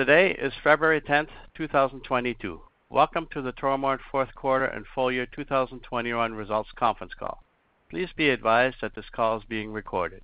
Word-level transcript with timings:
Today 0.00 0.30
is 0.30 0.54
February 0.64 1.02
10th, 1.02 1.28
2022. 1.58 2.58
Welcome 2.88 3.28
to 3.34 3.42
the 3.42 3.52
Toromont 3.52 3.98
fourth 4.10 4.34
quarter 4.34 4.64
and 4.64 4.86
full 4.94 5.12
year 5.12 5.26
2021 5.26 6.32
results 6.32 6.70
conference 6.74 7.12
call. 7.12 7.44
Please 7.90 8.08
be 8.16 8.30
advised 8.30 8.76
that 8.80 8.94
this 8.94 9.10
call 9.12 9.36
is 9.36 9.44
being 9.46 9.70
recorded. 9.70 10.22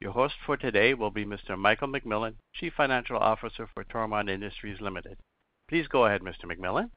Your 0.00 0.12
host 0.12 0.34
for 0.46 0.56
today 0.56 0.94
will 0.94 1.10
be 1.10 1.24
Mr. 1.24 1.58
Michael 1.58 1.88
McMillan, 1.88 2.34
Chief 2.54 2.72
Financial 2.76 3.16
Officer 3.16 3.68
for 3.74 3.82
Toromont 3.82 4.30
Industries 4.30 4.80
Limited. 4.80 5.18
Please 5.68 5.88
go 5.88 6.06
ahead, 6.06 6.20
Mr. 6.20 6.44
McMillan. 6.44 6.88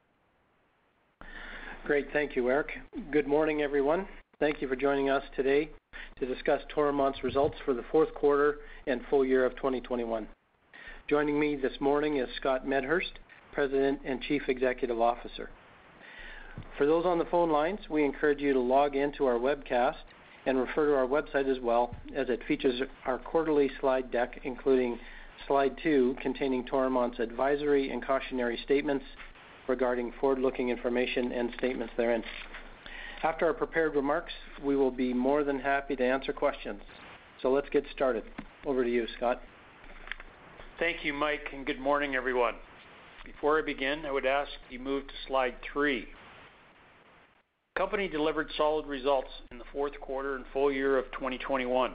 Great. 1.83 2.13
Thank 2.13 2.35
you, 2.35 2.47
Eric. 2.51 2.73
Good 3.09 3.25
morning, 3.25 3.63
everyone. 3.63 4.07
Thank 4.39 4.61
you 4.61 4.67
for 4.67 4.75
joining 4.75 5.09
us 5.09 5.23
today 5.35 5.71
to 6.19 6.27
discuss 6.27 6.61
Toromont's 6.75 7.23
results 7.23 7.55
for 7.65 7.73
the 7.73 7.85
fourth 7.91 8.13
quarter 8.13 8.59
and 8.85 9.01
full 9.09 9.25
year 9.25 9.45
of 9.45 9.55
2021. 9.55 10.27
Joining 11.09 11.39
me 11.39 11.55
this 11.55 11.73
morning 11.79 12.17
is 12.17 12.29
Scott 12.39 12.67
Medhurst, 12.67 13.17
President 13.51 13.99
and 14.05 14.21
Chief 14.21 14.43
Executive 14.47 15.01
Officer. 15.01 15.49
For 16.77 16.85
those 16.85 17.03
on 17.03 17.17
the 17.17 17.25
phone 17.25 17.49
lines, 17.49 17.79
we 17.89 18.05
encourage 18.05 18.41
you 18.41 18.53
to 18.53 18.59
log 18.59 18.95
in 18.95 19.11
to 19.13 19.25
our 19.25 19.39
webcast 19.39 19.95
and 20.45 20.59
refer 20.59 20.85
to 20.85 20.93
our 20.93 21.07
website 21.07 21.49
as 21.49 21.59
well, 21.63 21.95
as 22.15 22.29
it 22.29 22.41
features 22.47 22.79
our 23.07 23.17
quarterly 23.17 23.71
slide 23.81 24.11
deck, 24.11 24.39
including 24.43 24.99
slide 25.47 25.75
two, 25.81 26.15
containing 26.21 26.63
Toromont's 26.63 27.17
advisory 27.17 27.89
and 27.89 28.05
cautionary 28.05 28.59
statements 28.63 29.03
regarding 29.67 30.13
forward-looking 30.21 30.69
information 30.69 31.31
and 31.31 31.49
statements 31.57 31.93
therein. 31.97 32.23
After 33.23 33.47
our 33.47 33.53
prepared 33.55 33.95
remarks, 33.95 34.33
we 34.63 34.75
will 34.75 34.91
be 34.91 35.15
more 35.15 35.43
than 35.43 35.59
happy 35.59 35.95
to 35.95 36.05
answer 36.05 36.33
questions. 36.33 36.81
So 37.41 37.49
let's 37.51 37.69
get 37.69 37.83
started. 37.95 38.25
Over 38.63 38.83
to 38.83 38.91
you, 38.91 39.07
Scott. 39.17 39.41
Thank 40.79 41.03
you, 41.03 41.11
Mike, 41.11 41.49
and 41.51 41.65
good 41.65 41.77
morning, 41.81 42.15
everyone. 42.15 42.55
Before 43.25 43.59
I 43.59 43.61
begin, 43.61 44.05
I 44.05 44.13
would 44.13 44.25
ask 44.25 44.49
you 44.69 44.79
move 44.79 45.05
to 45.05 45.13
slide 45.27 45.55
three. 45.73 46.07
Company 47.75 48.07
delivered 48.07 48.49
solid 48.55 48.85
results 48.85 49.27
in 49.51 49.57
the 49.57 49.65
fourth 49.73 49.99
quarter 49.99 50.37
and 50.37 50.45
full 50.53 50.71
year 50.71 50.97
of 50.97 51.11
2021, 51.11 51.91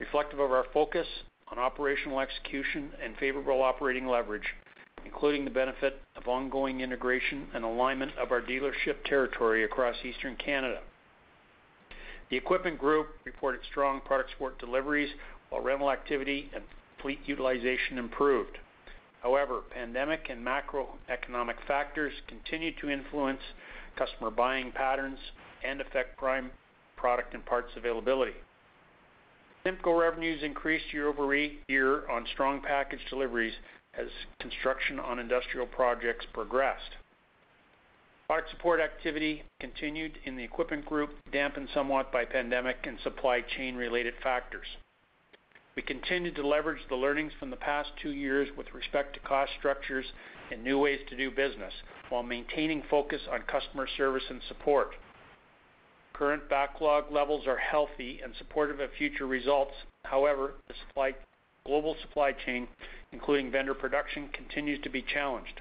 reflective 0.00 0.40
of 0.40 0.50
our 0.50 0.64
focus 0.74 1.06
on 1.52 1.60
operational 1.60 2.18
execution 2.18 2.90
and 3.00 3.16
favorable 3.18 3.62
operating 3.62 4.08
leverage, 4.08 4.52
including 5.04 5.44
the 5.44 5.50
benefit 5.52 6.02
of 6.16 6.26
ongoing 6.26 6.80
integration 6.80 7.46
and 7.54 7.62
alignment 7.62 8.10
of 8.18 8.32
our 8.32 8.42
dealership 8.42 8.96
territory 9.04 9.62
across 9.62 9.94
Eastern 10.04 10.34
Canada. 10.34 10.80
The 12.30 12.36
Equipment 12.36 12.80
Group 12.80 13.10
reported 13.24 13.60
strong 13.70 14.00
product 14.00 14.32
support 14.32 14.58
deliveries, 14.58 15.10
while 15.50 15.62
rental 15.62 15.92
activity 15.92 16.50
and 16.52 16.64
fleet 17.00 17.20
utilization 17.26 17.98
improved. 17.98 18.58
However, 19.22 19.62
pandemic 19.70 20.28
and 20.30 20.46
macroeconomic 20.46 21.56
factors 21.66 22.12
continue 22.28 22.72
to 22.80 22.88
influence 22.88 23.40
customer 23.96 24.30
buying 24.30 24.70
patterns 24.72 25.18
and 25.64 25.80
affect 25.80 26.16
prime 26.16 26.50
product 26.96 27.34
and 27.34 27.44
parts 27.44 27.72
availability. 27.76 28.34
CIMCO 29.66 30.00
revenues 30.00 30.42
increased 30.42 30.92
year-over-year 30.92 32.08
on 32.08 32.26
strong 32.32 32.60
package 32.62 33.00
deliveries 33.10 33.54
as 33.98 34.06
construction 34.40 35.00
on 35.00 35.18
industrial 35.18 35.66
projects 35.66 36.24
progressed. 36.32 36.96
Product 38.28 38.50
support 38.50 38.80
activity 38.80 39.42
continued 39.58 40.18
in 40.24 40.36
the 40.36 40.44
Equipment 40.44 40.84
Group, 40.84 41.10
dampened 41.32 41.68
somewhat 41.74 42.12
by 42.12 42.24
pandemic 42.24 42.76
and 42.84 42.98
supply 43.02 43.40
chain-related 43.40 44.14
factors. 44.22 44.66
We 45.78 45.82
continue 45.82 46.34
to 46.34 46.44
leverage 46.44 46.82
the 46.88 46.96
learnings 46.96 47.30
from 47.38 47.50
the 47.50 47.56
past 47.56 47.90
two 48.02 48.10
years 48.10 48.48
with 48.56 48.66
respect 48.74 49.14
to 49.14 49.20
cost 49.20 49.52
structures 49.60 50.04
and 50.50 50.64
new 50.64 50.76
ways 50.76 50.98
to 51.08 51.16
do 51.16 51.30
business 51.30 51.72
while 52.08 52.24
maintaining 52.24 52.82
focus 52.90 53.20
on 53.30 53.42
customer 53.42 53.86
service 53.96 54.24
and 54.28 54.40
support. 54.48 54.96
Current 56.14 56.48
backlog 56.50 57.12
levels 57.12 57.46
are 57.46 57.58
healthy 57.58 58.18
and 58.24 58.32
supportive 58.38 58.80
of 58.80 58.90
future 58.98 59.28
results. 59.28 59.70
However, 60.02 60.54
the 60.66 61.14
global 61.64 61.94
supply 62.02 62.32
chain, 62.32 62.66
including 63.12 63.52
vendor 63.52 63.74
production, 63.74 64.30
continues 64.32 64.82
to 64.82 64.90
be 64.90 65.02
challenged. 65.14 65.60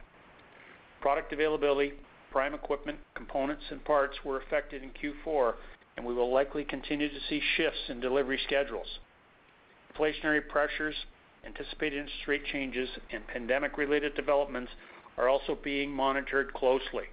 Product 1.00 1.32
availability, 1.32 1.94
prime 2.32 2.56
equipment, 2.56 2.98
components, 3.14 3.66
and 3.70 3.86
parts 3.86 4.18
were 4.26 4.40
affected 4.40 4.82
in 4.82 4.90
Q4, 4.90 5.54
and 5.96 6.04
we 6.04 6.16
will 6.16 6.34
likely 6.34 6.64
continue 6.64 7.08
to 7.08 7.20
see 7.30 7.40
shifts 7.56 7.82
in 7.90 8.00
delivery 8.00 8.40
schedules. 8.48 8.98
Inflationary 9.98 10.48
pressures, 10.48 10.96
anticipated 11.46 12.00
interest 12.00 12.28
rate 12.28 12.46
changes, 12.52 12.90
and 13.12 13.26
pandemic-related 13.28 14.16
developments 14.16 14.72
are 15.18 15.28
also 15.30 15.58
being 15.64 15.90
monitored 15.92 16.54
closely. 16.54 17.06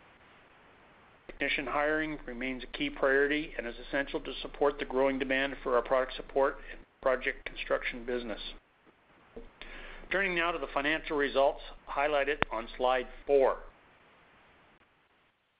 Technician 1.27 1.67
hiring 1.67 2.19
remains 2.27 2.63
a 2.63 2.77
key 2.77 2.91
priority 2.91 3.53
and 3.57 3.67
is 3.67 3.75
essential 3.89 4.21
to 4.21 4.33
support 4.43 4.79
the 4.79 4.85
growing 4.85 5.19
demand 5.19 5.55
for 5.63 5.77
our 5.77 5.83
product 5.83 6.15
support 6.17 6.59
and 6.71 6.81
project 7.01 7.45
construction 7.47 8.05
business. 8.05 8.41
Turning 10.13 10.35
now 10.35 10.53
to 10.53 10.59
the 10.59 10.67
financial 10.75 11.17
results 11.17 11.61
highlighted 11.91 12.37
on 12.53 12.69
slide 12.77 13.07
four. 13.27 13.57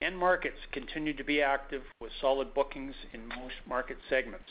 End 0.01 0.17
markets 0.17 0.57
continued 0.71 1.17
to 1.17 1.23
be 1.23 1.41
active 1.41 1.81
with 1.99 2.11
solid 2.21 2.53
bookings 2.53 2.93
in 3.13 3.27
most 3.27 3.55
market 3.67 3.97
segments. 4.09 4.49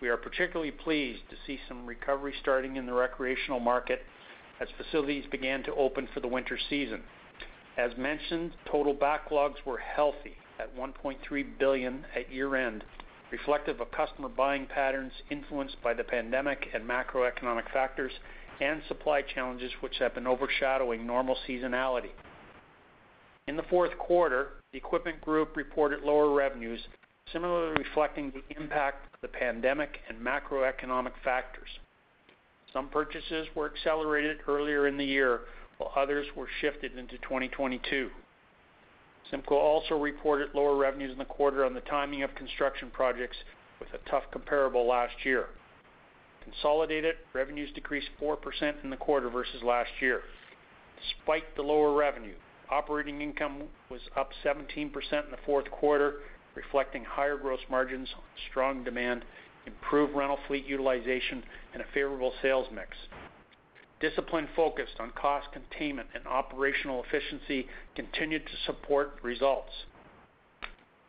We 0.00 0.08
are 0.08 0.16
particularly 0.16 0.70
pleased 0.70 1.22
to 1.30 1.36
see 1.46 1.58
some 1.66 1.86
recovery 1.86 2.34
starting 2.40 2.76
in 2.76 2.86
the 2.86 2.92
recreational 2.92 3.60
market 3.60 4.02
as 4.60 4.68
facilities 4.76 5.24
began 5.30 5.62
to 5.64 5.74
open 5.74 6.08
for 6.14 6.20
the 6.20 6.28
winter 6.28 6.58
season. 6.70 7.02
As 7.76 7.96
mentioned, 7.96 8.52
total 8.70 8.94
backlogs 8.94 9.64
were 9.64 9.78
healthy 9.78 10.36
at 10.58 10.76
1.3 10.76 11.58
billion 11.58 12.04
at 12.14 12.32
year-end, 12.32 12.84
reflective 13.30 13.80
of 13.80 13.90
customer 13.92 14.28
buying 14.28 14.66
patterns 14.66 15.12
influenced 15.30 15.80
by 15.82 15.94
the 15.94 16.04
pandemic 16.04 16.68
and 16.74 16.84
macroeconomic 16.88 17.70
factors 17.72 18.12
and 18.60 18.82
supply 18.88 19.22
challenges 19.22 19.70
which 19.80 19.98
have 19.98 20.14
been 20.14 20.26
overshadowing 20.26 21.06
normal 21.06 21.36
seasonality. 21.48 22.10
In 23.46 23.56
the 23.56 23.62
fourth 23.64 23.96
quarter, 23.98 24.48
the 24.72 24.78
Equipment 24.78 25.20
Group 25.20 25.56
reported 25.56 26.02
lower 26.02 26.34
revenues, 26.34 26.80
similarly 27.32 27.76
reflecting 27.78 28.32
the 28.32 28.60
impact 28.60 29.06
of 29.14 29.20
the 29.20 29.28
pandemic 29.28 29.98
and 30.08 30.18
macroeconomic 30.18 31.12
factors. 31.24 31.68
Some 32.72 32.88
purchases 32.88 33.46
were 33.54 33.70
accelerated 33.72 34.38
earlier 34.46 34.86
in 34.86 34.96
the 34.96 35.04
year, 35.04 35.40
while 35.78 35.92
others 35.96 36.26
were 36.36 36.48
shifted 36.60 36.96
into 36.98 37.16
2022. 37.18 38.10
CIMCO 39.32 39.52
also 39.52 39.98
reported 39.98 40.48
lower 40.54 40.76
revenues 40.76 41.12
in 41.12 41.18
the 41.18 41.24
quarter 41.24 41.64
on 41.64 41.74
the 41.74 41.80
timing 41.82 42.22
of 42.22 42.34
construction 42.34 42.90
projects 42.90 43.36
with 43.80 43.88
a 43.94 44.10
tough 44.10 44.24
comparable 44.32 44.86
last 44.86 45.14
year. 45.24 45.46
Consolidated 46.44 47.16
revenues 47.34 47.70
decreased 47.74 48.08
4% 48.20 48.36
in 48.82 48.90
the 48.90 48.96
quarter 48.96 49.28
versus 49.28 49.62
last 49.62 49.90
year. 50.00 50.22
Despite 51.02 51.54
the 51.56 51.62
lower 51.62 51.94
revenue, 51.94 52.34
operating 52.70 53.20
income 53.20 53.64
was 53.90 54.00
up 54.16 54.30
17% 54.44 54.72
in 54.72 55.30
the 55.30 55.36
fourth 55.44 55.70
quarter, 55.70 56.20
reflecting 56.58 57.04
higher 57.04 57.36
gross 57.36 57.60
margins, 57.70 58.08
strong 58.50 58.82
demand, 58.82 59.24
improved 59.66 60.14
rental 60.14 60.38
fleet 60.46 60.66
utilization, 60.66 61.42
and 61.72 61.82
a 61.82 61.86
favorable 61.94 62.32
sales 62.42 62.66
mix. 62.74 62.96
Discipline 64.00 64.48
focused 64.54 64.94
on 65.00 65.10
cost 65.10 65.48
containment 65.52 66.08
and 66.14 66.26
operational 66.26 67.02
efficiency 67.02 67.66
continued 67.94 68.46
to 68.46 68.52
support 68.66 69.18
results. 69.22 69.72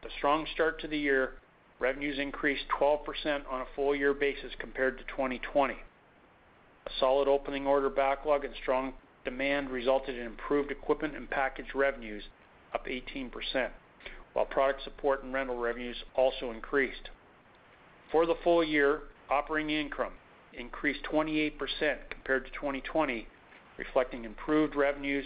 The 0.04 0.10
strong 0.18 0.46
start 0.54 0.80
to 0.82 0.88
the 0.88 0.98
year, 0.98 1.34
revenues 1.80 2.20
increased 2.20 2.64
12% 2.80 3.00
on 3.50 3.62
a 3.62 3.66
full 3.76 3.96
year 3.96 4.14
basis 4.14 4.52
compared 4.60 4.98
to 4.98 5.04
2020. 5.06 5.74
A 5.74 6.90
solid 7.00 7.28
opening 7.28 7.68
order 7.68 7.90
backlog 7.90 8.46
and 8.46 8.54
strong 8.62 8.94
demand 9.24 9.70
resulted 9.70 10.16
in 10.16 10.26
improved 10.26 10.72
equipment 10.72 11.16
and 11.16 11.30
package 11.30 11.74
revenues 11.76 12.24
up 12.74 12.86
18%, 12.88 13.30
while 14.40 14.46
product 14.46 14.82
support 14.86 15.22
and 15.22 15.34
rental 15.34 15.58
revenues 15.58 15.98
also 16.16 16.52
increased. 16.52 17.10
For 18.10 18.26
the 18.26 18.36
full 18.42 18.64
year, 18.64 19.02
operating 19.30 19.70
income 19.70 20.14
increased 20.58 21.02
28% 21.12 21.58
compared 22.10 22.46
to 22.46 22.52
2020, 22.52 23.28
reflecting 23.78 24.24
improved 24.24 24.78
revenues 24.78 25.26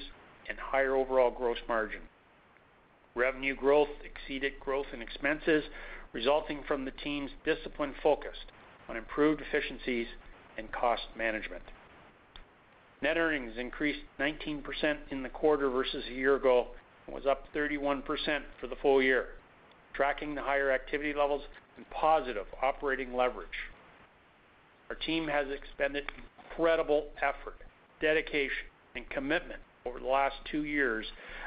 and 0.50 0.57
higher 0.57 0.95
overall 0.95 1.30
gross 1.30 1.60
margin. 1.68 2.01
Revenue 3.13 3.56
growth 3.56 3.89
exceeded 4.04 4.54
growth 4.60 4.88
in 4.92 5.04
expenses, 5.04 5.63
resulting 6.12 6.63
from 6.68 6.83
the 6.83 6.92
team's 7.04 7.30
disciplined 7.45 7.94
focus 8.01 8.36
on 8.89 8.98
improved 8.98 9.42
efficiencies 9.42 10.07
and 10.57 10.71
cost 10.71 11.04
management. 11.15 11.62
Net 13.04 13.18
earnings 13.18 13.54
increased 13.60 14.00
19% 14.19 14.63
in 15.12 15.21
the 15.21 15.30
quarter 15.30 15.69
versus 15.69 16.04
a 16.10 16.13
year 16.13 16.36
ago 16.36 16.69
and 17.06 17.16
was 17.16 17.26
up 17.26 17.46
31% 17.56 18.04
for 18.60 18.68
the 18.68 18.76
full 18.82 19.02
year, 19.02 19.28
tracking 19.94 20.36
the 20.36 20.42
higher 20.42 20.72
activity 20.72 21.14
levels 21.14 21.42
and 21.78 21.90
positive 21.90 22.46
operating 22.62 23.16
leverage. 23.16 23.48
Our 24.90 24.96
team 24.96 25.28
has 25.28 25.48
expended 25.50 26.06
incredible 26.52 27.06
effort, 27.18 27.58
dedication, 28.02 28.68
and 28.96 29.10
commitment 29.10 29.60
over 29.86 30.00
the 30.00 30.08
last 30.08 30.36
two 30.52 30.66
years, 30.66 31.06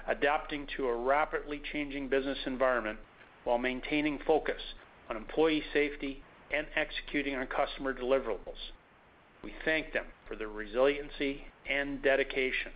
adapting 0.08 0.66
to 0.76 0.88
a 0.88 0.96
rapidly 0.96 1.60
changing 1.72 2.08
business 2.08 2.38
environment 2.46 2.98
while 3.44 3.58
maintaining 3.58 4.18
focus 4.26 4.60
on 5.08 5.16
employee 5.16 5.62
safety 5.72 6.22
and 6.52 6.66
executing 6.76 7.34
on 7.34 7.46
customer 7.46 7.94
deliverables. 7.94 8.72
We 9.42 9.52
thank 9.64 9.92
them 9.92 10.06
for 10.26 10.36
their 10.36 10.48
resiliency 10.48 11.44
and 11.70 12.02
dedication. 12.02 12.72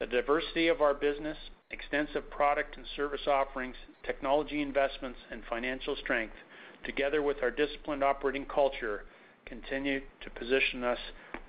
The 0.00 0.06
diversity 0.06 0.68
of 0.68 0.80
our 0.80 0.94
business, 0.94 1.36
extensive 1.72 2.30
product 2.30 2.76
and 2.76 2.86
service 2.94 3.26
offerings, 3.26 3.74
technology 4.06 4.62
investments, 4.62 5.18
and 5.32 5.42
financial 5.50 5.96
strength, 5.96 6.36
together 6.84 7.20
with 7.20 7.38
our 7.42 7.50
disciplined 7.50 8.04
operating 8.04 8.44
culture, 8.44 9.02
continue 9.44 10.00
to 10.22 10.30
position 10.38 10.84
us 10.84 10.98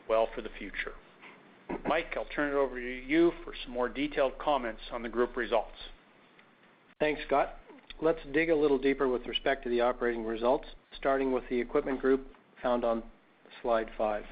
well 0.09 0.27
for 0.33 0.41
the 0.41 0.49
future. 0.57 0.93
Mike, 1.85 2.15
I'll 2.17 2.25
turn 2.35 2.51
it 2.51 2.55
over 2.55 2.79
to 2.79 3.05
you 3.05 3.31
for 3.43 3.53
some 3.63 3.71
more 3.71 3.87
detailed 3.87 4.35
comments 4.39 4.81
on 4.91 5.03
the 5.03 5.09
group 5.09 5.37
results. 5.37 5.77
Thanks, 6.99 7.21
Scott. 7.27 7.59
Let's 8.01 8.19
dig 8.33 8.49
a 8.49 8.55
little 8.55 8.79
deeper 8.79 9.07
with 9.07 9.27
respect 9.27 9.61
to 9.65 9.69
the 9.69 9.81
operating 9.81 10.25
results, 10.25 10.65
starting 10.97 11.31
with 11.31 11.43
the 11.51 11.61
Equipment 11.61 12.01
Group 12.01 12.25
found 12.63 12.83
on 12.83 13.03
slide 13.61 13.91
five. 13.95 14.23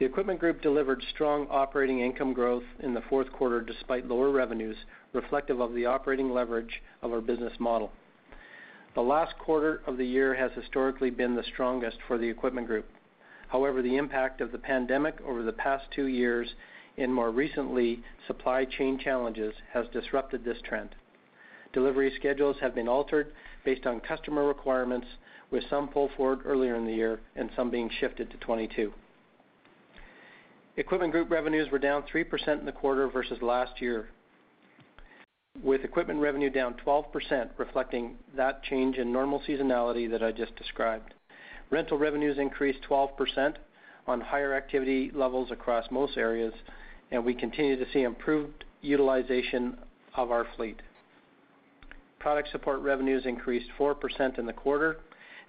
The 0.00 0.06
Equipment 0.06 0.40
Group 0.40 0.62
delivered 0.62 1.04
strong 1.10 1.46
operating 1.50 2.00
income 2.00 2.32
growth 2.32 2.62
in 2.78 2.94
the 2.94 3.02
fourth 3.02 3.30
quarter 3.32 3.60
despite 3.60 4.08
lower 4.08 4.30
revenues, 4.30 4.78
reflective 5.12 5.60
of 5.60 5.74
the 5.74 5.84
operating 5.84 6.32
leverage 6.32 6.80
of 7.02 7.12
our 7.12 7.20
business 7.20 7.52
model. 7.60 7.92
The 8.94 9.02
last 9.02 9.36
quarter 9.36 9.82
of 9.86 9.98
the 9.98 10.06
year 10.06 10.32
has 10.32 10.52
historically 10.52 11.10
been 11.10 11.36
the 11.36 11.42
strongest 11.42 11.98
for 12.08 12.16
the 12.16 12.30
Equipment 12.30 12.66
Group. 12.66 12.86
However, 13.48 13.82
the 13.82 13.98
impact 13.98 14.40
of 14.40 14.52
the 14.52 14.58
pandemic 14.58 15.20
over 15.20 15.42
the 15.42 15.52
past 15.52 15.84
two 15.94 16.06
years, 16.06 16.48
and 16.96 17.12
more 17.12 17.30
recently, 17.30 18.02
supply 18.26 18.64
chain 18.64 18.98
challenges, 18.98 19.52
has 19.74 19.84
disrupted 19.92 20.46
this 20.46 20.62
trend. 20.62 20.94
Delivery 21.74 22.10
schedules 22.16 22.56
have 22.62 22.74
been 22.74 22.88
altered 22.88 23.34
based 23.66 23.86
on 23.86 24.00
customer 24.00 24.48
requirements, 24.48 25.08
with 25.50 25.62
some 25.68 25.88
pulled 25.88 26.12
forward 26.16 26.40
earlier 26.46 26.74
in 26.74 26.86
the 26.86 26.94
year 26.94 27.20
and 27.36 27.50
some 27.54 27.70
being 27.70 27.90
shifted 28.00 28.30
to 28.30 28.38
2022. 28.38 28.94
Equipment 30.80 31.12
Group 31.12 31.30
revenues 31.30 31.70
were 31.70 31.78
down 31.78 32.02
3% 32.10 32.58
in 32.58 32.64
the 32.64 32.72
quarter 32.72 33.06
versus 33.06 33.42
last 33.42 33.82
year, 33.82 34.08
with 35.62 35.84
equipment 35.84 36.18
revenue 36.20 36.48
down 36.48 36.74
12%, 36.86 37.50
reflecting 37.58 38.14
that 38.34 38.62
change 38.62 38.96
in 38.96 39.12
normal 39.12 39.42
seasonality 39.46 40.10
that 40.10 40.22
I 40.22 40.32
just 40.32 40.56
described. 40.56 41.12
Rental 41.68 41.98
revenues 41.98 42.38
increased 42.38 42.78
12% 42.88 43.56
on 44.06 44.22
higher 44.22 44.54
activity 44.54 45.10
levels 45.14 45.50
across 45.50 45.84
most 45.90 46.16
areas, 46.16 46.54
and 47.10 47.22
we 47.22 47.34
continue 47.34 47.76
to 47.76 47.92
see 47.92 48.04
improved 48.04 48.64
utilization 48.80 49.76
of 50.16 50.30
our 50.30 50.46
fleet. 50.56 50.80
Product 52.20 52.48
support 52.52 52.80
revenues 52.80 53.26
increased 53.26 53.68
4% 53.78 54.38
in 54.38 54.46
the 54.46 54.52
quarter 54.54 54.96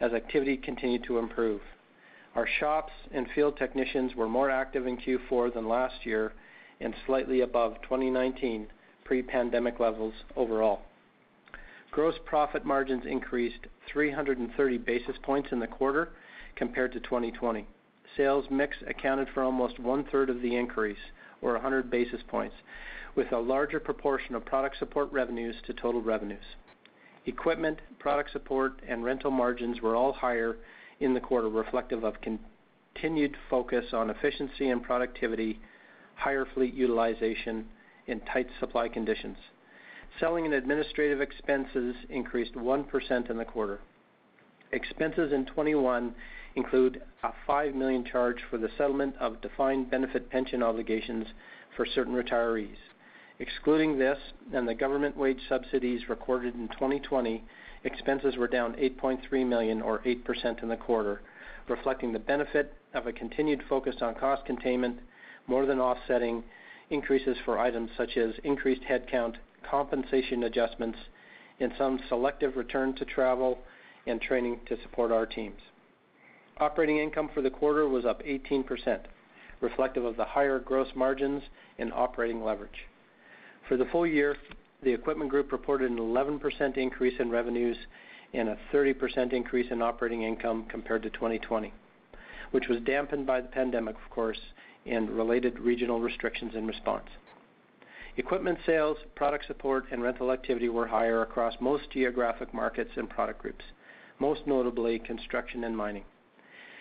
as 0.01 0.11
activity 0.11 0.57
continued 0.57 1.05
to 1.05 1.19
improve. 1.19 1.61
Our 2.35 2.47
shops 2.59 2.93
and 3.11 3.27
field 3.35 3.57
technicians 3.57 4.15
were 4.15 4.29
more 4.29 4.49
active 4.49 4.87
in 4.87 4.97
Q4 4.97 5.53
than 5.53 5.67
last 5.67 6.05
year 6.05 6.33
and 6.79 6.93
slightly 7.05 7.41
above 7.41 7.81
2019 7.83 8.67
pre-pandemic 9.03 9.79
levels 9.79 10.13
overall. 10.35 10.81
Gross 11.91 12.15
profit 12.25 12.65
margins 12.65 13.03
increased 13.05 13.67
330 13.91 14.77
basis 14.77 15.15
points 15.23 15.49
in 15.51 15.59
the 15.59 15.67
quarter 15.67 16.09
compared 16.55 16.93
to 16.93 17.01
2020. 17.01 17.67
Sales 18.15 18.45
mix 18.49 18.77
accounted 18.87 19.27
for 19.33 19.43
almost 19.43 19.79
one-third 19.79 20.29
of 20.29 20.41
the 20.41 20.55
increase, 20.55 20.97
or 21.41 21.53
100 21.53 21.91
basis 21.91 22.21
points, 22.29 22.55
with 23.15 23.31
a 23.33 23.37
larger 23.37 23.79
proportion 23.79 24.35
of 24.35 24.45
product 24.45 24.77
support 24.79 25.11
revenues 25.11 25.55
to 25.65 25.73
total 25.73 26.01
revenues. 26.01 26.43
Equipment, 27.25 27.79
product 27.99 28.31
support, 28.31 28.81
and 28.87 29.03
rental 29.03 29.31
margins 29.31 29.81
were 29.81 29.95
all 29.95 30.13
higher 30.13 30.55
in 31.01 31.13
the 31.13 31.19
quarter, 31.19 31.49
reflective 31.49 32.03
of 32.03 32.15
continued 32.21 33.35
focus 33.49 33.85
on 33.93 34.09
efficiency 34.09 34.69
and 34.69 34.83
productivity, 34.83 35.59
higher 36.15 36.45
fleet 36.53 36.73
utilization, 36.73 37.65
and 38.07 38.21
tight 38.31 38.47
supply 38.59 38.87
conditions. 38.87 39.37
Selling 40.19 40.45
and 40.45 40.53
administrative 40.53 41.21
expenses 41.21 41.95
increased 42.09 42.53
1% 42.53 43.29
in 43.29 43.37
the 43.37 43.45
quarter. 43.45 43.79
Expenses 44.71 45.33
in 45.33 45.45
2021 45.45 46.13
include 46.55 47.01
a 47.23 47.31
5 47.47 47.75
million 47.75 48.05
charge 48.05 48.37
for 48.49 48.57
the 48.57 48.69
settlement 48.77 49.15
of 49.19 49.41
defined 49.41 49.89
benefit 49.89 50.29
pension 50.29 50.61
obligations 50.61 51.25
for 51.75 51.85
certain 51.85 52.13
retirees. 52.13 52.77
Excluding 53.39 53.97
this 53.97 54.19
and 54.53 54.67
the 54.67 54.75
government 54.75 55.17
wage 55.17 55.39
subsidies 55.49 56.09
recorded 56.09 56.53
in 56.53 56.67
2020, 56.67 57.43
expenses 57.83 58.37
were 58.37 58.47
down 58.47 58.73
8.3 58.75 59.45
million 59.45 59.81
or 59.81 59.99
8% 59.99 60.61
in 60.61 60.69
the 60.69 60.77
quarter, 60.77 61.21
reflecting 61.67 62.11
the 62.11 62.19
benefit 62.19 62.73
of 62.93 63.07
a 63.07 63.13
continued 63.13 63.63
focus 63.69 63.95
on 64.01 64.15
cost 64.15 64.45
containment, 64.45 64.99
more 65.47 65.65
than 65.65 65.79
offsetting 65.79 66.43
increases 66.89 67.37
for 67.45 67.57
items 67.57 67.89
such 67.97 68.17
as 68.17 68.33
increased 68.43 68.81
headcount, 68.83 69.35
compensation 69.69 70.43
adjustments, 70.43 70.97
and 71.59 71.71
some 71.77 71.99
selective 72.09 72.55
return 72.55 72.93
to 72.95 73.05
travel 73.05 73.59
and 74.07 74.21
training 74.21 74.59
to 74.67 74.81
support 74.81 75.11
our 75.11 75.25
teams. 75.25 75.59
Operating 76.59 76.97
income 76.97 77.29
for 77.33 77.41
the 77.41 77.49
quarter 77.49 77.87
was 77.87 78.05
up 78.05 78.21
18%, 78.23 78.99
reflective 79.61 80.05
of 80.05 80.17
the 80.17 80.25
higher 80.25 80.59
gross 80.59 80.89
margins 80.95 81.41
and 81.79 81.93
operating 81.93 82.43
leverage. 82.43 82.87
For 83.67 83.77
the 83.77 83.85
full 83.85 84.05
year, 84.05 84.35
the 84.83 84.91
Equipment 84.91 85.29
Group 85.29 85.51
reported 85.51 85.91
an 85.91 85.99
11% 85.99 86.75
increase 86.75 87.13
in 87.19 87.29
revenues 87.29 87.77
and 88.33 88.49
a 88.49 88.57
30% 88.73 89.31
increase 89.31 89.67
in 89.69 89.79
operating 89.79 90.23
income 90.23 90.65
compared 90.69 91.03
to 91.03 91.09
2020, 91.11 91.71
which 92.49 92.67
was 92.67 92.79
dampened 92.81 93.27
by 93.27 93.39
the 93.39 93.47
pandemic, 93.47 93.95
of 94.03 94.09
course, 94.09 94.39
and 94.87 95.11
related 95.11 95.59
regional 95.59 95.99
restrictions 95.99 96.55
in 96.55 96.65
response. 96.65 97.05
Equipment 98.17 98.57
sales, 98.65 98.97
product 99.13 99.45
support, 99.45 99.85
and 99.91 100.01
rental 100.01 100.31
activity 100.31 100.67
were 100.67 100.87
higher 100.87 101.21
across 101.21 101.53
most 101.59 101.83
geographic 101.91 102.51
markets 102.51 102.89
and 102.95 103.07
product 103.07 103.39
groups, 103.39 103.63
most 104.17 104.47
notably 104.47 104.97
construction 104.97 105.63
and 105.63 105.77
mining. 105.77 106.05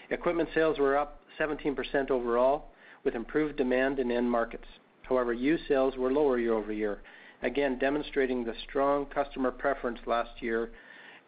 Equipment 0.09 0.49
sales 0.55 0.79
were 0.79 0.97
up 0.97 1.21
17% 1.39 2.11
overall, 2.11 2.65
with 3.05 3.15
improved 3.15 3.57
demand 3.57 3.99
in 3.99 4.11
end 4.11 4.31
markets. 4.31 4.67
However, 5.03 5.35
used 5.35 5.65
sales 5.69 5.99
were 5.99 6.11
lower 6.11 6.39
year-over-year, 6.39 7.01
again 7.43 7.79
demonstrating 7.79 8.45
the 8.45 8.55
strong 8.69 9.07
customer 9.07 9.51
preference 9.51 9.99
last 10.07 10.43
year 10.43 10.71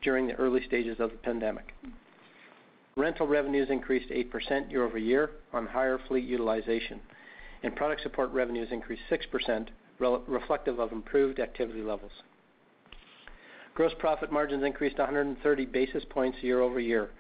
during 0.03 0.27
the 0.27 0.35
early 0.35 0.65
stages 0.67 0.99
of 1.01 1.11
the 1.11 1.17
pandemic. 1.19 1.75
Rental 2.97 3.27
revenues 3.27 3.69
increased 3.71 4.11
8% 4.11 4.71
year-over-year 4.71 5.31
on 5.53 5.67
higher 5.67 5.99
fleet 6.09 6.25
utilization, 6.25 7.01
and 7.63 7.75
product 7.75 8.03
support 8.03 8.31
revenues 8.33 8.69
increased 8.71 9.03
6%, 9.11 9.69
reflective 10.27 10.79
of 10.79 10.93
improved 10.93 11.41
activity 11.41 11.81
levels. 11.81 12.13
Gross 13.75 13.93
profit 13.99 14.31
margins 14.31 14.65
increased 14.65 14.99
130 14.99 15.65
basis 15.67 16.05
points 16.11 16.37
year-over-year. 16.43 17.11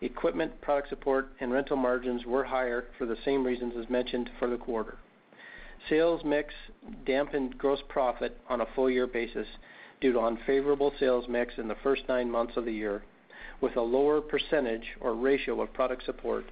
Equipment, 0.00 0.58
product 0.62 0.88
support, 0.88 1.32
and 1.40 1.52
rental 1.52 1.76
margins 1.76 2.24
were 2.24 2.44
higher 2.44 2.86
for 2.96 3.04
the 3.04 3.16
same 3.24 3.44
reasons 3.44 3.74
as 3.78 3.90
mentioned 3.90 4.30
for 4.38 4.48
the 4.48 4.56
quarter. 4.56 4.96
Sales 5.88 6.22
mix 6.24 6.52
dampened 7.06 7.56
gross 7.56 7.80
profit 7.88 8.38
on 8.48 8.60
a 8.60 8.66
full 8.74 8.90
year 8.90 9.06
basis 9.06 9.46
due 10.00 10.12
to 10.12 10.20
unfavorable 10.20 10.92
sales 10.98 11.26
mix 11.28 11.54
in 11.58 11.68
the 11.68 11.76
first 11.82 12.02
nine 12.08 12.30
months 12.30 12.56
of 12.56 12.64
the 12.64 12.72
year, 12.72 13.02
with 13.60 13.76
a 13.76 13.80
lower 13.80 14.20
percentage 14.20 14.96
or 15.00 15.14
ratio 15.14 15.60
of 15.60 15.72
product 15.72 16.04
support 16.04 16.44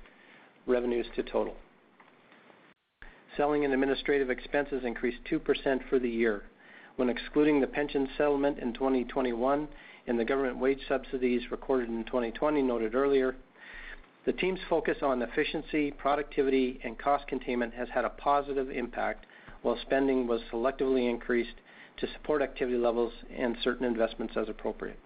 revenues 0.66 1.06
to 1.14 1.23
total. 1.23 1.54
Selling 3.37 3.64
and 3.64 3.75
administrative 3.75 4.30
expenses 4.30 4.83
increased 4.85 5.18
2% 5.30 5.88
for 5.88 5.99
the 5.99 6.09
year. 6.09 6.45
When 6.97 7.11
excluding 7.11 7.61
the 7.61 7.66
pension 7.66 8.09
settlement 8.16 8.59
in 8.59 8.73
2021 8.73 9.68
and 10.06 10.18
the 10.18 10.25
government 10.25 10.59
wage 10.59 10.80
subsidies 10.88 11.50
recorded 11.50 11.90
in 11.90 12.04
2020 12.04 12.62
noted 12.62 12.95
earlier, 12.95 13.37
The 14.26 14.33
team's 14.33 14.61
focus 14.68 14.99
on 15.02 15.23
efficiency, 15.23 15.92
productivity, 15.92 16.80
and 16.83 16.99
cost 16.99 17.28
containment 17.28 17.73
has 17.75 17.88
had 17.88 18.04
a 18.04 18.11
positive 18.11 18.71
impact, 18.71 19.25
while 19.62 19.78
spending 19.83 20.26
was 20.26 20.40
selectively 20.52 21.09
increased 21.09 21.54
to 21.99 22.09
support 22.12 22.42
activity 22.42 22.76
levels 22.76 23.12
and 23.35 23.56
certain 23.62 23.87
investments 23.87 24.35
as 24.37 24.49
appropriate. 24.49 24.99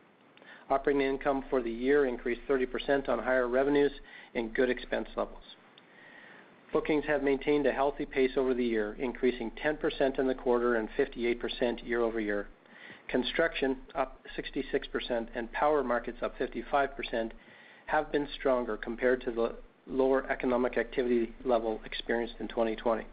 Operating 0.70 1.02
income 1.02 1.44
for 1.50 1.60
the 1.60 1.70
year 1.70 2.06
increased 2.06 2.40
30% 2.48 3.10
on 3.10 3.18
higher 3.18 3.46
revenues 3.46 3.92
and 4.34 4.54
good 4.54 4.70
expense 4.70 5.08
levels. 5.16 5.42
Bookings 6.72 7.04
have 7.06 7.22
maintained 7.22 7.66
a 7.66 7.72
healthy 7.72 8.06
pace 8.06 8.32
over 8.36 8.54
the 8.54 8.64
year, 8.64 8.96
increasing 8.98 9.50
10% 9.62 10.18
in 10.18 10.28
the 10.28 10.34
quarter 10.34 10.76
and 10.76 10.88
58% 10.96 11.86
year-over-year. 11.86 12.46
Construction, 13.08 13.76
up 13.94 14.20
66%, 14.38 15.26
and 15.34 15.52
power 15.52 15.82
markets, 15.82 16.18
up 16.22 16.38
55%, 16.38 17.32
have 17.90 18.12
been 18.12 18.28
stronger 18.38 18.76
compared 18.76 19.20
to 19.22 19.32
the 19.32 19.54
lower 19.86 20.24
economic 20.30 20.78
activity 20.78 21.32
level 21.44 21.80
experienced 21.84 22.34
in 22.38 22.46
2020. 22.46 23.04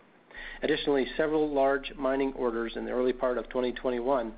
Additionally, 0.62 1.07
several 1.17 1.50
large 1.50 1.91
mining 1.98 2.31
orders 2.34 2.74
in 2.75 2.86
the 2.86 2.91
early 2.91 3.13
part 3.13 3.38
of 3.39 3.46
2021 3.50 4.31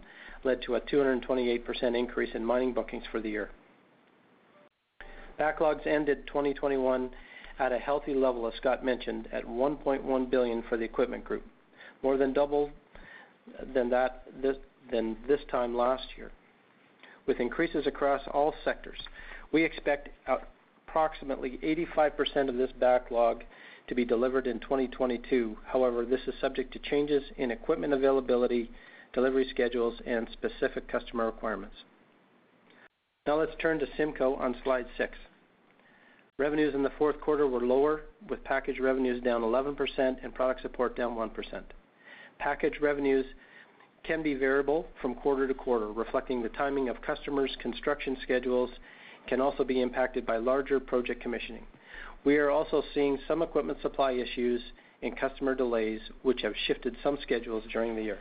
led 0.45 0.61
to 0.61 0.75
a 0.75 0.81
228% 0.81 1.97
increase 1.97 2.29
in 2.33 2.45
mining 2.45 2.73
bookings 2.73 3.03
for 3.11 3.19
the 3.19 3.29
year. 3.29 3.49
Backlogs 5.37 5.85
ended 5.85 6.25
2021 6.27 7.09
at 7.59 7.73
a 7.73 7.77
healthy 7.77 8.13
level, 8.13 8.47
as 8.47 8.53
Scott 8.55 8.83
mentioned, 8.83 9.27
at 9.33 9.45
1.1 9.45 10.29
billion 10.29 10.63
for 10.69 10.77
the 10.77 10.85
Equipment 10.85 11.25
Group, 11.25 11.45
more 12.01 12.15
than 12.15 12.31
double 12.31 12.69
than 13.73 13.89
that 13.89 14.23
this 14.41 14.55
than 14.91 15.17
this 15.27 15.41
time 15.51 15.75
last 15.75 16.03
year. 16.17 16.31
With 17.27 17.39
increases 17.39 17.85
across 17.85 18.21
all 18.31 18.53
sectors, 18.63 18.99
we 19.51 19.63
expect 19.63 20.09
approximately 20.87 21.59
85% 21.63 22.49
of 22.49 22.55
this 22.55 22.71
backlog 22.79 23.43
to 23.87 23.95
be 23.95 24.05
delivered 24.05 24.47
in 24.47 24.59
2022. 24.59 25.57
However, 25.65 26.05
this 26.05 26.21
is 26.27 26.33
subject 26.39 26.71
to 26.73 26.79
changes 26.79 27.23
in 27.37 27.51
equipment 27.51 27.93
availability, 27.93 28.69
delivery 29.13 29.47
schedules, 29.49 29.95
and 30.05 30.27
specific 30.33 30.87
customer 30.87 31.25
requirements. 31.25 31.75
Now 33.25 33.39
let's 33.39 33.55
turn 33.61 33.79
to 33.79 33.85
CIMCO 33.97 34.39
on 34.39 34.55
slide 34.63 34.85
six. 34.97 35.15
Revenues 36.37 36.73
in 36.73 36.83
the 36.83 36.91
fourth 36.97 37.19
quarter 37.19 37.47
were 37.47 37.59
lower, 37.59 38.03
with 38.29 38.43
package 38.43 38.79
revenues 38.79 39.21
down 39.21 39.41
11% 39.41 39.75
and 40.23 40.33
product 40.33 40.61
support 40.61 40.95
down 40.95 41.15
1%. 41.15 41.29
Package 42.37 42.79
revenues 42.81 43.25
can 44.03 44.23
be 44.23 44.33
variable 44.33 44.87
from 45.01 45.15
quarter 45.15 45.47
to 45.47 45.53
quarter, 45.53 45.91
reflecting 45.91 46.41
the 46.41 46.49
timing 46.49 46.87
of 46.87 47.01
customers' 47.01 47.55
construction 47.61 48.15
schedules, 48.23 48.69
can 49.27 49.41
also 49.41 49.63
be 49.63 49.81
impacted 49.81 50.25
by 50.25 50.37
larger 50.37 50.79
project 50.79 51.21
commissioning. 51.21 51.65
We 52.25 52.37
are 52.37 52.49
also 52.49 52.83
seeing 52.93 53.17
some 53.27 53.41
equipment 53.41 53.79
supply 53.81 54.11
issues 54.13 54.61
and 55.01 55.17
customer 55.17 55.55
delays, 55.55 56.01
which 56.23 56.41
have 56.41 56.53
shifted 56.67 56.95
some 57.03 57.17
schedules 57.21 57.63
during 57.71 57.95
the 57.95 58.03
year. 58.03 58.19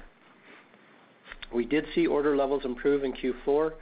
We 1.52 1.64
did 1.64 1.87
see 1.95 2.07
order 2.07 2.37
levels 2.37 2.64
improve 2.64 3.05
in 3.05 3.12
Q4 3.12 3.73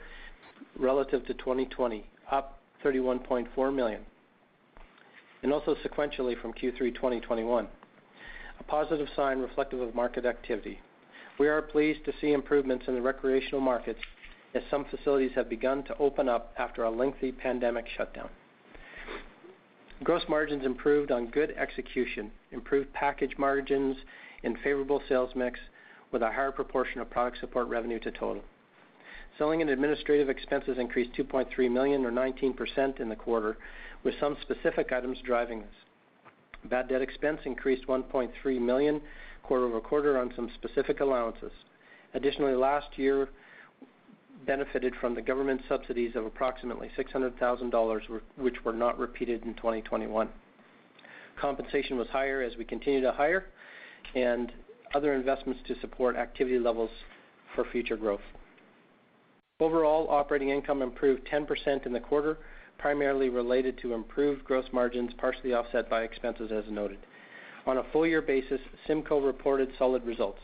relative 0.79 1.25
to 1.27 1.33
2020, 1.33 2.05
up 2.31 2.59
31.4 2.83 3.75
million, 3.75 4.01
and 5.43 5.53
also 5.53 5.75
sequentially 5.85 6.39
from 6.41 6.53
Q3 6.53 6.95
2021, 6.95 7.67
a 8.59 8.63
positive 8.63 9.07
sign 9.15 9.39
reflective 9.39 9.81
of 9.81 9.93
market 9.93 10.25
activity. 10.25 10.79
We 11.39 11.47
are 11.47 11.61
pleased 11.61 12.03
to 12.05 12.13
see 12.19 12.33
improvements 12.33 12.85
in 12.87 12.95
the 12.95 13.01
recreational 13.01 13.61
markets 13.61 13.99
as 14.53 14.63
some 14.69 14.85
facilities 14.85 15.31
have 15.35 15.49
begun 15.49 15.83
to 15.83 15.97
open 15.97 16.29
up 16.29 16.53
after 16.57 16.83
a 16.83 16.89
lengthy 16.89 17.31
pandemic 17.31 17.85
shutdown. 17.95 18.29
Gross 20.03 20.23
margins 20.29 20.65
improved 20.65 21.11
on 21.11 21.27
good 21.27 21.53
execution, 21.57 22.31
improved 22.51 22.93
package 22.93 23.35
margins, 23.37 23.97
and 24.43 24.57
favorable 24.63 25.01
sales 25.09 25.31
mix 25.35 25.59
with 26.11 26.21
a 26.21 26.31
higher 26.31 26.51
proportion 26.51 27.01
of 27.01 27.09
product 27.09 27.39
support 27.39 27.67
revenue 27.67 27.99
to 27.99 28.11
total. 28.11 28.43
Selling 29.37 29.61
and 29.61 29.69
administrative 29.69 30.29
expenses 30.29 30.77
increased 30.77 31.13
2.3 31.13 31.71
million 31.71 32.05
or 32.05 32.11
19% 32.11 32.99
in 32.99 33.09
the 33.09 33.15
quarter, 33.15 33.57
with 34.03 34.13
some 34.19 34.37
specific 34.41 34.91
items 34.91 35.17
driving 35.25 35.61
this. 35.61 36.69
Bad 36.69 36.89
debt 36.89 37.01
expense 37.01 37.39
increased 37.45 37.87
1.3 37.87 38.61
million 38.61 39.01
quarter-over-quarter 39.43 40.17
on 40.19 40.31
some 40.35 40.49
specific 40.55 40.99
allowances. 40.99 41.51
Additionally, 42.13 42.53
last 42.53 42.97
year 42.97 43.29
benefited 44.47 44.95
from 44.99 45.13
the 45.13 45.21
government 45.21 45.61
subsidies 45.67 46.15
of 46.15 46.25
approximately 46.25 46.89
600,000 46.95 47.69
dollars, 47.69 48.03
which 48.37 48.55
were 48.63 48.73
not 48.73 48.97
repeated 48.97 49.43
in 49.43 49.53
2021. 49.53 50.29
Compensation 51.39 51.97
was 51.97 52.07
higher 52.07 52.41
as 52.41 52.57
we 52.57 52.65
continue 52.65 53.01
to 53.01 53.11
hire 53.11 53.45
and 54.15 54.51
other 54.95 55.13
investments 55.13 55.61
to 55.67 55.79
support 55.81 56.15
activity 56.15 56.57
levels 56.57 56.89
for 57.53 57.65
future 57.71 57.97
growth. 57.97 58.21
Overall, 59.59 60.07
operating 60.09 60.49
income 60.49 60.81
improved 60.81 61.27
10% 61.31 61.85
in 61.85 61.93
the 61.93 61.99
quarter, 61.99 62.37
primarily 62.77 63.29
related 63.29 63.77
to 63.79 63.93
improved 63.93 64.43
gross 64.43 64.65
margins, 64.71 65.11
partially 65.17 65.53
offset 65.53 65.89
by 65.89 66.03
expenses 66.03 66.51
as 66.51 66.71
noted. 66.71 66.99
On 67.65 67.79
a 67.79 67.83
full 67.91 68.07
year 68.07 68.21
basis, 68.21 68.61
CIMCO 68.87 69.23
reported 69.25 69.69
solid 69.77 70.05
results. 70.05 70.39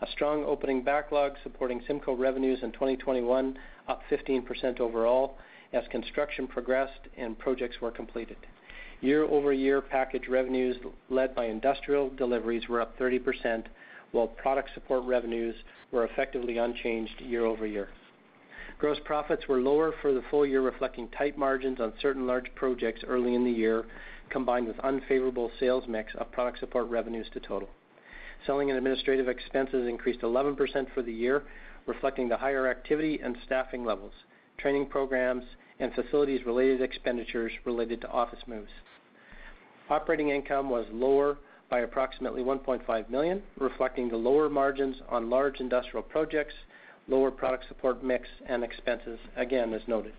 A 0.00 0.06
strong 0.12 0.44
opening 0.44 0.82
backlog 0.82 1.32
supporting 1.42 1.80
CIMCO 1.80 2.16
revenues 2.16 2.60
in 2.62 2.70
2021, 2.70 3.58
up 3.88 4.00
15% 4.08 4.78
overall 4.78 5.36
as 5.72 5.82
construction 5.90 6.46
progressed 6.46 7.00
and 7.16 7.36
projects 7.36 7.80
were 7.80 7.90
completed. 7.90 8.36
Year-over-year 9.00 9.80
package 9.80 10.28
revenues 10.28 10.76
led 11.10 11.34
by 11.34 11.46
industrial 11.46 12.10
deliveries 12.10 12.68
were 12.68 12.80
up 12.80 12.96
30%, 12.96 13.64
while 14.12 14.28
product 14.28 14.70
support 14.74 15.04
revenues 15.04 15.56
were 15.90 16.04
effectively 16.04 16.58
unchanged 16.58 17.20
year-over-year. 17.20 17.88
Gross 18.78 18.98
profits 19.04 19.48
were 19.48 19.60
lower 19.60 19.92
for 20.00 20.12
the 20.12 20.22
full 20.30 20.46
year, 20.46 20.62
reflecting 20.62 21.08
tight 21.08 21.36
margins 21.36 21.80
on 21.80 21.92
certain 22.00 22.24
large 22.24 22.54
projects 22.54 23.02
early 23.06 23.34
in 23.34 23.42
the 23.42 23.50
year, 23.50 23.84
combined 24.30 24.68
with 24.68 24.78
unfavorable 24.80 25.50
sales 25.58 25.84
mix 25.88 26.14
of 26.14 26.30
product 26.30 26.60
support 26.60 26.88
revenues 26.88 27.26
to 27.32 27.40
total. 27.40 27.68
Selling 28.46 28.70
and 28.70 28.78
administrative 28.78 29.28
expenses 29.28 29.88
increased 29.88 30.20
11% 30.20 30.56
for 30.94 31.02
the 31.02 31.12
year, 31.12 31.44
reflecting 31.86 32.28
the 32.28 32.36
higher 32.36 32.68
activity 32.68 33.20
and 33.22 33.36
staffing 33.44 33.84
levels, 33.84 34.12
training 34.58 34.86
programs, 34.86 35.44
and 35.80 35.92
facilities-related 35.94 36.80
expenditures 36.80 37.52
related 37.64 38.00
to 38.00 38.08
office 38.08 38.40
moves. 38.46 38.70
Operating 39.90 40.30
income 40.30 40.68
was 40.68 40.86
lower 40.92 41.38
by 41.70 41.80
approximately 41.80 42.42
1.5 42.42 43.10
million, 43.10 43.42
reflecting 43.58 44.08
the 44.08 44.16
lower 44.16 44.48
margins 44.48 44.96
on 45.08 45.30
large 45.30 45.60
industrial 45.60 46.02
projects, 46.02 46.54
lower 47.08 47.30
product 47.30 47.66
support 47.68 48.02
mix, 48.02 48.28
and 48.46 48.64
expenses, 48.64 49.18
again, 49.36 49.72
as 49.72 49.82
noted. 49.86 50.14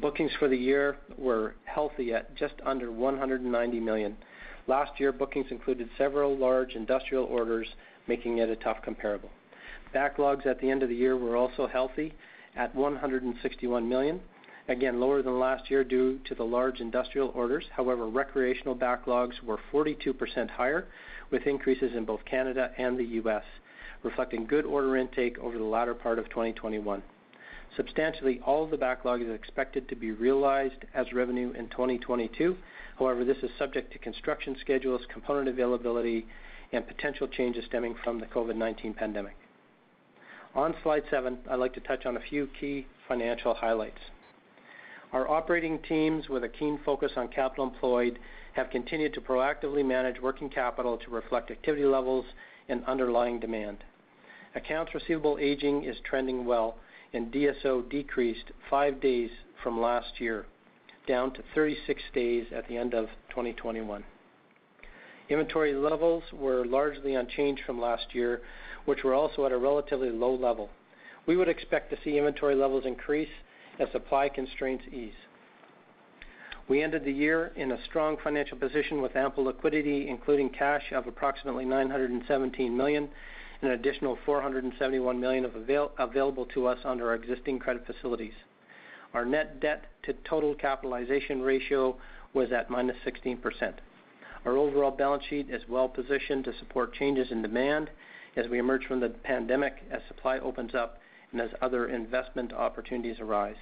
Bookings 0.00 0.32
for 0.38 0.48
the 0.48 0.56
year 0.56 0.98
were 1.16 1.54
healthy 1.64 2.12
at 2.12 2.34
just 2.34 2.54
under 2.64 2.90
190 2.90 3.80
million. 3.80 4.16
Last 4.66 4.98
year, 4.98 5.12
bookings 5.12 5.50
included 5.50 5.88
several 5.98 6.36
large 6.36 6.74
industrial 6.74 7.24
orders, 7.24 7.68
making 8.06 8.38
it 8.38 8.48
a 8.48 8.56
tough 8.56 8.78
comparable. 8.82 9.30
Backlogs 9.94 10.46
at 10.46 10.60
the 10.60 10.70
end 10.70 10.82
of 10.82 10.88
the 10.88 10.94
year 10.94 11.16
were 11.16 11.36
also 11.36 11.66
healthy 11.66 12.14
at 12.56 12.74
161 12.74 13.88
million, 13.88 14.20
again, 14.68 15.00
lower 15.00 15.22
than 15.22 15.38
last 15.38 15.70
year 15.70 15.84
due 15.84 16.18
to 16.24 16.34
the 16.34 16.44
large 16.44 16.80
industrial 16.80 17.30
orders. 17.34 17.64
However, 17.76 18.08
recreational 18.08 18.74
backlogs 18.74 19.42
were 19.42 19.58
42% 19.72 20.50
higher, 20.50 20.86
with 21.30 21.46
increases 21.46 21.92
in 21.94 22.04
both 22.04 22.24
Canada 22.24 22.70
and 22.78 22.98
the 22.98 23.04
U.S., 23.04 23.44
reflecting 24.02 24.46
good 24.46 24.64
order 24.64 24.96
intake 24.96 25.38
over 25.38 25.58
the 25.58 25.64
latter 25.64 25.94
part 25.94 26.18
of 26.18 26.28
2021. 26.30 27.02
Substantially, 27.76 28.40
all 28.46 28.64
of 28.64 28.70
the 28.70 28.76
backlog 28.76 29.20
is 29.20 29.30
expected 29.30 29.88
to 29.88 29.96
be 29.96 30.12
realized 30.12 30.84
as 30.94 31.12
revenue 31.12 31.52
in 31.52 31.68
2022. 31.70 32.56
However, 32.98 33.24
this 33.24 33.38
is 33.42 33.50
subject 33.58 33.92
to 33.92 33.98
construction 33.98 34.56
schedules, 34.60 35.02
component 35.12 35.48
availability, 35.48 36.26
and 36.72 36.86
potential 36.86 37.26
changes 37.26 37.64
stemming 37.66 37.96
from 38.04 38.20
the 38.20 38.26
COVID-19 38.26 38.96
pandemic. 38.96 39.34
On 40.54 40.74
slide 40.84 41.02
seven, 41.10 41.38
I'd 41.50 41.58
like 41.58 41.74
to 41.74 41.80
touch 41.80 42.06
on 42.06 42.16
a 42.16 42.20
few 42.20 42.48
key 42.60 42.86
financial 43.08 43.54
highlights. 43.54 43.98
Our 45.12 45.28
operating 45.28 45.80
teams, 45.80 46.28
with 46.28 46.44
a 46.44 46.48
keen 46.48 46.78
focus 46.84 47.12
on 47.16 47.28
capital 47.28 47.64
employed, 47.64 48.18
have 48.54 48.70
continued 48.70 49.14
to 49.14 49.20
proactively 49.20 49.84
manage 49.84 50.20
working 50.20 50.48
capital 50.48 50.96
to 50.98 51.10
reflect 51.10 51.50
activity 51.50 51.84
levels 51.84 52.24
and 52.68 52.84
underlying 52.84 53.40
demand. 53.40 53.78
Accounts 54.54 54.94
receivable 54.94 55.38
aging 55.40 55.84
is 55.84 55.96
trending 56.04 56.44
well, 56.44 56.76
and 57.14 57.32
DSO 57.32 57.88
decreased 57.88 58.50
five 58.68 59.00
days 59.00 59.30
from 59.62 59.80
last 59.80 60.20
year, 60.20 60.46
down 61.06 61.32
to 61.32 61.42
36 61.54 62.02
days 62.12 62.46
at 62.54 62.68
the 62.68 62.76
end 62.76 62.92
of 62.92 63.06
2021. 63.30 64.04
Inventory 65.30 65.72
levels 65.72 66.24
were 66.32 66.66
largely 66.66 67.14
unchanged 67.14 67.62
from 67.64 67.80
last 67.80 68.14
year, 68.14 68.42
which 68.84 69.04
were 69.04 69.14
also 69.14 69.46
at 69.46 69.52
a 69.52 69.56
relatively 69.56 70.10
low 70.10 70.34
level. 70.34 70.68
We 71.26 71.36
would 71.36 71.48
expect 71.48 71.90
to 71.90 71.98
see 72.04 72.18
inventory 72.18 72.56
levels 72.56 72.84
increase 72.84 73.30
as 73.78 73.88
supply 73.92 74.28
constraints 74.28 74.84
ease. 74.92 75.14
We 76.68 76.82
ended 76.82 77.04
the 77.04 77.12
year 77.12 77.52
in 77.56 77.72
a 77.72 77.84
strong 77.84 78.16
financial 78.22 78.58
position 78.58 79.00
with 79.00 79.16
ample 79.16 79.44
liquidity, 79.44 80.08
including 80.08 80.50
cash 80.50 80.92
of 80.92 81.06
approximately 81.06 81.64
917 81.64 82.76
million 82.76 83.08
and 83.60 83.70
an 83.70 83.78
additional 83.78 84.18
471 84.24 85.20
million 85.20 85.50
available 85.98 86.46
to 86.46 86.66
us 86.66 86.78
under 86.84 87.08
our 87.08 87.14
existing 87.14 87.58
credit 87.58 87.86
facilities. 87.86 88.34
Our 89.14 89.24
net 89.24 89.60
debt 89.60 89.84
to 90.04 90.12
total 90.28 90.54
capitalization 90.54 91.40
ratio 91.42 91.96
was 92.32 92.50
at 92.52 92.68
-16%. 92.68 93.74
Our 94.44 94.56
overall 94.56 94.90
balance 94.90 95.24
sheet 95.24 95.48
is 95.50 95.68
well-positioned 95.68 96.44
to 96.44 96.52
support 96.58 96.92
changes 96.92 97.30
in 97.30 97.40
demand 97.40 97.90
as 98.36 98.48
we 98.48 98.58
emerge 98.58 98.84
from 98.86 99.00
the 99.00 99.08
pandemic, 99.08 99.82
as 99.90 100.02
supply 100.08 100.38
opens 100.40 100.74
up, 100.74 100.98
and 101.32 101.40
as 101.40 101.50
other 101.62 101.86
investment 101.86 102.52
opportunities 102.52 103.20
arise. 103.20 103.56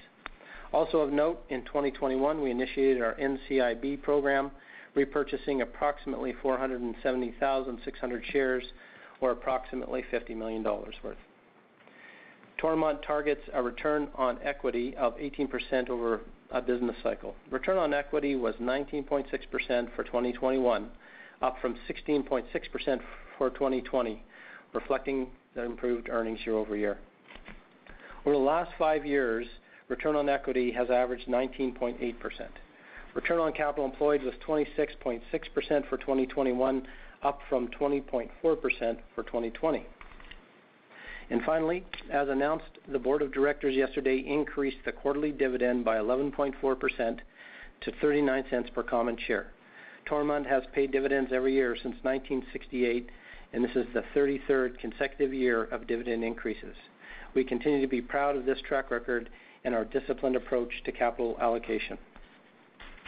Also 0.73 0.99
of 0.99 1.13
note, 1.13 1.43
in 1.49 1.61
2021, 1.63 2.41
we 2.41 2.49
initiated 2.49 3.01
our 3.01 3.13
NCIB 3.13 4.01
program, 4.01 4.51
repurchasing 4.95 5.61
approximately 5.61 6.33
470,600 6.33 8.25
shares 8.25 8.63
or 9.23 9.31
approximately 9.31 10.03
50 10.11 10.35
million 10.35 10.61
dollars 10.61 10.95
worth. 11.01 11.15
Toromont 12.61 13.01
targets 13.07 13.39
a 13.53 13.63
return 13.63 14.09
on 14.15 14.37
equity 14.43 14.93
of 14.97 15.15
18% 15.15 15.89
over 15.89 16.19
a 16.51 16.61
business 16.61 16.95
cycle. 17.01 17.33
Return 17.49 17.77
on 17.77 17.93
equity 17.93 18.35
was 18.35 18.53
19.6% 18.55 19.25
for 19.95 20.03
2021, 20.03 20.89
up 21.41 21.55
from 21.61 21.75
16.6% 21.89 22.99
for 23.37 23.49
2020, 23.51 24.21
reflecting 24.73 25.27
the 25.55 25.63
improved 25.63 26.09
earnings 26.09 26.39
year-over-year. 26.45 26.97
Over 28.25 28.35
the 28.35 28.43
last 28.43 28.71
five 28.77 29.05
years, 29.05 29.47
return 29.87 30.17
on 30.17 30.27
equity 30.27 30.69
has 30.73 30.89
averaged 30.89 31.29
19.8%. 31.29 32.13
Return 33.13 33.39
on 33.39 33.53
capital 33.53 33.85
employed 33.85 34.23
was 34.23 34.33
26.6% 34.47 35.21
for 35.87 35.97
2021, 35.97 36.87
up 37.21 37.39
from 37.47 37.67
20.4% 37.69 38.29
for 38.41 39.23
2020. 39.23 39.85
And 41.29 41.41
Finally, 41.43 41.85
as 42.11 42.27
announced, 42.29 42.79
the 42.91 42.99
board 42.99 43.21
of 43.21 43.31
directors 43.31 43.75
yesterday 43.75 44.17
increased 44.17 44.77
the 44.85 44.91
quarterly 44.91 45.31
dividend 45.31 45.85
by 45.85 45.97
11.4% 45.97 46.53
to 47.81 47.91
0.39 47.91 48.73
per 48.73 48.83
common 48.83 49.17
share. 49.27 49.47
Toromont 50.09 50.45
has 50.45 50.63
paid 50.73 50.91
dividends 50.91 51.31
every 51.33 51.53
year 51.53 51.75
since 51.75 51.95
1968, 52.01 53.09
and 53.53 53.63
this 53.63 53.75
is 53.75 53.85
the 53.93 54.03
33rd 54.15 54.77
consecutive 54.79 55.33
year 55.33 55.65
of 55.65 55.87
dividend 55.87 56.23
increases. 56.23 56.75
We 57.33 57.43
continue 57.43 57.81
to 57.81 57.87
be 57.87 58.01
proud 58.01 58.35
of 58.35 58.45
this 58.45 58.59
track 58.67 58.91
record 58.91 59.29
and 59.63 59.73
our 59.73 59.85
disciplined 59.85 60.35
approach 60.35 60.71
to 60.85 60.91
capital 60.91 61.37
allocation. 61.39 61.97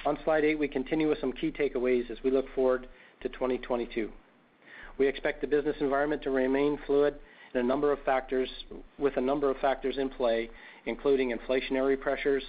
On 0.06 0.20
slide 0.24 0.46
eight, 0.46 0.60
we 0.60 0.68
continue 0.68 1.10
with 1.10 1.20
some 1.20 1.34
key 1.34 1.52
takeaways 1.52 2.12
as 2.12 2.20
we 2.24 2.30
look 2.30 2.46
forward 2.54 2.88
to 3.22 3.30
2022. 3.30 4.12
We 5.00 5.08
expect 5.08 5.42
the 5.42 5.48
business 5.48 5.78
environment 5.80 6.22
to 6.24 6.30
remain 6.30 6.78
fluid 6.86 7.16
with 7.56 7.64
a 7.64 7.64
number 7.64 7.92
of 7.92 9.58
factors 9.60 9.98
in 9.98 10.10
play, 10.10 10.50
including 10.86 11.36
inflationary 11.36 12.00
pressures, 12.00 12.44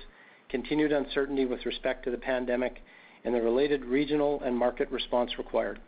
continued 0.50 0.92
uncertainty 0.92 1.46
with 1.46 1.64
respect 1.64 2.04
to 2.04 2.10
the 2.10 2.18
pandemic, 2.18 2.82
and 3.24 3.34
the 3.34 3.40
related 3.40 3.86
regional 3.86 4.42
and 4.42 4.54
market 4.54 4.90
response 4.90 5.38
required, 5.38 5.80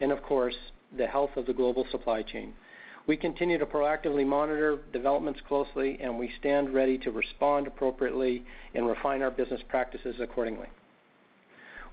and 0.00 0.12
of 0.12 0.22
course, 0.22 0.56
the 0.98 1.06
health 1.06 1.30
of 1.36 1.46
the 1.46 1.54
global 1.54 1.86
supply 1.90 2.20
chain. 2.20 2.52
We 3.06 3.16
continue 3.16 3.56
to 3.56 3.64
proactively 3.64 4.26
monitor 4.26 4.80
developments 4.92 5.40
closely, 5.48 5.98
and 6.02 6.18
we 6.18 6.30
stand 6.38 6.74
ready 6.74 6.98
to 6.98 7.10
respond 7.10 7.66
appropriately 7.66 8.44
and 8.74 8.86
refine 8.86 9.22
our 9.22 9.30
business 9.30 9.62
practices 9.70 10.16
accordingly. 10.20 10.66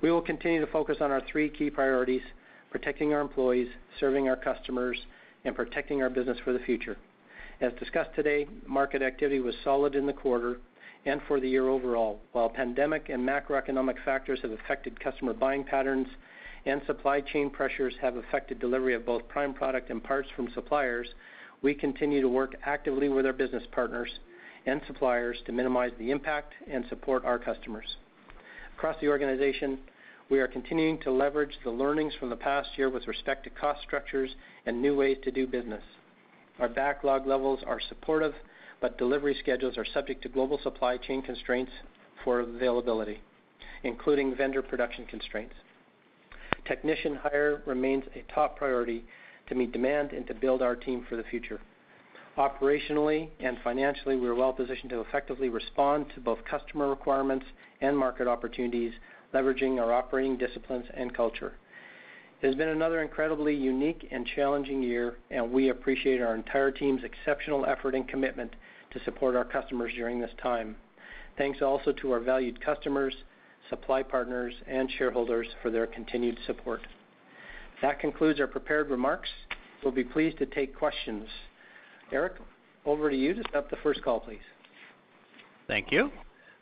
We 0.02 0.12
will 0.12 0.22
continue 0.22 0.60
to 0.60 0.72
focus 0.72 0.98
on 1.02 1.12
our 1.12 1.22
three 1.32 1.50
key 1.50 1.70
priorities, 1.70 2.22
protecting 2.70 3.14
our 3.14 3.22
employees, 3.22 3.70
serving 4.00 4.28
our 4.28 4.36
customers, 4.36 4.98
and 5.46 5.56
protecting 5.56 6.02
our 6.02 6.10
business 6.10 6.38
for 6.44 6.54
the 6.54 6.60
future. 6.60 6.98
As 7.62 7.72
discussed 7.80 8.14
today, 8.16 8.48
market 8.68 9.02
activity 9.02 9.40
was 9.40 9.56
solid 9.64 9.96
in 9.96 10.06
the 10.06 10.14
quarter 10.14 10.60
and 11.06 11.22
for 11.28 11.40
the 11.40 11.48
year 11.48 11.70
overall. 11.70 12.20
While 12.34 12.50
pandemic 12.50 13.10
and 13.10 13.28
macroeconomic 13.28 13.96
factors 14.04 14.40
have 14.42 14.52
affected 14.52 15.00
customer 15.00 15.34
buying 15.34 15.64
patterns 15.64 16.08
and 16.66 16.82
supply 16.86 17.22
chain 17.22 17.50
pressures 17.50 17.94
have 18.02 18.18
affected 18.18 18.60
delivery 18.60 18.96
of 18.96 19.06
both 19.06 19.28
prime 19.28 19.54
product 19.54 19.90
and 19.90 20.04
parts 20.04 20.28
from 20.36 20.50
suppliers, 20.54 21.08
we 21.62 21.74
continue 21.74 22.22
to 22.22 22.28
work 22.28 22.56
actively 22.66 23.08
with 23.08 23.26
our 23.26 23.34
business 23.34 23.64
partners 23.72 24.10
and 24.66 24.82
suppliers 24.88 25.38
to 25.46 25.52
minimize 25.52 25.92
the 26.00 26.12
impact 26.12 26.54
and 26.70 26.86
support 26.90 27.24
our 27.24 27.40
customers. 27.40 27.98
Across 28.78 29.00
the 29.00 29.08
organization, 29.08 29.80
we 30.30 30.40
are 30.40 30.50
continuing 30.50 31.00
to 31.00 31.12
leverage 31.12 31.58
the 31.64 31.72
learnings 31.72 32.14
from 32.20 32.30
the 32.30 32.36
past 32.36 32.68
year 32.78 32.90
with 32.90 33.08
respect 33.08 33.46
to 33.46 33.50
cost 33.50 33.82
structures 33.82 34.36
and 34.66 34.82
new 34.82 34.94
ways 34.98 35.18
to 35.24 35.32
do 35.32 35.48
business. 35.48 35.82
Our 36.60 36.68
backlog 36.68 37.26
levels 37.26 37.62
are 37.66 37.80
supportive, 37.80 38.34
but 38.82 38.98
delivery 38.98 39.36
schedules 39.40 39.78
are 39.78 39.86
subject 39.86 40.24
to 40.24 40.30
global 40.30 40.60
supply 40.62 40.98
chain 40.98 41.22
constraints 41.22 41.72
for 42.26 42.42
availability, 42.42 43.22
including 43.84 44.36
vendor 44.36 44.62
production 44.62 45.06
constraints. 45.06 45.56
Technician 46.68 47.16
hire 47.16 47.62
remains 47.66 48.04
a 48.14 48.30
top 48.34 48.58
priority 48.58 49.06
to 49.48 49.56
meet 49.56 49.72
demand 49.72 50.12
and 50.12 50.28
to 50.28 50.34
build 50.34 50.62
our 50.62 50.76
team 50.76 51.06
for 51.08 51.16
the 51.16 51.24
future. 51.24 51.62
Operationally 52.38 53.30
and 53.40 53.58
financially, 53.64 54.18
we 54.18 54.28
are 54.28 54.36
well 54.36 54.52
positioned 54.52 54.90
to 54.90 55.00
effectively 55.00 55.48
respond 55.48 56.08
to 56.14 56.20
both 56.20 56.40
customer 56.44 56.90
requirements 56.90 57.46
and 57.80 57.98
market 57.98 58.28
opportunities, 58.28 58.92
leveraging 59.34 59.80
our 59.80 59.94
operating 59.94 60.36
disciplines 60.38 60.86
and 60.94 61.16
culture. 61.16 61.54
It 62.42 62.48
has 62.48 62.56
been 62.56 62.70
another 62.70 63.02
incredibly 63.02 63.56
unique 63.56 64.10
and 64.12 64.28
challenging 64.36 64.84
year, 64.84 65.16
and 65.32 65.50
we 65.50 65.70
appreciate 65.70 66.22
our 66.22 66.36
entire 66.36 66.72
team's 66.72 67.04
exceptional 67.06 67.66
effort 67.66 67.96
and 67.96 68.08
commitment 68.08 68.54
to 68.92 69.04
support 69.06 69.38
our 69.38 69.46
customers 69.46 69.94
during 69.96 70.20
this 70.20 70.32
time. 70.44 70.76
Thanks 71.38 71.62
also 71.62 71.94
to 71.94 72.12
our 72.12 72.20
valued 72.20 72.64
customers, 72.64 73.16
supply 73.70 74.04
partners, 74.04 74.54
and 74.68 74.92
shareholders 74.98 75.48
for 75.62 75.72
their 75.72 75.88
continued 75.88 76.38
support. 76.46 76.82
That 77.82 78.00
concludes 78.00 78.42
our 78.42 78.48
prepared 78.48 78.90
remarks. 78.90 79.30
We'll 79.84 79.94
be 79.94 80.04
pleased 80.04 80.38
to 80.40 80.46
take 80.46 80.76
questions. 80.78 81.28
Eric, 82.12 82.34
over 82.86 83.10
to 83.10 83.16
you 83.16 83.34
to 83.34 83.42
set 83.44 83.56
up 83.56 83.70
the 83.70 83.78
first 83.78 84.04
call, 84.04 84.20
please. 84.20 84.40
Thank 85.68 85.92
you. 85.92 86.12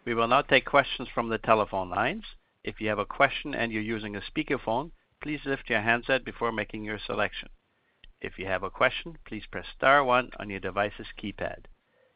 We 0.05 0.13
will 0.13 0.27
now 0.27 0.41
take 0.41 0.65
questions 0.65 1.07
from 1.13 1.29
the 1.29 1.37
telephone 1.37 1.89
lines. 1.89 2.23
If 2.63 2.79
you 2.79 2.89
have 2.89 2.99
a 2.99 3.05
question 3.05 3.53
and 3.53 3.71
you're 3.71 3.81
using 3.81 4.15
a 4.15 4.21
speakerphone, 4.21 4.91
please 5.21 5.41
lift 5.45 5.69
your 5.69 5.81
handset 5.81 6.23
before 6.23 6.51
making 6.51 6.83
your 6.83 6.99
selection. 7.05 7.49
If 8.21 8.39
you 8.39 8.45
have 8.45 8.63
a 8.63 8.69
question, 8.69 9.17
please 9.27 9.43
press 9.51 9.65
star 9.75 10.03
one 10.03 10.29
on 10.39 10.49
your 10.49 10.61
device's 10.61 11.07
keypad. 11.21 11.65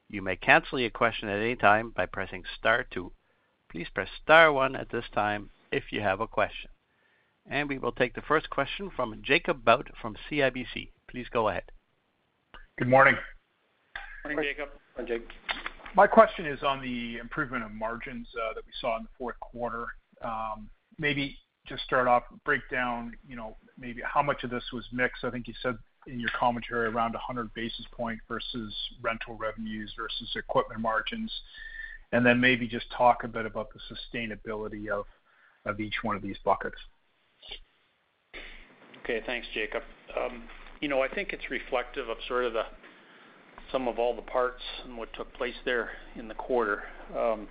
You 0.09 0.21
may 0.21 0.37
cancel 0.37 0.79
your 0.79 0.89
question 0.89 1.27
at 1.27 1.39
any 1.39 1.57
time 1.57 1.89
by 1.89 2.05
pressing 2.05 2.43
star 2.57 2.85
two. 2.89 3.11
Please 3.69 3.89
press 3.93 4.09
star 4.23 4.53
one 4.53 4.75
at 4.75 4.89
this 4.89 5.09
time 5.13 5.49
if 5.71 5.91
you 5.91 5.99
have 6.01 6.21
a 6.21 6.27
question. 6.27 6.71
And 7.45 7.67
we 7.67 7.77
will 7.77 7.91
take 7.91 8.13
the 8.13 8.21
first 8.21 8.49
question 8.49 8.89
from 8.89 9.21
Jacob 9.21 9.65
Bout 9.65 9.89
from 10.01 10.15
CIBC. 10.29 10.91
Please 11.09 11.27
go 11.29 11.49
ahead. 11.49 11.71
Good 12.77 12.89
morning. 12.89 13.15
Morning, 14.23 14.43
Jacob. 14.43 14.69
Morning, 14.95 15.19
Jake. 15.19 15.27
My 15.95 16.05
question 16.05 16.45
is 16.45 16.61
on 16.61 16.79
the 16.79 17.17
improvement 17.17 17.63
of 17.63 17.71
margins 17.71 18.27
uh, 18.35 18.53
that 18.53 18.63
we 18.63 18.71
saw 18.79 18.97
in 18.97 19.03
the 19.03 19.09
fourth 19.17 19.39
quarter. 19.39 19.87
Um, 20.23 20.69
maybe 20.99 21.39
just 21.65 21.83
start 21.85 22.07
off, 22.07 22.21
break 22.45 22.61
down, 22.69 23.13
you 23.27 23.35
know, 23.35 23.57
maybe 23.79 24.01
how 24.05 24.21
much 24.21 24.43
of 24.43 24.51
this 24.51 24.63
was 24.71 24.85
mix. 24.91 25.21
I 25.23 25.31
think 25.31 25.47
you 25.47 25.55
said 25.63 25.75
in 26.05 26.19
your 26.19 26.29
commentary 26.39 26.85
around 26.85 27.13
100 27.13 27.51
basis 27.55 27.85
points 27.91 28.21
versus 28.27 28.71
rental 29.01 29.33
revenues 29.33 29.91
versus 29.97 30.29
equipment 30.35 30.79
margins. 30.79 31.31
And 32.11 32.23
then 32.23 32.39
maybe 32.39 32.67
just 32.67 32.85
talk 32.95 33.23
a 33.23 33.27
bit 33.27 33.47
about 33.47 33.69
the 33.73 33.79
sustainability 33.89 34.87
of 34.89 35.79
each 35.79 35.95
one 36.03 36.15
of 36.15 36.21
these 36.21 36.37
buckets. 36.45 36.77
Okay. 39.01 39.23
Thanks, 39.25 39.47
Jacob. 39.55 39.81
Um, 40.15 40.43
You 40.79 40.89
know, 40.89 41.01
I 41.01 41.07
think 41.07 41.33
it's 41.33 41.49
reflective 41.49 42.07
of 42.07 42.17
sort 42.27 42.45
of 42.45 42.53
the 42.53 42.63
sum 43.71 43.87
of 43.87 43.97
all 43.97 44.15
the 44.15 44.21
parts 44.21 44.61
and 44.85 44.97
what 44.97 45.11
took 45.13 45.33
place 45.33 45.55
there 45.65 45.89
in 46.15 46.27
the 46.27 46.35
quarter. 46.35 46.83
Um, 47.17 47.47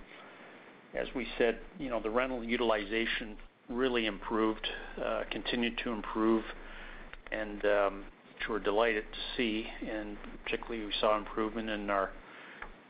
as 0.97 1.07
we 1.13 1.27
said, 1.37 1.59
you 1.77 1.89
know, 1.89 1.99
the 2.01 2.09
rental 2.09 2.43
utilization 2.43 3.35
really 3.69 4.05
improved, 4.05 4.65
uh, 5.03 5.23
continued 5.29 5.77
to 5.83 5.91
improve, 5.91 6.43
and 7.31 7.65
um, 7.65 8.03
which 8.33 8.47
we're 8.49 8.59
delighted 8.59 9.03
to 9.11 9.19
see. 9.35 9.67
And 9.89 10.17
particularly, 10.45 10.85
we 10.85 10.93
saw 11.01 11.17
improvement 11.17 11.69
in 11.69 11.89
our 11.89 12.11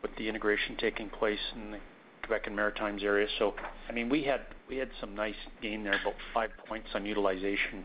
with 0.03 0.11
the 0.17 0.29
integration 0.29 0.77
taking 0.77 1.09
place 1.09 1.39
in 1.55 1.71
the 1.71 1.79
Quebec 2.21 2.45
and 2.45 2.55
Maritimes 2.55 3.01
area. 3.03 3.27
So 3.39 3.55
I 3.89 3.91
mean, 3.91 4.07
we 4.07 4.23
had 4.23 4.41
we 4.69 4.77
had 4.77 4.89
some 5.01 5.15
nice 5.15 5.35
gain 5.63 5.83
there, 5.83 5.99
about 5.99 6.15
five 6.33 6.51
points 6.67 6.89
on 6.93 7.07
utilization. 7.07 7.83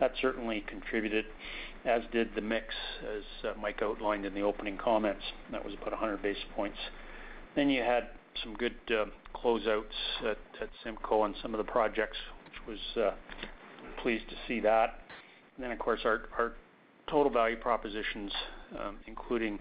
That 0.00 0.12
certainly 0.20 0.64
contributed, 0.66 1.26
as 1.84 2.02
did 2.12 2.34
the 2.34 2.40
mix, 2.40 2.66
as 3.16 3.22
uh, 3.44 3.60
Mike 3.60 3.80
outlined 3.82 4.24
in 4.24 4.34
the 4.34 4.42
opening 4.42 4.76
comments. 4.76 5.22
That 5.50 5.64
was 5.64 5.74
about 5.74 5.92
100 5.92 6.22
basis 6.22 6.42
points. 6.54 6.78
Then 7.54 7.68
you 7.68 7.82
had 7.82 8.08
some 8.42 8.54
good 8.54 8.74
uh, 8.90 9.04
closeouts 9.36 9.84
at 10.24 10.38
CIMCO 10.84 11.20
on 11.20 11.34
some 11.42 11.54
of 11.54 11.58
the 11.58 11.70
projects, 11.70 12.16
which 12.46 12.76
was 12.96 13.04
uh, 13.04 13.14
pleased 14.02 14.28
to 14.28 14.36
see 14.48 14.60
that. 14.60 15.00
Then 15.58 15.70
of 15.70 15.78
course, 15.78 16.00
our 16.04 16.54
total 17.08 17.30
value 17.30 17.56
propositions, 17.56 18.32
um, 18.78 18.96
including 19.06 19.58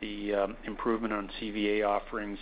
the 0.00 0.34
um, 0.34 0.56
improvement 0.66 1.12
on 1.12 1.30
CVA 1.40 1.86
offerings, 1.86 2.38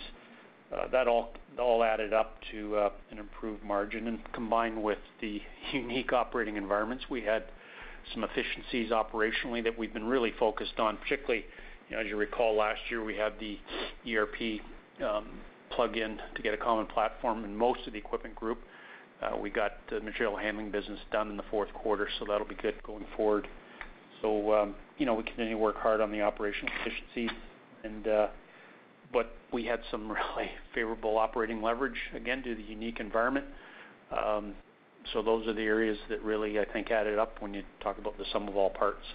Uh, 0.73 0.87
that 0.91 1.07
all 1.07 1.83
added 1.83 2.13
up 2.13 2.37
to 2.51 2.75
uh, 2.75 2.89
an 3.11 3.19
improved 3.19 3.63
margin. 3.63 4.07
And 4.07 4.19
combined 4.33 4.81
with 4.81 4.97
the 5.21 5.41
unique 5.73 6.11
operating 6.11 6.57
environments, 6.57 7.05
we 7.09 7.21
had 7.21 7.43
some 8.13 8.23
efficiencies 8.23 8.91
operationally 8.91 9.63
that 9.63 9.77
we've 9.77 9.93
been 9.93 10.05
really 10.05 10.33
focused 10.39 10.79
on. 10.79 10.97
Particularly, 10.97 11.45
you 11.89 11.95
know, 11.95 12.01
as 12.01 12.07
you 12.07 12.17
recall, 12.17 12.55
last 12.55 12.79
year, 12.89 13.03
we 13.03 13.15
had 13.15 13.33
the 13.39 13.57
ERP 14.11 14.61
um, 15.03 15.29
plug-in 15.71 16.19
to 16.35 16.41
get 16.41 16.53
a 16.53 16.57
common 16.57 16.85
platform 16.87 17.43
in 17.43 17.55
most 17.55 17.85
of 17.87 17.93
the 17.93 17.99
Equipment 17.99 18.35
Group. 18.35 18.59
Uh, 19.21 19.37
we 19.37 19.49
got 19.49 19.73
the 19.89 19.99
material 20.01 20.35
handling 20.35 20.71
business 20.71 20.99
done 21.11 21.29
in 21.29 21.37
the 21.37 21.43
fourth 21.49 21.73
quarter, 21.73 22.07
so 22.19 22.25
that'll 22.27 22.47
be 22.47 22.55
good 22.55 22.75
going 22.83 23.05
forward. 23.15 23.47
So 24.21 24.53
um, 24.53 24.75
you 24.97 25.05
know, 25.05 25.13
we 25.13 25.23
continue 25.23 25.53
to 25.53 25.57
work 25.57 25.77
hard 25.77 26.01
on 26.01 26.11
the 26.11 26.21
operational 26.21 26.73
efficiencies 26.81 27.29
and, 27.83 28.07
but 29.15 29.31
we 29.53 29.63
had 29.63 29.79
some 29.89 30.11
really 30.11 30.51
favorable 30.75 31.17
operating 31.17 31.61
leverage, 31.61 31.97
again, 32.13 32.43
due 32.43 32.53
to 32.53 32.61
the 32.61 32.67
unique 32.67 32.99
environment. 32.99 33.45
Um 34.11 34.53
so 35.13 35.21
those 35.21 35.47
are 35.47 35.53
the 35.53 35.61
areas 35.61 35.99
that 36.09 36.21
really, 36.23 36.59
I 36.59 36.65
think, 36.65 36.89
added 36.89 37.19
up 37.19 37.39
when 37.39 37.53
you 37.53 37.61
talk 37.79 37.99
about 37.99 38.17
the 38.17 38.25
sum 38.33 38.47
of 38.47 38.57
all 38.57 38.71
parts. 38.71 39.05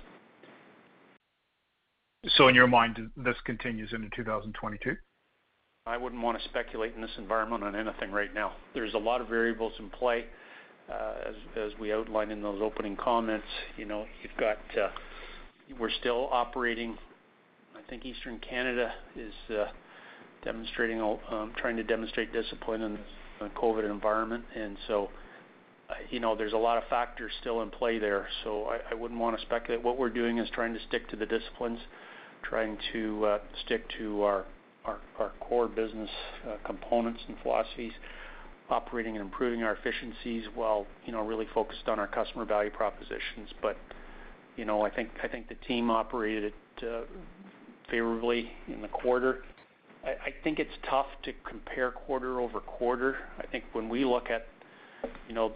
So 2.37 2.47
in 2.47 2.55
your 2.55 2.69
mind, 2.69 3.11
this 3.17 3.35
continues 3.45 3.93
into 3.93 4.09
2022? 4.15 4.95
I 5.87 5.97
wouldn't 5.97 6.23
wanna 6.23 6.39
speculate 6.45 6.95
in 6.95 7.01
this 7.01 7.11
environment 7.19 7.65
on 7.65 7.75
anything 7.75 8.13
right 8.13 8.33
now. 8.33 8.53
There's 8.73 8.95
a 8.95 8.99
lot 8.99 9.21
of 9.21 9.29
variables 9.29 9.73
in 9.81 9.91
play, 9.91 10.27
uh, 10.89 11.15
as 11.57 11.73
we 11.81 11.93
outlined 11.93 12.31
in 12.31 12.41
those 12.41 12.61
opening 12.63 12.97
comments. 12.97 13.47
You 13.77 13.87
know, 13.87 14.07
you've 14.23 14.37
got, 14.37 14.59
uh, 14.81 14.91
we're 15.79 15.91
still 15.91 16.29
operating. 16.31 16.97
I 17.77 17.83
think 17.91 18.07
Eastern 18.07 18.39
Canada 18.39 18.93
is 19.17 19.35
uh, 19.51 19.65
demonstrating, 20.45 21.01
um, 21.01 21.53
trying 21.57 21.77
to 21.77 21.83
demonstrate 21.83 22.33
discipline 22.33 22.83
in 22.83 22.99
the 23.41 23.49
COVID 23.57 23.91
environment. 23.91 24.45
And 24.55 24.77
so, 24.89 25.11
you 26.11 26.21
know, 26.21 26.37
there's 26.37 26.53
a 26.53 26.59
lot 26.59 26.79
of 26.79 26.85
factors 26.89 27.33
still 27.41 27.63
in 27.63 27.71
play 27.71 27.99
there, 27.99 28.29
so 28.45 28.65
I 28.65 28.79
I 28.93 28.95
wouldn't 28.95 29.19
wanna 29.19 29.39
speculate. 29.41 29.83
What 29.83 29.99
we're 29.99 30.11
doing 30.11 30.39
is 30.39 30.49
trying 30.51 30.75
to 30.75 30.81
stick 30.89 31.09
to 31.11 31.17
the 31.17 31.27
disciplines, 31.27 31.81
trying 32.43 32.79
to 32.93 33.25
uh, 33.27 33.39
stick 33.65 33.89
to 33.99 34.23
our 34.23 34.45
our 35.19 35.33
core 35.41 35.69
business 35.69 36.09
components 36.65 37.21
and 37.29 37.37
philosophies, 37.43 37.93
operating 38.71 39.17
and 39.17 39.25
improving 39.25 39.63
our 39.63 39.75
efficiencies 39.75 40.45
while, 40.55 40.87
you 41.05 41.13
know, 41.13 41.25
really 41.25 41.47
focused 41.53 41.87
on 41.89 41.99
our 41.99 42.07
customer 42.07 42.45
value 42.45 42.71
propositions. 42.71 43.51
But 43.61 43.77
you 44.57 44.65
know, 44.65 44.83
I 44.83 44.91
think 44.91 45.11
I 45.23 45.29
think 45.29 45.49
the 45.49 45.55
team 45.67 45.91
operated 45.91 46.53
it 46.53 46.87
uh, 46.87 47.03
favorably 47.91 48.51
in 48.69 48.83
the 48.83 48.89
quarter. 48.89 49.43
I 50.03 50.33
think 50.43 50.59
it's 50.59 50.73
tough 50.89 51.09
to 51.25 51.33
compare 51.47 51.91
quarter-over-quarter. 51.91 53.17
I 53.39 53.47
think 53.47 53.65
when 53.73 53.89
we 53.89 54.05
look 54.05 54.31
at, 54.31 54.47
you 55.29 55.35
know, 55.35 55.53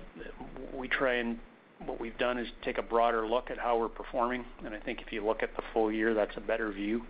we 0.74 0.86
try 0.86 1.14
and 1.14 1.38
what 1.86 1.98
we've 1.98 2.16
done 2.18 2.38
is 2.38 2.46
take 2.62 2.76
a 2.78 2.82
broader 2.82 3.26
look 3.26 3.50
at 3.50 3.58
how 3.58 3.78
we're 3.78 3.88
performing. 3.88 4.44
And 4.64 4.74
I 4.74 4.80
think 4.80 5.00
if 5.00 5.12
you 5.12 5.24
look 5.24 5.42
at 5.42 5.54
the 5.56 5.62
full 5.72 5.90
year, 5.90 6.12
that's 6.12 6.36
a 6.36 6.40
better 6.40 6.70
view, 6.70 7.02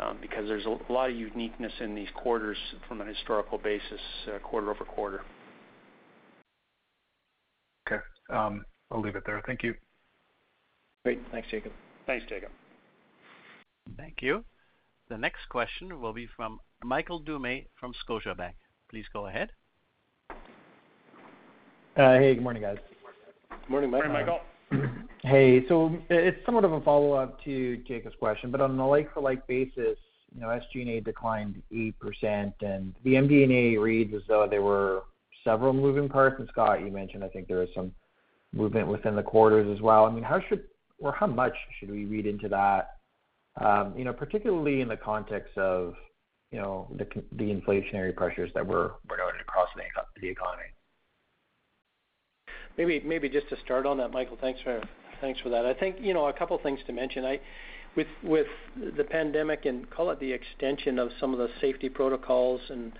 um, 0.00 0.16
because 0.22 0.48
there's 0.48 0.64
a 0.64 0.78
lot 0.90 1.10
of 1.10 1.16
uniqueness 1.16 1.72
in 1.80 1.94
these 1.94 2.08
quarters 2.14 2.56
from 2.88 3.02
a 3.02 3.04
historical 3.04 3.58
basis, 3.58 4.00
uh, 4.28 4.38
quarter-over-quarter. 4.38 5.20
Okay. 7.86 8.02
Um, 8.30 8.64
I'll 8.90 9.02
leave 9.02 9.16
it 9.16 9.24
there. 9.26 9.42
Thank 9.46 9.62
you. 9.62 9.74
Great. 11.04 11.20
Thanks, 11.30 11.48
Jacob. 11.50 11.72
Thanks, 12.06 12.24
Jacob. 12.28 12.50
Thank 13.98 14.22
you. 14.22 14.44
The 15.12 15.18
next 15.18 15.46
question 15.50 16.00
will 16.00 16.14
be 16.14 16.26
from 16.34 16.58
Michael 16.82 17.20
Doumet 17.20 17.66
from 17.78 17.92
Scotiabank. 17.92 18.54
Please 18.88 19.04
go 19.12 19.26
ahead. 19.26 19.50
Uh, 20.30 22.14
hey, 22.14 22.34
good 22.34 22.42
morning, 22.42 22.62
guys. 22.62 22.78
Morning, 23.68 23.90
Michael. 23.90 24.08
Morning, 24.08 24.40
Michael. 24.70 25.04
Hey. 25.22 25.68
So 25.68 25.94
it's 26.08 26.38
somewhat 26.46 26.64
of 26.64 26.72
a 26.72 26.80
follow-up 26.80 27.44
to 27.44 27.76
Jacob's 27.86 28.16
question, 28.18 28.50
but 28.50 28.62
on 28.62 28.78
a 28.78 28.88
like-for-like 28.88 29.46
basis, 29.46 29.98
you 30.34 30.40
know, 30.40 30.46
SG&A 30.46 31.02
declined 31.02 31.60
8%, 31.70 31.92
and 32.62 32.94
the 33.04 33.12
MD&A 33.12 33.78
reads 33.78 34.14
as 34.14 34.22
though 34.26 34.46
there 34.48 34.62
were 34.62 35.02
several 35.44 35.74
moving 35.74 36.08
parts. 36.08 36.36
And 36.38 36.48
Scott, 36.48 36.80
you 36.80 36.90
mentioned, 36.90 37.22
I 37.22 37.28
think 37.28 37.48
there 37.48 37.58
was 37.58 37.68
some 37.74 37.92
movement 38.54 38.88
within 38.88 39.14
the 39.14 39.22
quarters 39.22 39.70
as 39.76 39.82
well. 39.82 40.06
I 40.06 40.10
mean, 40.10 40.24
how 40.24 40.40
should 40.48 40.64
or 40.98 41.12
how 41.12 41.26
much 41.26 41.52
should 41.78 41.90
we 41.90 42.06
read 42.06 42.26
into 42.26 42.48
that, 42.48 42.92
Um, 43.60 43.94
you 43.96 44.04
know, 44.04 44.12
particularly 44.12 44.80
in 44.80 44.88
the 44.88 44.96
context 44.96 45.56
of, 45.58 45.94
you 46.50 46.58
know, 46.58 46.88
the 46.96 47.06
the 47.32 47.44
inflationary 47.44 48.14
pressures 48.14 48.50
that 48.54 48.66
we're 48.66 48.92
noting 49.08 49.40
across 49.40 49.68
the 50.20 50.28
economy? 50.28 50.64
Maybe 52.78 53.00
maybe 53.04 53.28
just 53.28 53.48
to 53.50 53.56
start 53.64 53.84
on 53.84 53.98
that, 53.98 54.10
Michael, 54.10 54.38
thanks 54.40 54.60
for 54.62 54.82
thanks 55.20 55.40
for 55.40 55.50
that. 55.50 55.66
I 55.66 55.74
think, 55.74 55.96
you 56.00 56.14
know, 56.14 56.28
a 56.28 56.32
couple 56.32 56.58
things 56.58 56.80
to 56.86 56.92
mention. 56.92 57.24
I, 57.24 57.40
with 57.96 58.06
with 58.22 58.46
the 58.96 59.04
pandemic 59.04 59.66
and 59.66 59.88
call 59.90 60.10
it 60.10 60.20
the 60.20 60.32
extension 60.32 60.98
of 60.98 61.10
some 61.20 61.32
of 61.32 61.38
the 61.38 61.48
safety 61.60 61.88
protocols 61.88 62.60
and, 62.70 62.92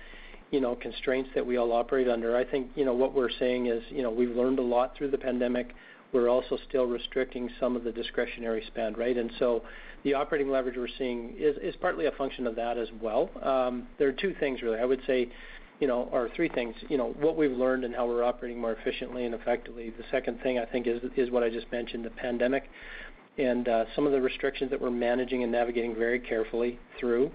you 0.50 0.60
know, 0.60 0.74
constraints 0.74 1.30
that 1.34 1.46
we 1.46 1.56
all 1.56 1.72
operate 1.72 2.08
under, 2.08 2.36
I 2.36 2.44
think, 2.44 2.68
you 2.74 2.84
know, 2.84 2.92
what 2.92 3.14
we're 3.14 3.30
saying 3.30 3.66
is, 3.66 3.82
you 3.88 4.02
know, 4.02 4.10
we've 4.10 4.36
learned 4.36 4.58
a 4.58 4.62
lot 4.62 4.94
through 4.96 5.10
the 5.10 5.18
pandemic. 5.18 5.74
We're 6.12 6.28
also 6.28 6.58
still 6.68 6.86
restricting 6.86 7.50
some 7.58 7.76
of 7.76 7.84
the 7.84 7.92
discretionary 7.92 8.62
spend, 8.66 8.98
right? 8.98 9.16
And 9.16 9.30
so 9.38 9.62
the 10.04 10.14
operating 10.14 10.50
leverage 10.50 10.76
we're 10.76 10.88
seeing 10.98 11.34
is 11.38 11.74
partly 11.80 12.06
a 12.06 12.12
function 12.12 12.46
of 12.46 12.56
that 12.56 12.76
as 12.78 12.88
well. 13.00 13.30
Um, 13.42 13.86
there 13.98 14.08
are 14.08 14.12
two 14.12 14.34
things 14.38 14.62
really. 14.62 14.78
I 14.78 14.84
would 14.84 15.00
say, 15.06 15.28
you 15.80 15.86
know, 15.86 16.08
or 16.12 16.28
three 16.36 16.48
things. 16.48 16.74
You 16.88 16.98
know, 16.98 17.14
what 17.18 17.36
we've 17.36 17.52
learned 17.52 17.84
and 17.84 17.94
how 17.94 18.06
we're 18.06 18.24
operating 18.24 18.60
more 18.60 18.72
efficiently 18.72 19.24
and 19.24 19.34
effectively. 19.34 19.90
The 19.90 20.04
second 20.10 20.40
thing 20.42 20.58
I 20.58 20.64
think 20.64 20.86
is 20.86 21.30
what 21.30 21.42
I 21.42 21.50
just 21.50 21.70
mentioned, 21.72 22.04
the 22.04 22.10
pandemic 22.10 22.64
and 23.38 23.66
uh, 23.66 23.84
some 23.94 24.06
of 24.06 24.12
the 24.12 24.20
restrictions 24.20 24.70
that 24.70 24.80
we're 24.80 24.90
managing 24.90 25.42
and 25.42 25.50
navigating 25.50 25.94
very 25.94 26.20
carefully 26.20 26.78
through. 27.00 27.30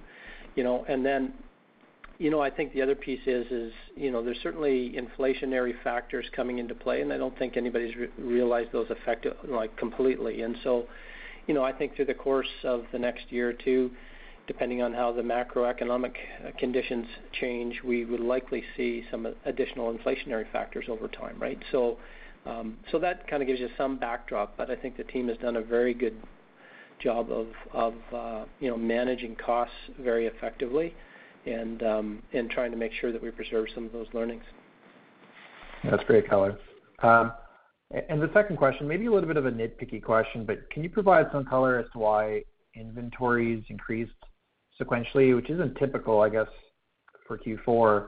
You 2.19 2.31
know, 2.31 2.41
I 2.41 2.49
think 2.49 2.73
the 2.73 2.81
other 2.81 2.95
piece 2.95 3.19
is, 3.27 3.45
is, 3.51 3.71
you 3.95 4.11
know, 4.11 4.23
there's 4.23 4.39
certainly 4.41 4.95
inflationary 4.97 5.73
factors 5.83 6.25
coming 6.35 6.57
into 6.57 6.73
play, 6.73 7.01
and 7.01 7.13
I 7.13 7.17
don't 7.17 7.37
think 7.37 7.57
anybody's 7.57 7.93
realized 8.17 8.71
those 8.71 8.89
effect, 8.89 9.27
like, 9.47 9.75
completely. 9.77 10.41
And 10.41 10.57
so, 10.63 10.85
you 11.45 11.53
know, 11.53 11.63
I 11.63 11.71
think 11.71 11.95
through 11.95 12.05
the 12.05 12.15
course 12.15 12.47
of 12.63 12.85
the 12.91 12.97
next 12.97 13.31
year 13.31 13.49
or 13.49 13.53
two, 13.53 13.91
depending 14.47 14.81
on 14.81 14.93
how 14.93 15.11
the 15.11 15.21
macroeconomic 15.21 16.13
conditions 16.57 17.05
change, 17.39 17.81
we 17.83 18.05
would 18.05 18.21
likely 18.21 18.63
see 18.75 19.03
some 19.11 19.27
additional 19.45 19.93
inflationary 19.93 20.49
factors 20.51 20.85
over 20.89 21.07
time, 21.07 21.37
right? 21.39 21.59
So 21.71 21.97
um 22.45 22.77
so 22.91 22.99
that 22.99 23.27
kind 23.27 23.43
of 23.43 23.47
gives 23.47 23.59
you 23.59 23.67
some 23.77 23.97
backdrop, 23.97 24.55
but 24.55 24.71
I 24.71 24.75
think 24.75 24.95
the 24.95 25.03
team 25.03 25.27
has 25.27 25.37
done 25.39 25.57
a 25.57 25.61
very 25.61 25.93
good 25.93 26.15
job 27.03 27.29
of, 27.29 27.47
of 27.73 27.93
uh 28.13 28.45
you 28.61 28.69
know, 28.69 28.77
managing 28.77 29.35
costs 29.35 29.75
very 29.99 30.27
effectively 30.27 30.93
and 31.47 32.49
trying 32.51 32.71
to 32.71 32.77
make 32.77 32.91
sure 32.99 33.11
that 33.11 33.21
we 33.21 33.31
preserve 33.31 33.67
some 33.73 33.85
of 33.85 33.91
those 33.91 34.07
learnings. 34.13 34.43
That's 35.83 36.03
great 36.03 36.29
color. 36.29 36.57
Um 37.03 37.31
and 38.09 38.21
the 38.21 38.29
second 38.33 38.57
question, 38.57 38.85
maybe 38.85 39.05
a 39.05 39.11
little 39.11 39.27
bit 39.27 39.37
of 39.37 39.45
a 39.45 39.51
nitpicky 39.51 40.03
question, 40.03 40.45
but 40.45 40.69
can 40.71 40.83
you 40.83 40.89
provide 40.89 41.27
some 41.31 41.45
color 41.45 41.79
as 41.79 41.85
to 41.93 41.99
why 41.99 42.43
inventories 42.75 43.63
increased 43.69 44.11
sequentially, 44.79 45.33
which 45.33 45.49
isn't 45.49 45.75
typical, 45.75 46.19
I 46.19 46.29
guess, 46.29 46.49
for 47.25 47.37
Q4? 47.37 48.07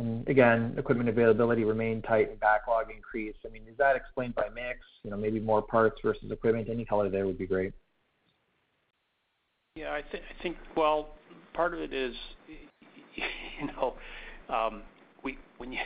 And 0.00 0.28
Again, 0.28 0.74
equipment 0.76 1.08
availability 1.08 1.62
remained 1.62 2.02
tight 2.02 2.28
and 2.28 2.40
backlog 2.40 2.90
increased. 2.90 3.38
I 3.46 3.50
mean, 3.50 3.62
is 3.70 3.76
that 3.78 3.94
explained 3.94 4.34
by 4.34 4.48
mix, 4.52 4.80
you 5.04 5.12
know, 5.12 5.16
maybe 5.16 5.38
more 5.38 5.62
parts 5.62 6.00
versus 6.02 6.32
equipment? 6.32 6.68
Any 6.68 6.84
color 6.84 7.08
there 7.08 7.24
would 7.24 7.38
be 7.38 7.46
great. 7.46 7.72
Yeah, 9.76 9.92
I 9.92 10.02
think, 10.42 10.56
well, 10.76 11.10
part 11.54 11.72
of 11.72 11.80
it 11.80 11.92
is, 11.92 12.14
you 13.14 13.66
know, 13.68 13.94
um 14.48 14.82
we 15.22 15.38
when 15.58 15.72
you 15.72 15.78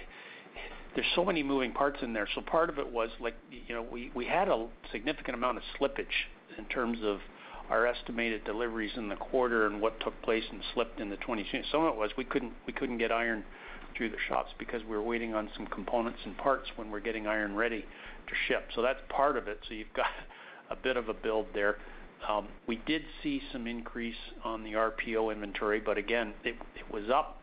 there's 0.94 1.06
so 1.14 1.24
many 1.24 1.42
moving 1.42 1.72
parts 1.72 1.98
in 2.02 2.12
there. 2.12 2.26
So 2.34 2.40
part 2.40 2.70
of 2.70 2.78
it 2.78 2.90
was 2.90 3.10
like, 3.20 3.34
you 3.50 3.74
know, 3.74 3.82
we 3.82 4.24
had 4.24 4.48
a 4.48 4.66
significant 4.90 5.36
amount 5.36 5.58
of 5.58 5.62
slippage 5.78 6.06
in 6.56 6.64
terms 6.64 6.98
of 7.04 7.18
our 7.70 7.86
estimated 7.86 8.44
deliveries 8.44 8.92
in 8.96 9.08
the 9.08 9.16
quarter 9.16 9.66
and 9.66 9.80
what 9.80 10.00
took 10.00 10.20
place 10.22 10.44
and 10.50 10.60
slipped 10.74 11.00
into 11.00 11.16
2022. 11.16 11.68
Some 11.70 11.84
of 11.84 11.94
it 11.94 11.98
was 11.98 12.10
we 12.16 12.24
couldn't 12.24 12.52
we 12.66 12.72
couldn't 12.72 12.98
get 12.98 13.12
iron 13.12 13.44
through 13.96 14.10
the 14.10 14.16
shops 14.28 14.50
because 14.58 14.82
we 14.84 14.90
were 14.90 15.02
waiting 15.02 15.34
on 15.34 15.50
some 15.56 15.66
components 15.66 16.18
and 16.24 16.36
parts 16.38 16.68
when 16.76 16.90
we're 16.90 17.00
getting 17.00 17.26
iron 17.26 17.54
ready 17.54 17.80
to 17.80 18.34
ship. 18.46 18.68
So 18.74 18.82
that's 18.82 19.00
part 19.08 19.36
of 19.36 19.48
it. 19.48 19.58
So 19.68 19.74
you've 19.74 19.92
got 19.94 20.06
a 20.70 20.76
bit 20.76 20.96
of 20.96 21.08
a 21.08 21.14
build 21.14 21.46
there. 21.54 21.76
We 22.66 22.76
did 22.86 23.02
see 23.22 23.40
some 23.52 23.66
increase 23.66 24.16
on 24.44 24.62
the 24.62 24.72
RPO 24.72 25.32
inventory, 25.32 25.80
but 25.80 25.98
again, 25.98 26.34
it 26.44 26.56
was 26.90 27.04
up, 27.12 27.40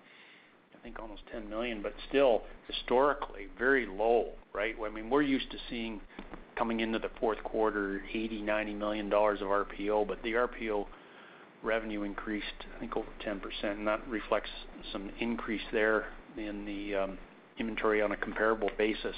I 0.77 0.83
think 0.83 0.99
almost 0.99 1.21
10 1.31 1.49
million, 1.49 1.81
but 1.81 1.93
still 2.09 2.43
historically 2.67 3.47
very 3.57 3.85
low, 3.85 4.29
right? 4.53 4.75
I 4.83 4.89
mean, 4.89 5.09
we're 5.09 5.23
used 5.23 5.49
to 5.51 5.57
seeing 5.69 6.01
coming 6.55 6.79
into 6.79 6.99
the 6.99 7.09
fourth 7.19 7.43
quarter 7.43 8.01
80 8.13 8.41
million-90 8.41 8.77
million 8.77 9.09
dollars 9.09 9.41
of 9.41 9.47
RPO, 9.47 10.07
but 10.07 10.21
the 10.23 10.33
RPO 10.33 10.85
revenue 11.63 12.03
increased, 12.03 12.45
I 12.75 12.79
think, 12.79 12.95
over 12.95 13.07
10%, 13.25 13.41
and 13.63 13.87
that 13.87 14.07
reflects 14.07 14.49
some 14.91 15.09
increase 15.19 15.63
there 15.71 16.05
in 16.37 16.65
the 16.65 16.95
um, 16.95 17.17
inventory 17.57 18.01
on 18.01 18.11
a 18.11 18.17
comparable 18.17 18.69
basis 18.77 19.15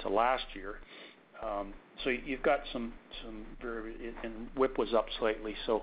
to 0.00 0.08
last 0.08 0.44
year. 0.54 0.76
So 2.02 2.10
you've 2.10 2.42
got 2.42 2.60
some 2.72 2.92
some 3.22 3.44
very 3.62 3.94
and 4.22 4.48
WIP 4.56 4.78
was 4.78 4.92
up 4.94 5.06
slightly. 5.18 5.54
So, 5.66 5.82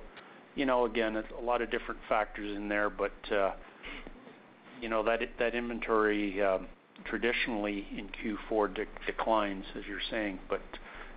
you 0.55 0.65
know, 0.65 0.85
again, 0.85 1.15
it's 1.15 1.27
a 1.39 1.43
lot 1.43 1.61
of 1.61 1.71
different 1.71 1.99
factors 2.09 2.55
in 2.55 2.67
there, 2.67 2.89
but 2.89 3.11
uh, 3.31 3.51
you 4.81 4.89
know 4.89 5.03
that 5.03 5.19
that 5.39 5.55
inventory 5.55 6.41
um, 6.43 6.67
traditionally 7.05 7.87
in 7.97 8.09
Q4 8.09 8.85
declines, 9.05 9.65
as 9.77 9.83
you're 9.87 9.99
saying, 10.09 10.39
but 10.49 10.61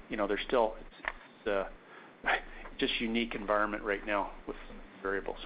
you 0.08 0.16
know, 0.16 0.26
there's 0.26 0.40
still 0.46 0.74
it's 0.78 1.48
uh, 1.48 1.64
just 2.78 2.92
unique 3.00 3.34
environment 3.34 3.82
right 3.82 4.04
now 4.06 4.30
with 4.46 4.56
variables. 5.02 5.38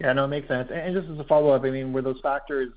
Yeah, 0.00 0.12
no, 0.12 0.26
it 0.26 0.28
makes 0.28 0.48
sense. 0.48 0.68
And 0.72 0.94
just 0.94 1.08
as 1.08 1.18
a 1.18 1.24
follow-up, 1.24 1.64
I 1.64 1.70
mean, 1.70 1.92
were 1.92 2.02
those 2.02 2.20
factors 2.22 2.68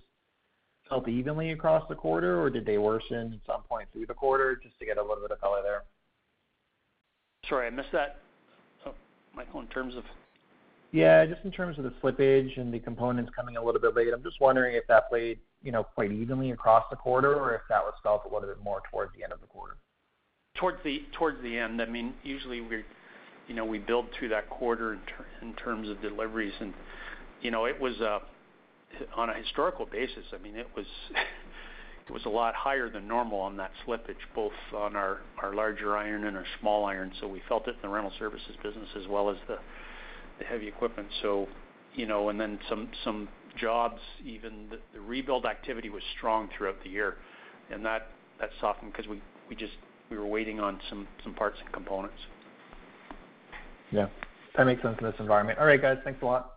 felt 0.90 1.08
evenly 1.08 1.52
across 1.52 1.88
the 1.88 1.96
quarter, 1.96 2.42
or 2.42 2.50
did 2.50 2.66
they 2.66 2.78
worsen 2.78 3.34
at 3.34 3.54
some 3.54 3.62
point 3.64 3.88
through 3.94 4.08
the 4.08 4.14
quarter? 4.14 4.56
Just 4.62 4.78
to 4.80 4.86
get 4.86 4.98
a 4.98 5.02
little 5.02 5.22
bit 5.22 5.32
of 5.32 5.40
color 5.40 5.62
there. 5.62 5.84
Sorry, 7.48 7.68
I 7.68 7.70
missed 7.70 7.92
that. 7.94 8.18
Oh, 8.86 8.94
Michael, 9.36 9.62
in 9.62 9.68
terms 9.68 9.96
of? 9.96 10.04
Yeah, 10.92 11.26
just 11.26 11.42
in 11.46 11.52
terms 11.52 11.78
of 11.78 11.84
the 11.84 11.94
slippage 12.02 12.60
and 12.60 12.74
the 12.74 12.80
components 12.80 13.32
coming 13.36 13.58
a 13.58 13.64
little 13.64 13.80
bit 13.80 13.96
late. 13.96 14.08
I'm 14.14 14.24
just 14.24 14.42
wondering 14.42 14.76
if 14.76 14.86
that 14.88 15.08
played, 15.10 15.40
you 15.62 15.72
know, 15.72 15.84
quite 15.84 16.12
evenly 16.12 16.52
across 16.52 16.84
the 16.90 16.96
quarter, 16.96 17.36
or 17.36 17.54
if 17.54 17.62
that 17.70 17.82
was 17.82 17.94
felt 18.02 18.24
a 18.30 18.34
little 18.34 18.50
bit 18.50 18.64
more 18.64 18.82
towards 18.92 19.14
the 19.16 19.24
end 19.24 19.32
of 19.32 19.40
the 19.40 19.48
quarter. 19.48 19.76
Towards 20.56 20.80
the 20.84 21.04
towards 21.18 21.42
the 21.44 21.58
end. 21.58 21.82
I 21.82 21.86
mean, 21.86 22.14
usually 22.24 22.60
we, 22.60 22.84
you 23.48 23.56
know, 23.56 23.66
we 23.66 23.78
build 23.78 24.08
through 24.18 24.30
that 24.30 24.50
quarter 24.50 24.98
in, 25.42 25.54
terms 25.54 25.90
of 25.90 26.02
deliveries, 26.02 26.54
and 26.60 26.74
you 27.42 27.52
know, 27.52 27.66
it 27.66 27.80
was 27.80 28.02
uh, 28.02 28.20
on 29.16 29.30
a 29.30 29.34
historical 29.34 29.86
basis, 29.86 30.26
I 30.34 30.38
mean, 30.38 30.56
it 30.56 30.68
was 30.76 30.86
it 32.08 32.12
was 32.12 32.26
a 32.26 32.30
lot 32.30 32.56
higher 32.56 32.90
than 32.90 33.08
normal 33.08 33.40
on 33.40 33.58
that 33.58 33.72
slippage, 33.86 34.22
both 34.34 34.54
on 34.76 34.96
our 34.96 35.20
our 35.42 35.54
larger 35.54 35.96
iron 35.98 36.26
and 36.26 36.36
our 36.36 36.46
small 36.60 36.86
iron. 36.86 37.12
So 37.20 37.28
we 37.28 37.42
felt 37.48 37.68
it 37.68 37.76
in 37.76 37.82
the 37.82 37.90
rental 37.90 38.14
services 38.18 38.56
business 38.64 38.90
as 39.00 39.08
well 39.08 39.30
as 39.30 39.38
the 39.48 39.58
the 40.40 40.46
heavy 40.46 40.68
equipment. 40.68 41.08
So, 41.22 41.48
you 41.94 42.06
know, 42.08 42.30
and 42.30 42.40
then 42.40 42.60
some 42.68 42.90
some 43.04 43.28
jobs, 43.58 44.02
even 44.26 44.70
the, 44.70 44.80
the 44.94 45.02
rebuild 45.02 45.46
activity 45.46 45.90
was 45.90 46.04
strong 46.18 46.50
throughout 46.58 46.78
the 46.84 46.90
year, 46.90 47.18
and 47.72 47.86
that 47.86 48.08
that 48.40 48.50
softened 48.60 48.92
because 48.92 49.08
we 49.08 49.22
we 49.48 49.56
just 49.56 49.74
we 50.10 50.18
were 50.18 50.26
waiting 50.26 50.60
on 50.60 50.80
some 50.90 51.08
some 51.24 51.34
parts 51.34 51.58
and 51.64 51.72
components. 51.72 52.18
Yeah, 53.92 54.08
that 54.56 54.66
makes 54.66 54.82
sense 54.82 54.98
in 55.00 55.06
this 55.06 55.16
environment. 55.20 55.60
All 55.60 55.66
right, 55.66 55.82
guys, 55.82 55.98
thanks 56.04 56.22
a 56.22 56.26
lot. 56.26 56.54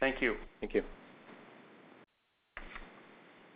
Thank 0.00 0.20
you. 0.20 0.36
Thank 0.60 0.74
you. 0.74 0.82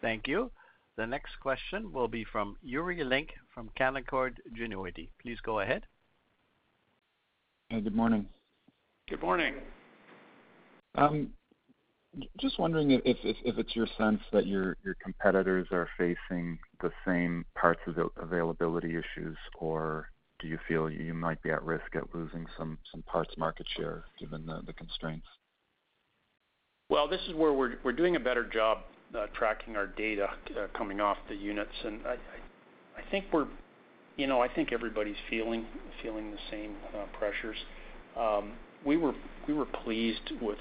Thank 0.01 0.29
you. 0.29 0.51
The 0.97 1.07
next 1.07 1.39
question 1.41 1.93
will 1.93 2.09
be 2.09 2.25
from 2.25 2.57
Yuri 2.63 3.05
Lynk 3.05 3.31
from 3.55 3.71
Canaccord 3.79 4.37
Genuity. 4.59 5.09
Please 5.23 5.39
go 5.45 5.61
ahead. 5.61 5.85
Hey, 7.69 7.81
good 7.81 7.95
morning. 7.95 8.27
Good 9.09 9.23
morning. 9.23 9.55
Um, 10.97 11.31
just 12.41 12.59
wondering 12.59 12.91
if 12.91 13.01
it's 13.05 13.77
your 13.77 13.87
sense 13.97 14.21
that 14.33 14.47
your 14.47 14.77
competitors 15.03 15.69
are 15.71 15.89
facing 15.97 16.59
the 16.81 16.91
same 17.07 17.45
parts 17.55 17.81
availability 18.17 18.91
issues, 18.91 19.37
or 19.59 20.11
do 20.41 20.49
you 20.49 20.59
feel 20.67 20.91
you 20.91 21.15
might 21.15 21.41
be 21.43 21.51
at 21.51 21.63
risk 21.63 21.95
at 21.95 22.15
losing 22.15 22.47
some 22.57 22.79
parts 23.07 23.35
market 23.37 23.67
share 23.77 24.05
given 24.19 24.47
the 24.47 24.73
constraints? 24.73 25.27
Well, 26.89 27.07
this 27.07 27.21
is 27.29 27.35
where 27.35 27.53
we're 27.53 27.93
doing 27.93 28.17
a 28.17 28.21
better 28.21 28.45
job 28.45 28.79
tracking 29.35 29.77
our 29.77 29.87
data 29.87 30.29
uh, 30.59 30.67
coming 30.77 31.01
off 31.01 31.17
the 31.29 31.35
units. 31.35 31.73
and 31.85 32.01
I 32.07 33.11
think 33.11 33.27
we're, 33.33 33.47
you 34.17 34.27
know, 34.27 34.41
I 34.41 34.49
think 34.49 34.73
everybody's 34.73 35.17
feeling 35.31 35.67
the 36.03 36.39
same 36.51 36.75
uh, 36.95 37.05
pressures. 37.19 37.57
Um, 38.17 38.53
we 38.85 38.97
were 38.97 39.15
pleased 39.85 40.33
with 40.41 40.59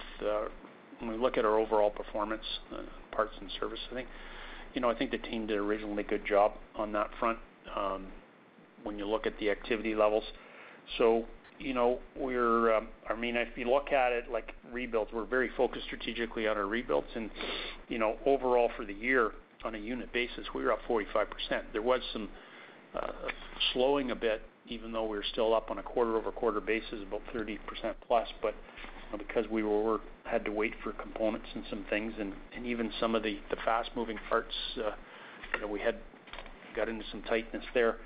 when 0.99 1.11
we 1.11 1.17
look 1.17 1.37
at 1.37 1.45
our 1.45 1.59
overall 1.59 1.89
performance, 1.91 2.43
parts 3.11 3.33
and 3.39 3.49
service. 3.59 3.79
I 3.91 3.95
think, 3.95 4.07
you 4.73 4.81
know, 4.81 4.89
I 4.89 4.95
think 4.95 5.11
the 5.11 5.17
team 5.17 5.47
did 5.47 5.57
a 5.57 5.61
reasonably 5.61 6.03
good 6.03 6.25
job 6.25 6.53
on 6.75 6.91
that 6.93 7.09
front, 7.19 7.37
um, 7.75 8.07
when 8.83 8.97
you 8.97 9.07
look 9.07 9.27
at 9.27 9.37
the 9.39 9.49
activity 9.49 9.95
levels. 9.95 10.23
You 11.59 11.73
know, 11.73 11.99
we're, 12.15 12.75
um, 12.75 12.87
I 13.09 13.15
mean, 13.15 13.35
if 13.35 13.57
you 13.57 13.69
look 13.69 13.91
at 13.91 14.11
it 14.11 14.25
like 14.31 14.53
rebuilds, 14.71 15.11
we're 15.11 15.25
very 15.25 15.49
focused 15.57 15.85
strategically 15.85 16.47
on 16.47 16.55
our 16.55 16.67
rebuilds. 16.67 17.07
And 17.15 17.31
you 17.89 17.97
know, 17.97 18.15
overall 18.25 18.69
for 18.77 18.85
the 18.85 18.93
year, 18.93 19.31
on 19.65 19.75
a 19.75 19.77
unit 19.77 20.11
basis, 20.13 20.45
we 20.53 20.63
were 20.63 20.71
up 20.71 20.79
45%. 20.87 21.25
There 21.73 21.81
was 21.81 22.01
some 22.13 22.29
uh, 22.95 23.07
slowing 23.73 24.11
a 24.11 24.15
bit, 24.15 24.41
even 24.67 24.91
though 24.91 25.05
we 25.05 25.17
were 25.17 25.25
still 25.31 25.53
up 25.55 25.71
on 25.71 25.79
a 25.79 25.83
quarter-over-quarter 25.83 26.61
basis, 26.61 26.99
about 27.07 27.21
30% 27.35 27.57
plus. 28.07 28.27
Know, 28.43 29.17
because 29.17 29.45
we 29.49 29.63
were 29.63 29.99
had 30.25 30.43
to 30.45 30.51
wait 30.51 30.73
for 30.83 30.91
components 30.93 31.47
and 31.55 31.63
some 31.69 31.85
things, 31.89 32.13
and 32.19 32.33
even 32.65 32.91
some 32.99 33.15
of 33.15 33.23
the 33.23 33.39
fast-moving 33.63 34.19
parts, 34.29 34.53
uh, 34.77 34.91
you 35.55 35.61
know, 35.61 35.67
we 35.67 35.79
had 35.79 35.95
got 36.75 36.89
into 36.89 37.05
some 37.11 37.21
tightness 37.23 37.63
there. 37.73 37.97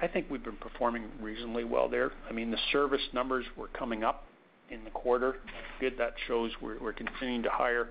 I 0.00 0.06
think 0.06 0.26
we've 0.30 0.42
been 0.42 0.56
performing 0.56 1.04
reasonably 1.20 1.64
well 1.64 1.88
there. 1.88 2.12
I 2.28 2.32
mean, 2.32 2.50
the 2.50 2.58
service 2.72 3.02
numbers 3.12 3.44
were 3.56 3.68
coming 3.68 4.04
up 4.04 4.24
in 4.70 4.84
the 4.84 4.90
quarter. 4.90 5.36
Good. 5.80 5.94
That 5.98 6.14
shows 6.26 6.50
we're 6.60 6.92
continuing 6.92 7.42
to 7.42 7.50
hire 7.50 7.90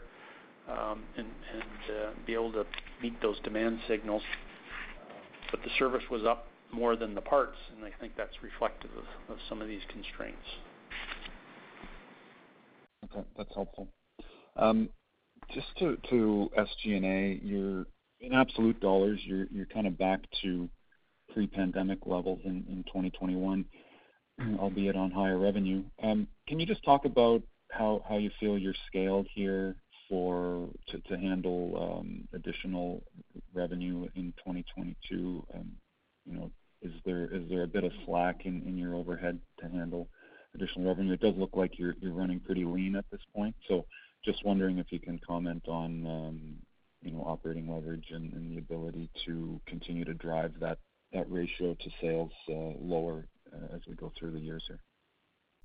um, 0.69 1.03
and 1.17 1.27
uh, 1.27 2.11
be 2.25 2.33
able 2.33 2.51
to 2.53 2.65
meet 3.01 3.19
those 3.21 3.39
demand 3.41 3.79
signals. 3.87 4.21
But 5.51 5.61
The 5.63 5.69
service 5.77 6.03
was 6.09 6.23
up 6.23 6.47
more 6.71 6.95
than 6.95 7.13
the 7.13 7.21
parts, 7.21 7.57
and 7.75 7.85
I 7.85 7.91
think 7.99 8.13
that's 8.15 8.41
reflective 8.41 8.91
of 9.29 9.37
some 9.49 9.61
of 9.61 9.67
these 9.67 9.81
constraints. 9.89 10.37
Okay. 13.05 13.25
That's 13.37 13.53
helpful. 13.53 13.89
Um, 14.55 14.89
just 15.53 15.67
to 15.77 16.49
SG&A, 16.57 17.41
you're 17.43 17.85
in 18.21 18.33
absolute 18.33 18.79
dollars, 18.79 19.19
you're 19.25 19.47
kind 19.73 19.87
of 19.87 19.97
back 19.97 20.21
to 20.43 20.69
pre-pandemic 21.33 21.99
levels 22.05 22.39
in 22.45 22.83
2021, 22.87 23.65
albeit 24.59 24.95
on 24.95 25.11
higher 25.11 25.37
revenue. 25.37 25.83
Um, 26.01 26.27
can 26.47 26.59
you 26.59 26.65
just 26.65 26.83
talk 26.83 27.05
about 27.05 27.41
how 27.71 28.17
you 28.19 28.29
feel 28.39 28.57
you're 28.57 28.73
scaled 28.87 29.27
here 29.33 29.75
to 30.09 31.17
handle 31.17 31.99
um, 31.99 32.27
additional 32.33 33.01
revenue 33.53 34.07
in 34.15 34.33
2022? 34.39 35.45
Um, 35.55 35.71
you 36.25 36.33
know, 36.33 36.51
is 36.81 36.91
there 37.05 37.63
a 37.63 37.67
bit 37.67 37.83
of 37.83 37.91
slack 38.05 38.45
in 38.45 38.77
your 38.77 38.95
overhead 38.95 39.39
to 39.59 39.69
handle 39.69 40.09
additional 40.55 40.87
revenue? 40.87 41.13
It 41.13 41.21
does 41.21 41.35
look 41.37 41.55
like 41.55 41.79
you're 41.79 41.95
running 42.03 42.39
pretty 42.39 42.65
lean 42.65 42.95
at 42.95 43.05
this 43.11 43.21
point. 43.35 43.55
So 43.67 43.85
just 44.25 44.43
wondering 44.45 44.79
if 44.79 44.87
you 44.91 44.99
can 44.99 45.19
comment 45.25 45.67
on, 45.67 46.59
you 47.01 47.11
know, 47.11 47.23
operating 47.25 47.73
leverage 47.73 48.07
and 48.11 48.51
the 48.51 48.57
ability 48.57 49.09
to 49.25 49.61
continue 49.65 50.05
to 50.05 50.13
drive 50.13 50.53
that 50.59 50.77
that 51.13 51.29
ratio 51.29 51.75
to 51.75 51.89
sales 52.01 52.31
uh, 52.49 52.77
lower 52.79 53.27
uh, 53.53 53.75
as 53.75 53.81
we 53.87 53.95
go 53.95 54.11
through 54.17 54.31
the 54.31 54.39
years 54.39 54.63
here? 54.67 54.79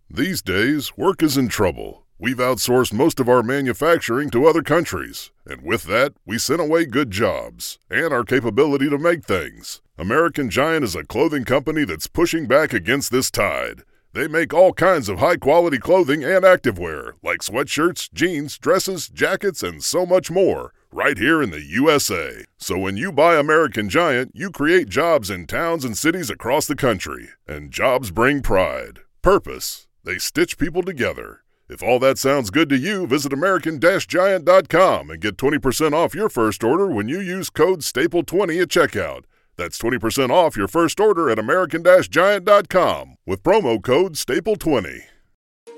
These 0.09 0.43
days, 0.43 0.97
work 0.97 1.23
is 1.23 1.37
in 1.37 1.49
trouble. 1.49 2.05
We've 2.19 2.37
outsourced 2.37 2.93
most 2.93 3.21
of 3.21 3.29
our 3.29 3.43
manufacturing 3.43 4.31
to 4.31 4.47
other 4.47 4.63
countries, 4.63 5.31
and 5.45 5.63
with 5.63 5.85
that, 5.85 6.15
we 6.25 6.39
sent 6.39 6.61
away 6.61 6.87
good 6.87 7.11
jobs 7.11 7.79
and 7.91 8.13
our 8.13 8.25
capability 8.25 8.89
to 8.89 8.99
make 8.99 9.25
things. 9.25 9.83
American 9.99 10.49
Giant 10.49 10.85
is 10.85 10.95
a 10.95 11.05
clothing 11.05 11.45
company 11.45 11.85
that's 11.85 12.07
pushing 12.07 12.47
back 12.47 12.73
against 12.73 13.11
this 13.11 13.31
tide. 13.31 13.83
They 14.15 14.29
make 14.29 14.55
all 14.55 14.73
kinds 14.73 15.11
of 15.11 15.19
high 15.19 15.37
quality 15.37 15.79
clothing 15.79 16.25
and 16.25 16.43
activewear, 16.43 17.13
like 17.23 17.41
sweatshirts, 17.41 18.11
jeans, 18.15 18.57
dresses, 18.57 19.09
jackets, 19.09 19.63
and 19.63 19.83
so 19.83 20.07
much 20.07 20.31
more 20.31 20.73
right 20.93 21.19
here 21.19 21.43
in 21.43 21.51
the 21.51 21.63
USA. 21.63 22.45
So 22.59 22.79
when 22.79 22.97
you 22.97 23.13
buy 23.13 23.37
American 23.37 23.89
Giant, 23.89 24.33
you 24.35 24.51
create 24.51 24.89
jobs 24.89 25.31
in 25.31 25.47
towns 25.47 25.85
and 25.85 25.97
cities 25.97 26.31
across 26.31 26.67
the 26.67 26.77
country. 26.77 27.29
And 27.47 27.71
jobs 27.71 28.11
bring 28.11 28.43
pride, 28.43 29.01
purpose. 29.23 29.87
They 30.05 30.19
stitch 30.19 30.59
people 30.59 30.83
together. 30.83 31.41
If 31.69 31.83
all 31.83 31.99
that 31.99 32.19
sounds 32.19 32.51
good 32.51 32.69
to 32.69 32.77
you, 32.77 33.07
visit 33.07 33.33
American-Giant.com 33.33 35.11
and 35.11 35.21
get 35.21 35.37
20% 35.37 35.93
off 35.93 36.15
your 36.15 36.29
first 36.29 36.63
order 36.63 36.87
when 36.87 37.09
you 37.09 37.21
use 37.21 37.51
code 37.51 37.81
STAPLE20 37.81 38.63
at 38.63 38.69
checkout. 38.69 39.25
That's 39.57 39.79
20% 39.79 40.31
off 40.31 40.57
your 40.57 40.69
first 40.69 41.01
order 41.01 41.29
at 41.29 41.39
American-Giant.com 41.39 43.17
with 43.27 43.43
promo 43.43 43.83
code 43.83 44.15
STAPLE20. 44.15 45.01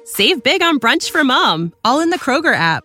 Save 0.04 0.42
big 0.42 0.62
on 0.62 0.78
brunch 0.80 1.10
for 1.10 1.22
mom, 1.22 1.72
all 1.84 2.00
in 2.00 2.10
the 2.10 2.18
Kroger 2.18 2.54
app. 2.54 2.84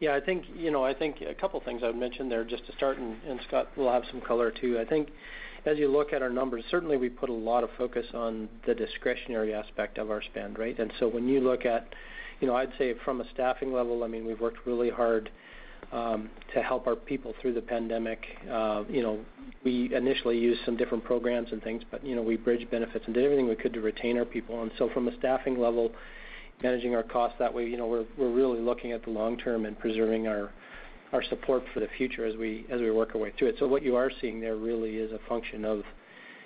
Yeah, 0.00 0.14
I 0.14 0.20
think, 0.20 0.46
you 0.56 0.70
know, 0.70 0.82
I 0.82 0.94
think 0.94 1.20
a 1.20 1.34
couple 1.34 1.60
things 1.60 1.82
I 1.84 1.88
would 1.88 1.96
mention 1.96 2.30
there 2.30 2.42
just 2.42 2.64
to 2.66 2.72
start, 2.72 2.96
and, 2.96 3.16
and 3.28 3.38
Scott 3.46 3.68
will 3.76 3.92
have 3.92 4.02
some 4.10 4.22
color 4.22 4.50
too. 4.50 4.78
I 4.80 4.84
think 4.86 5.10
as 5.66 5.76
you 5.76 5.88
look 5.88 6.14
at 6.14 6.22
our 6.22 6.30
numbers, 6.30 6.64
certainly 6.70 6.96
we 6.96 7.10
put 7.10 7.28
a 7.28 7.34
lot 7.34 7.64
of 7.64 7.68
focus 7.76 8.06
on 8.14 8.48
the 8.66 8.74
discretionary 8.74 9.52
aspect 9.52 9.98
of 9.98 10.10
our 10.10 10.22
spend, 10.22 10.58
right? 10.58 10.78
And 10.78 10.90
so 10.98 11.06
when 11.06 11.28
you 11.28 11.40
look 11.40 11.66
at, 11.66 11.94
you 12.40 12.48
know, 12.48 12.56
I'd 12.56 12.72
say 12.78 12.94
from 13.04 13.20
a 13.20 13.24
staffing 13.34 13.74
level, 13.74 14.02
I 14.02 14.06
mean, 14.06 14.24
we've 14.24 14.40
worked 14.40 14.66
really 14.66 14.88
hard 14.88 15.30
um, 15.92 16.30
to 16.54 16.62
help 16.62 16.86
our 16.86 16.96
people 16.96 17.34
through 17.42 17.52
the 17.52 17.60
pandemic. 17.60 18.24
Uh, 18.50 18.84
you 18.88 19.02
know, 19.02 19.20
we 19.64 19.94
initially 19.94 20.38
used 20.38 20.62
some 20.64 20.78
different 20.78 21.04
programs 21.04 21.52
and 21.52 21.62
things, 21.62 21.82
but, 21.90 22.02
you 22.06 22.16
know, 22.16 22.22
we 22.22 22.38
bridged 22.38 22.70
benefits 22.70 23.04
and 23.04 23.14
did 23.14 23.22
everything 23.22 23.46
we 23.46 23.54
could 23.54 23.74
to 23.74 23.82
retain 23.82 24.16
our 24.16 24.24
people. 24.24 24.62
And 24.62 24.70
so 24.78 24.88
from 24.94 25.08
a 25.08 25.18
staffing 25.18 25.60
level, 25.60 25.92
managing 26.62 26.94
our 26.94 27.02
costs 27.02 27.36
that 27.38 27.52
way, 27.52 27.66
you 27.66 27.76
know, 27.76 27.86
we're 27.86 28.30
really 28.30 28.60
looking 28.60 28.92
at 28.92 29.04
the 29.04 29.10
long 29.10 29.36
term 29.36 29.66
and 29.66 29.78
preserving 29.78 30.26
our 30.26 30.50
our 31.12 31.24
support 31.24 31.64
for 31.74 31.80
the 31.80 31.88
future 31.98 32.24
as 32.24 32.36
we 32.36 32.64
as 32.70 32.80
we 32.80 32.90
work 32.90 33.10
our 33.14 33.20
way 33.20 33.32
through 33.38 33.48
it. 33.48 33.56
So 33.58 33.66
what 33.66 33.82
you 33.82 33.96
are 33.96 34.10
seeing 34.20 34.40
there 34.40 34.56
really 34.56 34.96
is 34.96 35.10
a 35.12 35.18
function 35.28 35.64
of, 35.64 35.82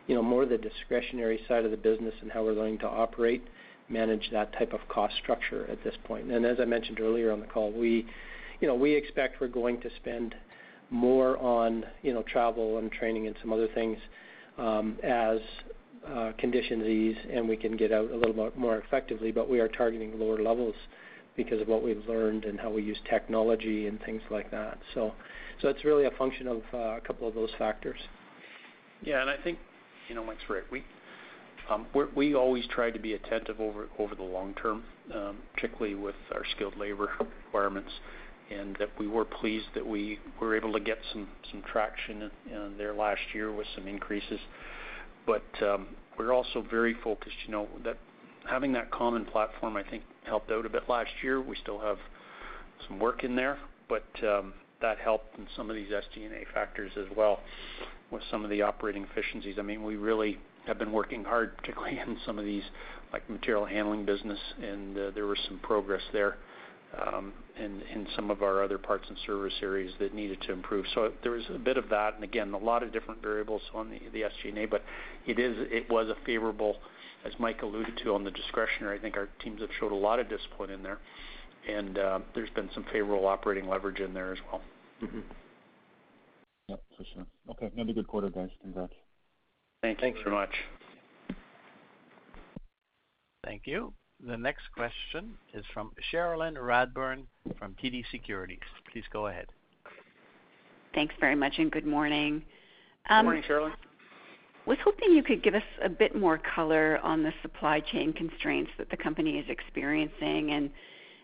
you 0.07 0.15
know, 0.15 0.23
more 0.23 0.47
the 0.47 0.59
discretionary 0.59 1.41
side 1.49 1.65
of 1.65 1.71
the 1.71 1.77
business 1.77 2.15
and 2.23 2.33
how 2.33 2.43
we're 2.43 2.55
going 2.55 2.79
to 2.79 2.89
operate, 2.89 3.45
manage 3.89 4.31
that 4.33 4.53
type 4.55 4.73
of 4.73 4.81
cost 4.89 5.15
structure 5.23 5.69
at 5.71 5.83
this 5.85 5.95
point. 6.05 6.31
And 6.31 6.47
as 6.47 6.59
I 6.61 6.65
mentioned 6.65 7.01
earlier 7.01 7.31
on 7.31 7.41
the 7.41 7.47
call, 7.47 7.73
we, 7.73 8.07
you 8.61 8.69
know, 8.69 8.75
we 8.75 8.95
expect 8.95 9.41
we're 9.41 9.49
going 9.49 9.81
to 9.83 9.91
spend 9.97 10.35
more 10.91 11.37
on, 11.39 11.85
you 12.03 12.15
know, 12.15 12.23
travel 12.23 12.79
and 12.79 12.91
training 12.91 13.27
and 13.27 13.37
some 13.43 13.53
other 13.53 13.69
things 13.75 13.99
um, 14.59 14.99
as 15.03 15.39
conditions 16.39 16.85
ease 16.85 17.17
and 17.33 17.49
we 17.49 17.57
can 17.57 17.77
get 17.77 17.93
out 17.93 18.11
a 18.11 18.17
little 18.17 18.33
bit 18.33 18.57
more 18.57 18.79
effectively, 18.79 19.33
but 19.33 19.49
we 19.49 19.61
are 19.61 19.69
targeting 19.69 20.19
lower 20.19 20.43
levels 20.43 20.75
because 21.37 21.61
of 21.61 21.69
what 21.69 21.83
we've 21.83 22.03
learned 22.09 22.45
and 22.45 22.61
how 22.61 22.71
we 22.71 22.83
use 22.83 22.99
technology 23.09 23.87
and 23.87 24.01
things 24.05 24.23
like 24.31 24.51
that. 24.51 24.79
So, 24.95 25.13
so 25.61 25.69
It's 25.69 25.85
really 25.85 26.05
a 26.05 26.11
function 26.13 26.47
of 26.47 26.63
uh, 26.73 26.79
a 26.97 27.01
couple 27.01 27.27
of 27.27 27.35
those 27.35 27.51
factors. 27.59 27.99
Yeah, 29.03 29.21
and 29.21 29.31
I 29.31 29.37
think, 29.43 29.59
you 30.09 30.15
know, 30.15 30.25
Mike's 30.25 30.43
right. 30.49 30.63
We 30.71 30.85
um, 31.71 31.87
we 32.15 32.35
always 32.35 32.65
try 32.67 32.91
to 32.91 32.99
be 32.99 33.15
attentive 33.15 33.59
over 33.59 33.89
over 33.99 34.15
the 34.15 34.23
long 34.23 34.55
term, 34.55 34.85
um, 35.15 35.39
particularly 35.55 35.95
with 35.95 36.15
our 36.35 36.43
skilled 36.55 36.77
labor 36.77 37.09
requirements, 37.21 37.91
and 38.51 38.77
that 38.79 38.91
we 38.99 39.07
were 39.07 39.25
pleased 39.25 39.67
that 39.75 39.87
we 39.87 40.19
were 40.41 40.55
able 40.57 40.73
to 40.75 40.81
get 40.81 40.99
some 41.13 41.27
some 41.51 41.63
traction 41.63 42.31
in 42.51 42.75
there 42.77 42.95
last 42.95 43.23
year 43.33 43.51
with 43.51 43.67
some 43.75 43.89
increases. 43.89 44.41
But 45.27 45.45
um, 45.63 45.89
we're 46.19 46.33
also 46.33 46.65
very 46.69 46.95
focused, 47.03 47.37
you 47.47 47.53
know, 47.53 47.69
that 47.85 47.97
having 48.49 48.73
that 48.73 48.91
common 48.91 49.25
platform, 49.25 49.77
I 49.77 49.83
think, 49.83 50.03
helped 50.25 50.51
out 50.51 50.67
a 50.67 50.69
bit 50.69 50.89
last 50.89 51.11
year. 51.23 51.41
We 51.41 51.57
still 51.57 51.79
have 51.79 51.99
some 52.87 52.99
work 52.99 53.25
in 53.25 53.35
there, 53.35 53.59
but 53.89 54.05
um, 54.23 54.53
that 54.81 54.99
helped 54.99 55.39
in 55.39 55.47
some 55.57 55.71
of 55.71 55.77
these 55.77 55.89
SG&A 55.91 56.45
factors 56.53 56.93
as 56.99 57.07
well 57.17 57.41
with 58.11 58.23
some 58.31 58.45
of 58.45 58.51
the 58.51 58.63
operating 58.63 59.05
efficiencies. 59.11 59.57
I 59.59 59.63
mean, 59.63 59.83
we 59.83 59.97
really 59.97 60.39
have 60.67 60.79
been 60.79 60.93
working 60.93 61.25
hard, 61.25 61.57
particularly 61.57 61.99
in 62.07 62.19
some 62.27 62.39
of 62.39 62.45
these, 62.45 62.65
like 63.13 63.29
material 63.31 63.65
handling 63.65 64.05
business, 64.05 64.39
and 64.63 64.97
uh, 64.97 65.11
there 65.15 65.27
was 65.27 65.39
some 65.49 65.59
progress 65.61 66.03
there 66.13 66.37
in, 67.59 67.83
in 67.93 68.07
some 68.17 68.31
of 68.31 68.43
our 68.43 68.63
other 68.63 68.79
parts 68.79 69.05
and 69.09 69.17
service 69.27 69.55
areas 69.63 69.93
that 70.01 70.15
needed 70.15 70.41
to 70.43 70.53
improve. 70.53 70.85
So 70.95 71.13
there 71.23 71.33
was 71.33 71.45
a 71.55 71.59
bit 71.59 71.77
of 71.77 71.89
that, 71.91 72.15
and 72.15 72.25
again, 72.25 72.53
a 72.53 72.59
lot 72.59 72.83
of 72.83 72.93
different 72.93 73.23
variables 73.23 73.63
on 73.75 73.91
the, 73.91 74.01
the 74.13 74.23
SG&A, 74.23 74.67
but 74.67 74.83
it 75.27 75.39
is 75.39 75.57
it 75.71 75.89
was 75.91 76.09
a 76.09 76.17
favorable, 76.27 76.77
as 77.25 77.33
Mike 77.39 77.63
alluded 77.63 77.99
to, 78.03 78.15
on 78.15 78.25
the 78.25 78.31
discretionary. 78.31 78.99
I 78.99 79.01
think 79.01 79.17
our 79.17 79.29
teams 79.43 79.61
have 79.61 79.71
showed 79.79 79.93
a 79.93 79.97
lot 79.97 80.19
of 80.19 80.29
discipline 80.29 80.71
in 80.71 80.83
there, 80.83 80.99
and 81.69 81.99
uh, 81.99 82.19
there's 82.35 82.51
been 82.51 82.71
some 82.75 82.85
favorable 82.93 83.27
operating 83.27 83.69
leverage 83.69 84.01
in 84.01 84.13
there 84.13 84.33
as 84.33 84.39
well. 84.51 84.61
Mm-hmm. 85.03 85.21
Yep, 86.69 86.83
for 86.97 87.05
sure. 87.15 87.27
Okay, 87.51 87.71
another 87.75 87.93
good 87.93 88.09
quarter, 88.09 88.31
guys. 88.31 88.51
Congrats. 88.63 88.93
Thank 89.83 89.99
you 89.99 90.03
Thanks 90.03 90.21
very 90.25 90.35
much. 90.35 90.51
Thank 93.45 93.63
you. 93.67 93.93
The 94.27 94.37
next 94.39 94.63
question 94.75 95.35
is 95.53 95.65
from 95.75 95.91
Cherilyn 96.11 96.55
Radbourne 96.57 97.25
from 97.59 97.75
TD 97.83 98.05
Securities. 98.11 98.59
Please 98.91 99.05
go 99.13 99.27
ahead. 99.27 99.47
Thanks 100.95 101.15
very 101.21 101.35
much, 101.35 101.55
and 101.59 101.71
good 101.71 101.87
morning. 101.87 102.43
Good 103.09 103.15
um, 103.15 103.27
morning, 103.27 103.43
Cherilyn. 103.47 103.73
Was 104.65 104.79
hoping 104.83 105.13
you 105.13 105.23
could 105.23 105.43
give 105.43 105.55
us 105.55 105.63
a 105.83 105.91
bit 105.91 106.17
more 106.19 106.41
color 106.55 106.99
on 107.03 107.23
the 107.23 107.33
supply 107.43 107.81
chain 107.81 108.15
constraints 108.15 108.71
that 108.79 108.89
the 108.89 108.97
company 108.97 109.39
is 109.39 109.45
experiencing 109.51 110.53
and 110.53 110.71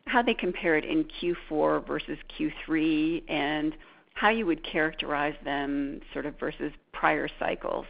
how 0.05 0.21
they 0.21 0.35
compared 0.35 0.85
in 0.85 1.07
Q4 1.23 1.87
versus 1.87 2.19
Q3, 2.39 3.23
and 3.31 3.75
how 4.13 4.29
you 4.29 4.45
would 4.45 4.63
characterize 4.63 5.37
them 5.43 6.01
sort 6.13 6.27
of 6.27 6.39
versus 6.39 6.73
prior 6.93 7.29
cycles. 7.39 7.87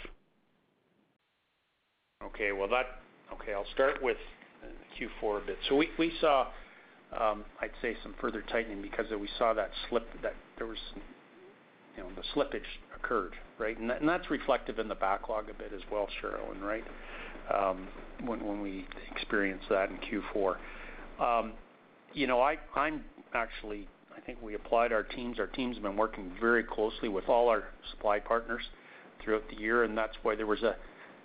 Okay. 2.22 2.52
Well, 2.52 2.68
that 2.68 3.00
okay, 3.32 3.54
I'll 3.54 3.66
start 3.72 4.00
with 4.00 4.18
Q4 4.98 5.42
a 5.42 5.46
bit. 5.46 5.58
So 5.68 5.76
We 5.76 5.88
we 5.98 6.12
saw, 6.20 6.48
um, 7.18 7.44
I'd 7.60 7.70
say, 7.82 7.96
some 8.02 8.14
further 8.20 8.42
tightening 8.50 8.82
because 8.82 9.06
we 9.10 9.28
saw 9.38 9.52
that 9.54 9.70
slip, 9.88 10.06
that 10.22 10.34
there 10.58 10.66
was 10.66 10.78
you 11.96 12.02
know, 12.02 12.08
the 12.16 12.22
slippage 12.34 12.62
occurred, 12.96 13.34
right? 13.58 13.78
And 13.78 14.08
That's 14.08 14.30
reflective 14.30 14.78
in 14.78 14.88
the 14.88 14.94
backlog 14.94 15.48
a 15.50 15.54
bit 15.54 15.72
as 15.74 15.82
well, 15.90 16.06
Cherilyn, 16.22 16.60
right? 16.60 16.84
Um, 17.54 17.88
when 18.24 18.44
when 18.44 18.60
we 18.60 18.86
experienced 19.10 19.68
that 19.70 19.90
in 19.90 19.98
Q4. 19.98 20.56
Um, 21.20 21.52
you 22.12 22.26
know, 22.26 22.40
I 22.40 22.58
I'm 22.74 23.04
actually, 23.34 23.88
I 24.16 24.20
think 24.20 24.40
we 24.42 24.54
applied 24.54 24.92
our 24.92 25.02
teams. 25.02 25.38
Our 25.38 25.46
teams 25.46 25.76
have 25.76 25.82
been 25.82 25.96
working 25.96 26.32
very 26.40 26.62
closely 26.62 27.08
with 27.08 27.28
all 27.28 27.48
our 27.48 27.64
supply 27.90 28.18
partners 28.20 28.62
throughout 29.22 29.48
the 29.50 29.56
year, 29.56 29.84
and 29.84 29.96
that's 29.96 30.16
why 30.22 30.34
there 30.34 30.46
was 30.46 30.62
a, 30.62 30.76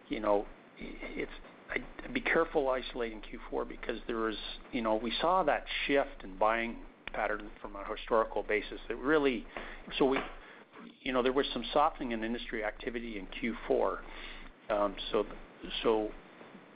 you 0.10 0.20
know, 0.20 0.46
it's 0.78 1.32
I'd 1.76 2.14
be 2.14 2.22
careful 2.22 2.70
isolating 2.70 3.22
Q4 3.22 3.68
because 3.68 4.00
there 4.08 4.18
was, 4.18 4.36
you 4.72 4.82
know, 4.82 4.96
we 4.96 5.12
saw 5.22 5.44
that 5.44 5.66
shift 5.86 6.24
in 6.24 6.38
buying 6.38 6.78
pattern 7.14 7.50
from 7.62 7.76
a 7.76 7.84
historical 7.96 8.44
basis. 8.44 8.80
that 8.88 8.98
really, 8.98 9.46
so 9.98 10.06
we, 10.06 10.20
you 11.02 11.12
know, 11.14 11.22
there 11.22 11.34
was 11.34 11.46
some 11.54 11.64
softening 11.74 12.12
in 12.12 12.24
industry 12.24 12.64
activity 12.64 13.20
in 13.20 13.28
Q4. 13.70 13.98
Um, 14.70 14.96
so, 15.12 15.26
so, 15.84 16.10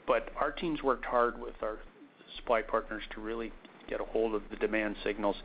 but 0.06 0.30
our 0.40 0.52
teams 0.52 0.82
worked 0.82 1.04
hard 1.04 1.40
with 1.40 1.54
our 1.62 1.78
supply 2.36 2.62
partners 2.62 3.02
to 3.14 3.20
really 3.20 3.52
get 3.88 4.00
a 4.00 4.04
hold 4.04 4.34
of 4.34 4.42
the 4.50 4.56
demand 4.56 4.96
signals. 5.04 5.36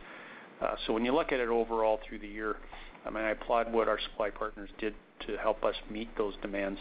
Uh, 0.62 0.76
so 0.86 0.94
when 0.94 1.04
you 1.04 1.14
look 1.14 1.32
at 1.32 1.40
it 1.40 1.50
overall 1.50 2.00
through 2.08 2.20
the 2.20 2.28
year, 2.28 2.56
I 3.06 3.10
mean, 3.10 3.24
I 3.24 3.32
applaud 3.32 3.72
what 3.72 3.88
our 3.88 4.00
supply 4.00 4.30
partners 4.30 4.70
did 4.80 4.94
to 5.28 5.38
help 5.38 5.64
us 5.64 5.76
meet 5.90 6.10
those 6.18 6.34
demands. 6.42 6.80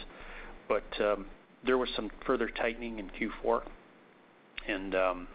There 1.65 1.79
was 1.79 1.89
some 1.97 2.11
further 2.27 2.49
tightening 2.49 2.99
in 2.99 3.11
Q4, 3.11 3.63
and 4.69 4.95
um, 4.95 5.29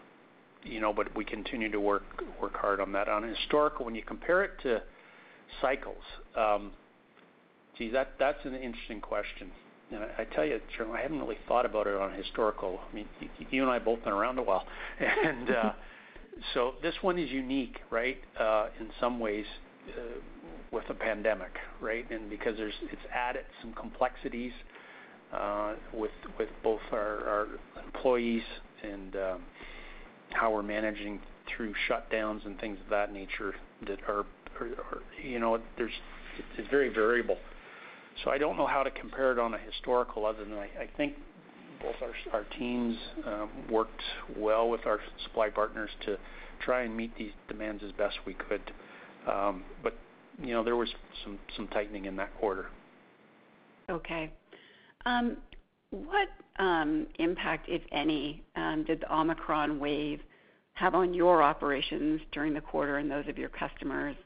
you 0.62 0.80
know, 0.80 0.92
but 0.92 1.14
we 1.16 1.24
continue 1.24 1.70
to 1.70 1.80
work 1.80 2.04
work 2.40 2.56
hard 2.56 2.80
on 2.80 2.92
that. 2.92 3.08
On 3.08 3.22
historical, 3.22 3.84
when 3.84 3.94
you 3.94 4.02
compare 4.02 4.42
it 4.44 4.52
to 4.62 4.82
cycles, 5.60 6.02
um, 6.36 6.72
geez, 7.78 7.92
that 7.92 8.12
that's 8.18 8.44
an 8.44 8.54
interesting 8.54 9.00
question. 9.00 9.50
And 9.92 10.04
I, 10.18 10.24
tell 10.24 10.44
you, 10.44 10.60
Jeremy, 10.76 10.98
I 10.98 11.02
haven't 11.02 11.18
really 11.18 11.38
thought 11.48 11.66
about 11.66 11.88
it 11.88 11.96
on 11.96 12.12
historical. 12.12 12.78
I 12.88 12.94
mean, 12.94 13.08
you, 13.50 13.62
and 13.62 13.70
I 13.72 13.80
both 13.80 14.04
been 14.04 14.12
around 14.12 14.38
a 14.38 14.42
while, 14.42 14.64
and 15.00 15.50
uh, 15.50 15.72
so 16.54 16.74
this 16.80 16.94
one 17.00 17.18
is 17.18 17.28
unique, 17.28 17.76
right? 17.90 18.18
Uh, 18.38 18.68
in 18.78 18.88
some 19.00 19.18
ways, 19.18 19.46
uh, 19.88 20.20
with 20.70 20.84
a 20.90 20.94
pandemic, 20.94 21.50
right? 21.80 22.08
And 22.10 22.30
because 22.30 22.56
there's 22.56 22.74
it's 22.82 23.02
added 23.12 23.44
some 23.60 23.72
complexities 23.72 24.52
with 25.92 26.10
with 26.38 26.48
both 26.62 26.80
our, 26.92 27.48
employees 27.84 28.42
and 28.82 29.16
um, 29.16 29.42
how 30.30 30.52
we're 30.52 30.62
managing 30.62 31.20
through 31.48 31.74
shutdowns 31.88 32.44
and 32.46 32.58
things 32.60 32.78
of 32.84 32.90
that 32.90 33.12
nature 33.12 33.54
that 33.86 33.98
are, 34.08 34.24
you 35.22 35.38
know 35.38 35.58
there's 35.76 35.92
it's 36.56 36.68
very 36.70 36.88
variable. 36.88 37.36
So 38.24 38.30
I 38.30 38.38
don't 38.38 38.56
know 38.56 38.66
how 38.66 38.82
to 38.82 38.90
compare 38.90 39.32
it 39.32 39.38
on 39.38 39.54
a 39.54 39.58
historical 39.58 40.26
other 40.26 40.44
than 40.44 40.54
I, 40.54 40.88
think 40.96 41.14
both 41.80 41.94
our, 42.02 42.12
our 42.32 42.44
teams 42.58 42.96
um, 43.26 43.48
worked 43.70 44.02
well 44.36 44.68
with 44.68 44.84
our 44.84 45.00
supply 45.24 45.48
partners 45.48 45.90
to 46.04 46.18
try 46.60 46.82
and 46.82 46.94
meet 46.94 47.16
these 47.16 47.32
demands 47.48 47.82
as 47.84 47.92
best 47.92 48.16
we 48.26 48.34
could. 48.34 48.60
Um, 49.30 49.64
but 49.82 49.94
you 50.42 50.52
know, 50.52 50.64
there 50.64 50.76
was 50.76 50.88
some 51.56 51.68
tightening 51.68 52.06
in 52.06 52.16
that 52.16 52.34
quarter. 52.38 52.66
Okay. 53.88 54.30
Um, 55.06 55.36
what 55.90 56.28
um, 56.58 57.06
impact, 57.18 57.68
if 57.68 57.82
any, 57.92 58.42
um, 58.56 58.84
did 58.84 59.00
the 59.00 59.14
Omicron 59.14 59.80
wave 59.80 60.20
have 60.74 60.94
on 60.94 61.12
your 61.14 61.42
operations 61.42 62.20
during 62.32 62.54
the 62.54 62.60
quarter 62.60 62.98
and 62.98 63.10
those 63.10 63.26
of 63.28 63.38
your 63.38 63.48
customers, 63.48 64.16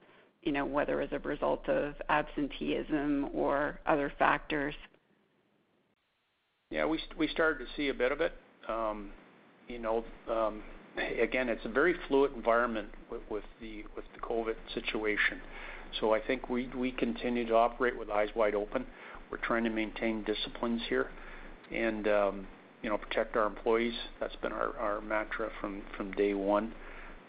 you 0.42 0.52
know, 0.52 0.64
whether 0.64 1.00
as 1.00 1.08
a 1.12 1.18
result 1.20 1.68
of 1.68 1.94
absenteeism 2.08 3.30
or 3.32 3.80
other 3.86 4.12
factors? 4.18 4.74
Yeah, 6.70 6.86
we 6.86 6.98
we 7.16 7.28
started 7.28 7.64
to 7.64 7.70
see 7.76 7.88
a 7.88 7.94
bit 7.94 8.12
of 8.12 8.20
it. 8.20 8.32
You 9.68 9.78
know, 9.78 10.04
again, 10.98 11.48
it's 11.48 11.64
a 11.64 11.68
very 11.68 11.94
fluid 12.08 12.32
environment 12.36 12.88
with 13.10 13.44
the 13.60 13.84
with 13.96 14.04
the 14.14 14.20
COVID 14.20 14.56
situation. 14.74 15.40
So 16.00 16.12
I 16.12 16.20
think 16.20 16.48
we 16.48 16.68
we 16.76 16.92
continue 16.92 17.46
to 17.46 17.54
operate 17.54 17.98
with 17.98 18.10
eyes 18.10 18.28
wide 18.34 18.54
open. 18.54 18.86
We're 19.30 19.38
trying 19.38 19.64
to 19.64 19.70
maintain 19.70 20.24
disciplines 20.24 20.82
here 20.88 21.10
and, 21.72 22.06
um, 22.08 22.46
you 22.82 22.90
know, 22.90 22.98
protect 22.98 23.36
our 23.36 23.46
employees. 23.46 23.94
That's 24.20 24.36
been 24.36 24.52
our 24.52 25.00
mantra 25.00 25.50
from 25.60 26.12
day 26.12 26.34
one. 26.34 26.72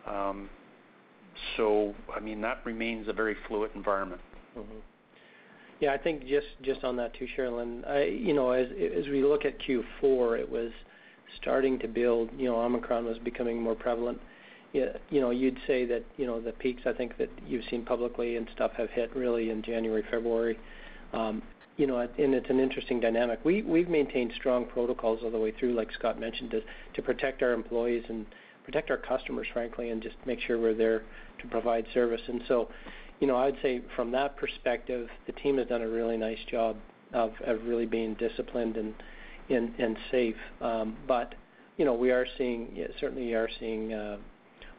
Um 0.07 0.49
so 1.57 1.93
I 2.15 2.19
mean, 2.19 2.41
that 2.41 2.59
remains 2.65 3.07
a 3.07 3.13
very 3.13 3.35
fluid 3.47 3.71
environment. 3.75 4.21
Mm-hmm. 4.57 4.79
Yeah, 5.81 5.93
I 5.93 5.97
think 5.97 6.23
just 6.25 6.83
on 6.83 6.95
that 6.95 7.13
too, 7.15 7.27
Cherilyn, 7.37 8.25
you 8.25 8.33
know, 8.33 8.51
as 8.51 8.69
we 9.09 9.23
look 9.23 9.43
at 9.43 9.59
Q4, 9.59 10.39
it 10.39 10.49
was 10.49 10.71
starting 11.41 11.77
to 11.79 11.87
build. 11.87 12.29
You 12.37 12.45
know, 12.45 12.55
Omicron 12.61 13.05
was 13.05 13.17
becoming 13.19 13.61
more 13.61 13.75
prevalent. 13.75 14.19
You 14.71 14.91
know, 15.11 15.31
you'd 15.31 15.57
say 15.67 15.85
that, 15.85 16.03
you 16.17 16.25
know, 16.25 16.39
the 16.39 16.51
peaks 16.53 16.81
I 16.85 16.93
think 16.93 17.17
that 17.17 17.29
you've 17.45 17.63
seen 17.69 17.83
publicly 17.83 18.37
and 18.37 18.47
stuff 18.55 18.71
have 18.77 18.89
hit 18.91 19.13
really 19.15 19.49
in 19.49 19.61
January, 19.61 20.03
February. 20.09 20.57
Um, 21.13 21.41
You 21.77 21.87
know, 21.87 21.99
and 21.99 22.33
it's 22.33 22.49
an 22.49 22.59
interesting 22.59 23.01
dynamic. 23.01 23.39
We 23.43 23.61
we've 23.61 23.89
maintained 23.89 24.31
strong 24.37 24.65
protocols 24.65 25.19
all 25.23 25.31
the 25.31 25.37
way 25.37 25.51
through, 25.51 25.73
like 25.73 25.91
Scott 25.91 26.19
mentioned, 26.19 26.55
to 26.93 27.01
protect 27.01 27.43
our 27.43 27.51
employees 27.51 28.03
and 28.07 28.25
protect 28.63 28.89
our 28.89 28.97
customers, 28.97 29.47
frankly, 29.51 29.89
and 29.89 30.01
just 30.01 30.15
make 30.25 30.39
sure 30.39 30.59
we're 30.59 30.73
there 30.73 31.03
to 31.41 31.47
provide 31.47 31.85
service. 31.93 32.21
And 32.27 32.41
so, 32.47 32.69
you 33.19 33.27
know, 33.27 33.35
I'd 33.35 33.57
say 33.61 33.81
from 33.95 34.11
that 34.11 34.37
perspective, 34.37 35.09
the 35.27 35.33
team 35.33 35.57
has 35.57 35.67
done 35.67 35.81
a 35.81 35.87
really 35.87 36.17
nice 36.17 36.39
job 36.49 36.77
of 37.13 37.33
of 37.45 37.63
really 37.65 37.85
being 37.85 38.13
disciplined 38.15 38.77
and 38.77 38.93
and 39.49 39.97
safe. 40.11 40.35
Um, 40.61 40.95
but 41.07 41.35
you 41.77 41.83
know, 41.83 41.93
we 41.93 42.11
are 42.11 42.25
seeing, 42.37 42.85
certainly 43.01 43.33
are 43.33 43.49
seeing, 43.59 43.93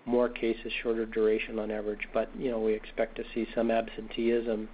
more 0.06 0.28
cases, 0.28 0.72
shorter 0.82 1.04
duration 1.04 1.58
on 1.58 1.70
average. 1.70 2.08
But 2.14 2.30
you 2.38 2.50
know, 2.50 2.60
we 2.60 2.72
expect 2.72 3.16
to 3.16 3.24
see 3.34 3.46
some 3.54 3.70
absenteeism 3.70 4.68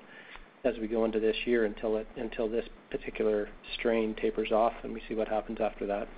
as 0.64 0.74
we 0.80 0.86
go 0.86 1.04
into 1.04 1.20
this 1.20 1.36
year 1.44 1.64
until 1.64 2.48
this 2.48 2.64
particular 2.90 3.48
strain 3.74 4.14
tapers 4.20 4.52
off, 4.52 4.72
and 4.82 4.92
we 4.92 5.02
see 5.08 5.14
what 5.14 5.28
happens 5.28 5.58
after 5.60 5.86
that. 5.86 6.08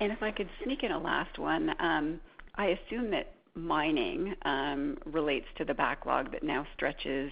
And 0.00 0.12
if 0.12 0.22
I 0.22 0.30
could 0.30 0.48
sneak 0.62 0.82
in 0.82 0.92
a 0.92 0.98
last 0.98 1.38
one. 1.38 1.74
Um, 1.80 2.20
I 2.54 2.66
assume 2.66 3.10
that 3.12 3.34
mining 3.54 4.34
um, 4.42 4.98
relates 5.06 5.46
to 5.58 5.64
the 5.64 5.74
backlog 5.74 6.32
that 6.32 6.42
now 6.42 6.66
stretches 6.74 7.30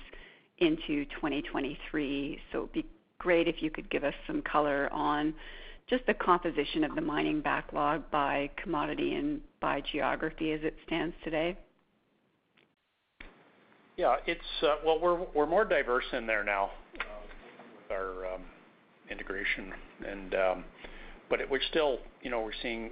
into 0.59 1.05
2023. 1.07 2.41
So 2.53 2.59
It'd 2.59 2.72
be 2.72 2.87
great 3.18 3.49
if 3.49 3.62
you 3.62 3.70
could 3.70 3.91
give 3.91 4.05
us 4.05 4.14
some 4.26 4.43
color 4.43 4.89
on 4.93 5.34
just 5.89 6.05
the 6.07 6.14
composition 6.14 6.82
of 6.82 6.95
the 6.95 7.01
mining 7.01 7.41
backlog 7.41 8.11
by 8.11 8.51
commodity 8.57 9.14
and 9.14 9.41
by 9.61 9.80
geography 9.93 10.53
as 10.53 10.61
it 10.62 10.74
stands 10.87 11.14
today. 11.22 11.57
Yeah, 13.97 14.16
it's 14.26 14.40
uh, 14.62 14.76
well, 14.84 15.26
we're 15.34 15.47
more 15.47 15.64
diverse 15.64 16.05
in 16.12 16.26
there 16.26 16.44
now 16.44 16.70
uh, 17.01 17.05
with 17.80 17.90
our 17.90 18.34
um, 18.34 18.42
integration. 19.11 19.72
And 20.07 20.34
um, 20.34 20.64
but 21.30 21.40
we're 21.51 21.62
still, 21.70 21.99
you 22.20 22.30
know, 22.30 22.42
we're 22.42 22.53
seeing 22.62 22.90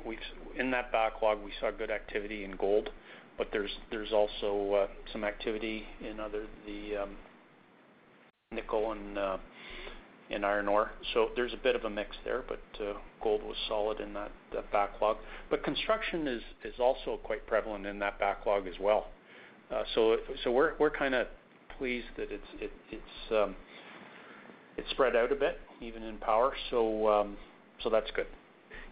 in 0.59 0.71
that 0.71 0.91
backlog, 0.93 1.45
we 1.45 1.53
saw 1.61 1.71
good 1.71 1.91
activity 1.91 2.45
in 2.45 2.53
gold, 2.53 2.89
but 3.37 3.49
there's 3.53 3.71
there's 3.91 4.13
also 4.15 4.85
uh, 4.85 4.87
some 5.13 5.25
activity 5.25 5.85
in 6.01 6.19
other 6.21 6.47
the 6.67 7.03
um, 7.03 7.11
nickel 8.51 8.93
and 8.93 9.19
iron 10.43 10.69
ore. 10.69 10.91
So 11.13 11.29
there's 11.37 11.53
a 11.53 11.63
bit 11.63 11.77
of 11.77 11.85
a 11.85 11.91
mix 11.91 12.17
there, 12.25 12.43
but 12.49 12.61
gold 13.23 13.43
was 13.43 13.57
solid 13.69 14.01
in 14.01 14.15
that 14.15 14.33
backlog. 14.73 15.19
But 15.51 15.63
construction 15.65 16.27
is 16.29 16.75
also 16.81 17.19
quite 17.23 17.47
prevalent 17.47 17.85
in 17.85 17.99
that 17.99 18.19
backlog 18.19 18.67
as 18.67 18.81
well. 18.81 19.09
So 19.95 20.19
we're 20.47 20.91
kinda 20.91 21.27
pleased 21.79 22.07
that 22.17 22.29
it's 22.31 22.47
spread 24.91 25.17
out 25.17 25.33
a 25.33 25.35
bit, 25.35 25.61
even 25.81 26.03
in 26.03 26.19
power. 26.19 26.55
So 26.71 27.37
that's 27.91 28.11
good. 28.13 28.27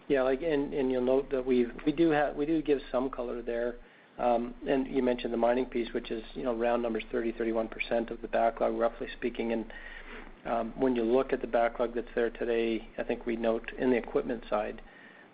Yeah, 0.07 0.27
and 0.27 0.91
you'll 0.91 1.01
note 1.01 1.29
that 1.31 1.45
we 1.45 1.65
do 1.95 2.61
give 2.61 2.81
some 2.91 3.09
color 3.09 3.41
there. 3.41 3.75
Um 4.19 4.53
and 4.67 4.85
you 4.87 5.01
mentioned 5.01 5.33
the 5.33 5.37
mining 5.37 5.65
piece, 5.65 5.91
which 5.93 6.11
is, 6.11 6.23
you 6.35 6.43
know, 6.43 6.53
round 6.53 6.83
numbers, 6.83 7.03
30%-31% 7.11 8.11
of 8.11 8.21
the 8.21 8.27
backlog, 8.27 8.77
roughly 8.77 9.07
speaking. 9.17 9.53
And 9.53 9.65
um 10.45 10.73
when 10.77 10.95
you 10.95 11.03
look 11.03 11.33
at 11.33 11.41
the 11.41 11.47
backlog 11.47 11.95
that's 11.95 12.13
there 12.13 12.29
today, 12.29 12.87
I 12.97 13.03
think 13.03 13.25
we 13.25 13.35
note 13.35 13.71
in 13.79 13.89
the 13.89 13.97
equipment 13.97 14.43
side, 14.49 14.81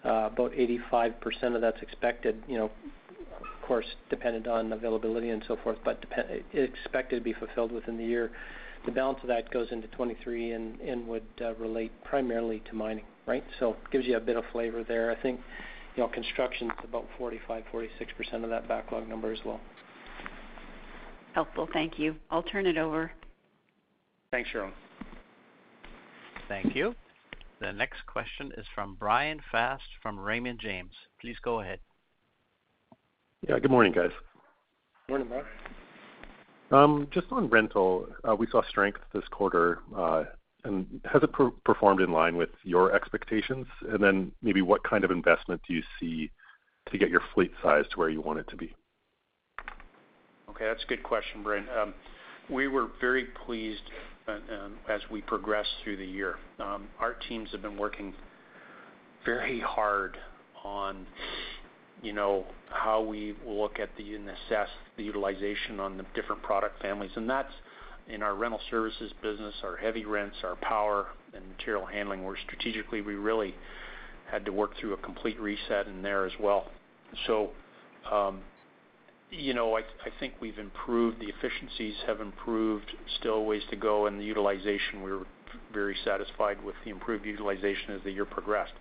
about 0.04 0.54
85% 0.54 1.56
of 1.56 1.62
that's 1.62 1.82
expected, 1.82 2.42
of 2.58 2.70
course, 3.70 3.86
dependent 4.10 4.48
on 4.48 4.74
availability 4.74 5.30
and 5.30 5.44
so 5.48 5.56
forth, 5.64 5.78
but 5.86 6.04
expected 6.54 7.18
to 7.18 7.22
be 7.22 7.34
fulfilled 7.34 7.72
within 7.72 7.98
the 7.98 8.04
year. 8.04 8.32
The 8.88 8.92
balance 8.92 9.20
of 9.22 9.28
that 9.28 9.52
goes 9.52 9.68
into 9.72 9.88
2023 9.90 10.52
and 10.54 11.08
would 11.08 11.22
uh, 11.40 11.54
relate 11.54 11.92
primarily 12.04 12.64
to 12.68 12.76
mining, 12.76 13.06
right? 13.28 13.44
So 13.60 13.76
gives 13.92 14.08
you 14.08 14.18
a 14.18 14.20
bit 14.20 14.38
of 14.38 14.44
flavor 14.52 14.84
there. 14.84 15.12
I 15.12 15.22
think, 15.22 15.40
you 15.96 16.02
know, 16.02 16.10
construction's 16.10 16.72
about 16.84 17.06
45%-46% 17.20 18.44
of 18.44 18.50
that 18.50 18.68
backlog 18.68 19.08
number 19.08 19.32
as 19.32 19.40
well. 19.46 19.60
Helpful. 21.36 21.68
Thank 21.72 22.00
you. 22.00 22.16
I'll 22.32 22.42
turn 22.42 22.66
it 22.66 22.78
over. 22.80 23.12
Thanks, 24.32 24.50
Cherilyn. 24.52 24.72
Thank 26.48 26.76
you. 26.76 26.96
The 27.62 27.72
next 27.72 28.04
question 28.08 28.52
is 28.58 28.66
from 28.74 28.96
Bryan 28.96 29.42
Fast 29.52 29.84
from 30.02 30.20
Raymond 30.20 30.60
James. 30.60 30.94
Please 31.22 31.38
go 31.44 31.60
ahead. 31.60 31.80
Yeah, 33.48 33.58
good 33.60 33.72
morning, 33.72 33.94
guys. 33.94 34.12
Morning, 35.08 35.28
Bryan. 35.28 35.46
Um, 36.72 37.08
just 37.12 37.28
on 37.32 37.50
rental, 37.50 38.08
uh, 38.28 38.36
we 38.36 38.48
saw 38.48 38.62
strength 38.70 39.00
this 39.14 39.24
quarter. 39.32 39.80
Uh, 39.96 40.26
and 40.66 41.00
has 41.06 41.24
it 41.24 41.30
performed 41.64 42.02
in 42.02 42.12
line 42.12 42.36
with 42.36 42.50
your 42.64 42.94
expectations? 42.94 43.66
And 43.90 44.04
then 44.04 44.32
maybe 44.42 44.62
what 44.62 44.84
kind 44.84 45.04
of 45.04 45.12
investment 45.12 45.62
do 45.68 45.74
you 45.74 45.84
see 46.00 46.30
to 46.92 46.98
get 46.98 47.10
your 47.10 47.22
fleet 47.34 47.52
size 47.64 47.86
to 47.92 48.00
where 48.00 48.10
you 48.10 48.22
want 48.22 48.40
it 48.40 48.48
to 48.50 48.58
be? 48.58 48.76
Okay, 50.50 50.66
that's 50.66 50.84
a 50.84 50.88
good 50.88 51.04
question, 51.04 51.42
Bryan. 51.42 51.66
Um, 51.82 51.94
we 52.50 52.68
were 52.68 52.88
very 53.00 53.28
pleased 53.46 53.84
uh, 54.28 54.34
um, 54.34 54.76
as 54.90 55.00
we 55.10 55.22
progressed 55.22 55.70
through 55.84 55.98
the 55.98 56.06
year. 56.06 56.36
Our 56.60 57.14
teams 57.30 57.50
have 57.54 57.62
been 57.62 57.78
working 57.78 58.14
very 59.26 59.60
hard 59.62 60.18
on, 60.64 61.08
you 62.02 62.14
know, 62.14 62.46
how 62.70 63.02
we 63.02 63.36
look 63.46 63.80
at 63.80 63.90
the 63.98 64.16
and 64.16 64.30
assess 64.30 64.70
the 64.98 65.04
utilization 65.04 65.80
on 65.80 65.98
the 65.98 66.06
different 66.16 66.42
product 66.42 66.82
families. 66.82 67.12
And 67.16 67.30
that's 67.30 67.54
in 68.08 68.24
our 68.24 68.36
rental 68.36 68.60
services 68.70 69.12
business, 69.22 69.54
our 69.64 69.76
heavy 69.76 70.06
rents, 70.06 70.38
our 70.44 70.56
power 70.58 71.08
and 71.34 71.48
material 71.48 71.86
handling, 71.86 72.24
where 72.24 72.38
strategically 72.46 73.02
we 73.02 73.16
really 73.16 73.54
had 74.32 74.46
to 74.46 74.52
work 74.52 74.72
through 74.80 74.94
a 74.94 74.98
complete 74.98 75.40
reset 75.40 75.88
in 75.88 76.02
there 76.02 76.26
as 76.26 76.34
well. 76.40 76.68
So, 77.28 77.50
um, 78.12 78.40
you 79.32 79.54
know, 79.54 79.78
I 79.78 79.84
think 80.20 80.34
we've 80.42 80.58
improved. 80.58 81.20
The 81.20 81.28
efficiencies 81.28 81.96
have 82.08 82.20
improved. 82.20 82.92
Still 83.20 83.46
ways 83.46 83.62
to 83.70 83.76
go. 83.76 84.08
And 84.08 84.20
the 84.20 84.24
utilization, 84.24 85.04
we're 85.04 85.26
very 85.72 85.96
satisfied 86.04 86.64
with 86.64 86.76
the 86.84 86.92
improved 86.92 87.26
utilization 87.26 87.92
as 87.92 88.02
the 88.04 88.12
year 88.12 88.26
progressed. 88.26 88.74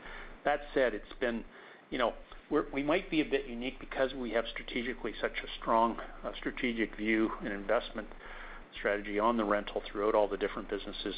That 0.44 0.60
said, 0.72 0.94
it's 0.94 1.04
been, 1.20 1.44
you 1.90 1.98
know, 1.98 2.14
we 2.72 2.82
might 2.82 3.10
be 3.10 3.20
a 3.20 3.24
bit 3.24 3.46
unique 3.46 3.78
because 3.78 4.14
we 4.14 4.30
have 4.30 4.44
strategically 4.52 5.12
such 5.20 5.32
a 5.44 5.60
strong 5.60 5.98
uh, 6.24 6.30
strategic 6.38 6.96
view 6.96 7.30
and 7.44 7.52
investment 7.52 8.08
strategy 8.78 9.18
on 9.18 9.36
the 9.36 9.44
rental 9.44 9.82
throughout 9.90 10.14
all 10.14 10.28
the 10.28 10.36
different 10.36 10.68
businesses. 10.70 11.14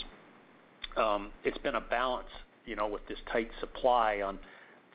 Um, 0.96 1.30
it's 1.44 1.58
been 1.58 1.76
a 1.76 1.80
balance, 1.80 2.28
you 2.66 2.74
know, 2.76 2.88
with 2.88 3.06
this 3.08 3.18
tight 3.32 3.50
supply 3.60 4.22
on 4.22 4.38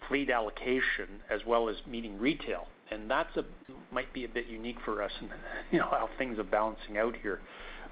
fleet 0.07 0.29
allocation 0.29 1.21
as 1.29 1.41
well 1.47 1.69
as 1.69 1.75
meeting 1.87 2.19
retail. 2.19 2.67
And 2.91 3.09
that's 3.09 3.35
a 3.37 3.45
might 3.91 4.11
be 4.13 4.25
a 4.25 4.29
bit 4.29 4.47
unique 4.47 4.77
for 4.83 5.01
us 5.01 5.11
and, 5.19 5.29
you 5.71 5.79
know, 5.79 5.87
how 5.89 6.09
things 6.17 6.37
are 6.37 6.43
balancing 6.43 6.97
out 6.97 7.15
here. 7.21 7.39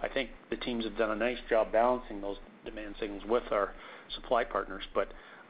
I 0.01 0.09
think 0.09 0.29
the 0.49 0.57
teams 0.57 0.83
have 0.83 0.97
done 0.97 1.11
a 1.11 1.15
nice 1.15 1.37
job 1.49 1.71
balancing 1.71 2.19
those 2.19 2.37
demand 2.65 2.95
signals 2.99 3.23
with 3.27 3.43
our 3.51 3.71
supply 4.13 4.43
partners. 4.43 4.83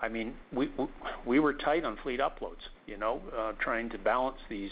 I 0.04 0.10
mean, 0.10 0.34
we 1.26 1.40
were 1.40 1.54
tight 1.54 1.86
on 1.86 1.98
fleet 2.04 2.20
uploads, 2.20 2.60
you 2.88 2.98
know, 2.98 3.22
uh, 3.36 3.54
trying 3.62 3.90
to 3.92 3.98
balance 3.98 4.38
these 4.50 4.72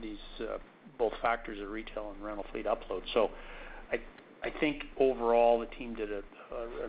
these 0.00 0.16
uh, 0.40 0.56
both 0.98 1.12
factors 1.20 1.60
of 1.60 1.68
retail 1.68 2.12
and 2.14 2.24
rental 2.24 2.46
fleet 2.50 2.64
upload. 2.64 3.02
I 3.92 3.96
I 4.42 4.50
think 4.58 4.84
overall, 4.98 5.60
the 5.60 5.66
team 5.66 5.94
did 5.94 6.10
a 6.10 6.22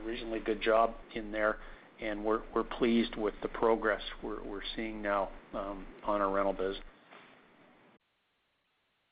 reasonably 0.06 0.40
good 0.40 0.62
job 0.62 0.94
in 1.16 1.34
there, 1.34 1.58
and 2.00 2.24
we're 2.24 2.40
pleased 2.80 3.18
with 3.18 3.34
the 3.42 3.50
progress 3.50 4.02
we're 4.24 4.62
seeing 4.78 5.02
now 5.02 5.28
um, 5.54 5.86
on 6.06 6.22
our 6.22 6.32
rental 6.32 6.54
biz. 6.54 6.78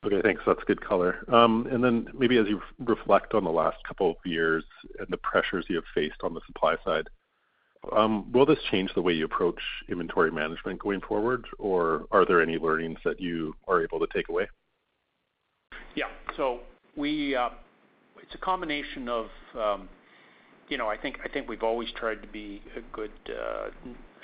Okay, 0.05 0.21
thanks. 0.23 0.41
That's 0.47 0.63
good 0.65 0.79
color. 0.79 1.25
Um 1.27 1.67
and 1.69 1.83
then 1.83 2.07
maybe 2.17 2.37
as 2.37 2.47
you 2.47 2.61
reflect 2.79 3.33
on 3.33 3.43
the 3.43 3.51
last 3.51 3.75
couple 3.85 4.11
of 4.11 4.15
years 4.23 4.63
and 4.97 5.07
the 5.09 5.17
pressures 5.17 5.65
you 5.67 5.75
have 5.75 5.83
faced 5.93 6.23
on 6.23 6.33
the 6.33 6.39
supply 6.47 6.77
side, 6.85 7.09
Um, 7.95 8.31
will 8.31 8.45
this 8.45 8.59
change 8.71 8.91
the 8.93 9.01
way 9.01 9.13
you 9.13 9.25
approach 9.25 9.59
inventory 9.87 10.31
management 10.31 10.79
going 10.79 11.01
forward, 11.01 11.45
or 11.57 12.05
are 12.11 12.25
there 12.25 12.41
any 12.41 12.57
learnings 12.57 12.99
that 13.05 13.19
you 13.19 13.55
are 13.67 13.81
able 13.81 13.99
to 13.99 14.07
take 14.13 14.29
away? 14.29 14.47
Yeah. 15.95 16.07
So 16.35 16.59
uh, 16.97 17.49
it's 18.21 18.35
a 18.35 18.37
combination 18.41 19.07
of, 19.07 19.27
um, 19.57 19.89
you 20.67 20.77
know, 20.77 20.87
I 20.87 20.97
think 20.97 21.19
I 21.23 21.29
think 21.29 21.47
we've 21.47 21.63
always 21.63 21.89
tried 21.95 22.21
to 22.21 22.27
be 22.27 22.61
a 22.75 22.81
good, 22.95 23.11
uh, 23.29 23.69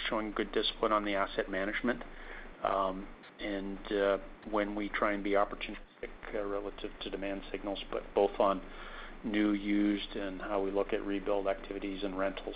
showing 0.10 0.32
good 0.32 0.51
discipline 0.51 0.91
on 0.91 1.06
the 1.06 1.16
asset 1.16 1.49
management, 1.49 2.03
um, 2.64 3.08
and 3.39 3.80
uh, 3.91 4.18
when 4.51 4.76
we 4.76 4.89
try 4.89 5.14
and 5.14 5.24
be 5.24 5.32
opportunistic 5.32 5.78
relative 6.34 6.91
to 7.01 7.10
demand 7.10 7.41
signals, 7.51 7.80
but 7.89 8.03
both 8.14 8.38
on 8.39 8.62
new, 9.24 9.53
used, 9.53 10.16
and 10.16 10.41
how 10.41 10.62
we 10.62 10.72
look 10.72 10.93
at 10.93 11.03
rebuild 11.06 11.47
activities 11.47 12.03
and 12.03 12.18
rentals. 12.18 12.56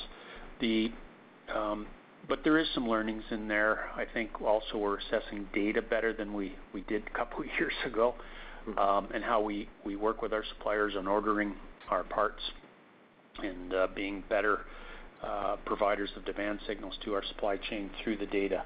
Um, 1.55 1.87
but 2.27 2.43
there 2.43 2.57
is 2.57 2.67
some 2.75 2.87
learnings 2.87 3.23
in 3.31 3.47
there. 3.47 3.89
I 3.95 4.05
think 4.13 4.41
also 4.41 4.77
we're 4.77 4.99
assessing 4.99 5.47
data 5.53 5.81
better 5.81 6.13
than 6.13 6.33
we 6.33 6.55
did 6.87 7.03
a 7.07 7.17
couple 7.17 7.39
of 7.39 7.47
years 7.59 7.73
ago, 7.85 8.15
mm-hmm. 8.67 8.77
um, 8.77 9.07
and 9.13 9.23
how 9.23 9.41
we 9.41 9.67
work 9.95 10.21
with 10.21 10.33
our 10.33 10.43
suppliers 10.57 10.93
on 10.97 11.07
ordering 11.07 11.55
our 11.89 12.03
parts 12.03 12.41
and 13.43 13.73
uh, 13.73 13.87
being 13.95 14.23
better 14.29 14.61
uh, 15.23 15.57
providers 15.65 16.09
of 16.15 16.25
demand 16.25 16.59
signals 16.67 16.93
to 17.03 17.13
our 17.13 17.23
supply 17.25 17.57
chain 17.69 17.89
through 18.03 18.17
the 18.17 18.25
data 18.27 18.63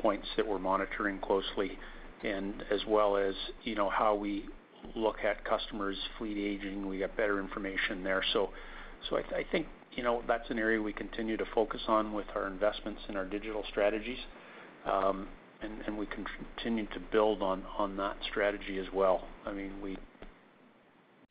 points 0.00 0.26
that 0.36 0.46
we're 0.46 0.58
monitoring 0.58 1.18
closely, 1.18 1.78
and 2.22 2.64
as 2.70 2.80
well 2.88 3.16
as, 3.16 3.34
you 3.64 3.74
know, 3.74 3.90
how 3.90 4.14
we 4.14 4.46
look 4.94 5.16
at 5.24 5.44
customers' 5.44 5.98
fleet 6.16 6.38
aging. 6.38 6.86
We 6.86 6.98
got 7.00 7.16
better 7.16 7.38
information 7.40 8.02
there. 8.02 8.22
So 8.32 8.50
I 9.12 9.44
think, 9.50 9.66
you 9.92 10.02
know, 10.02 10.22
that's 10.26 10.48
an 10.50 10.58
area 10.58 10.80
we 10.80 10.92
continue 10.92 11.36
to 11.36 11.44
focus 11.54 11.80
on 11.88 12.12
with 12.12 12.26
our 12.34 12.46
investments 12.46 13.00
in 13.08 13.16
our 13.16 13.24
digital 13.24 13.64
strategies. 13.70 14.18
Um 14.86 15.28
and 15.62 15.98
we 15.98 16.06
continue 16.06 16.86
to 16.86 17.00
build 17.12 17.42
on 17.42 17.62
on 17.76 17.96
that 17.96 18.16
strategy 18.30 18.78
as 18.78 18.86
well. 18.94 19.26
I 19.44 19.52
mean, 19.52 19.72
we, 19.82 19.90
you 19.90 19.96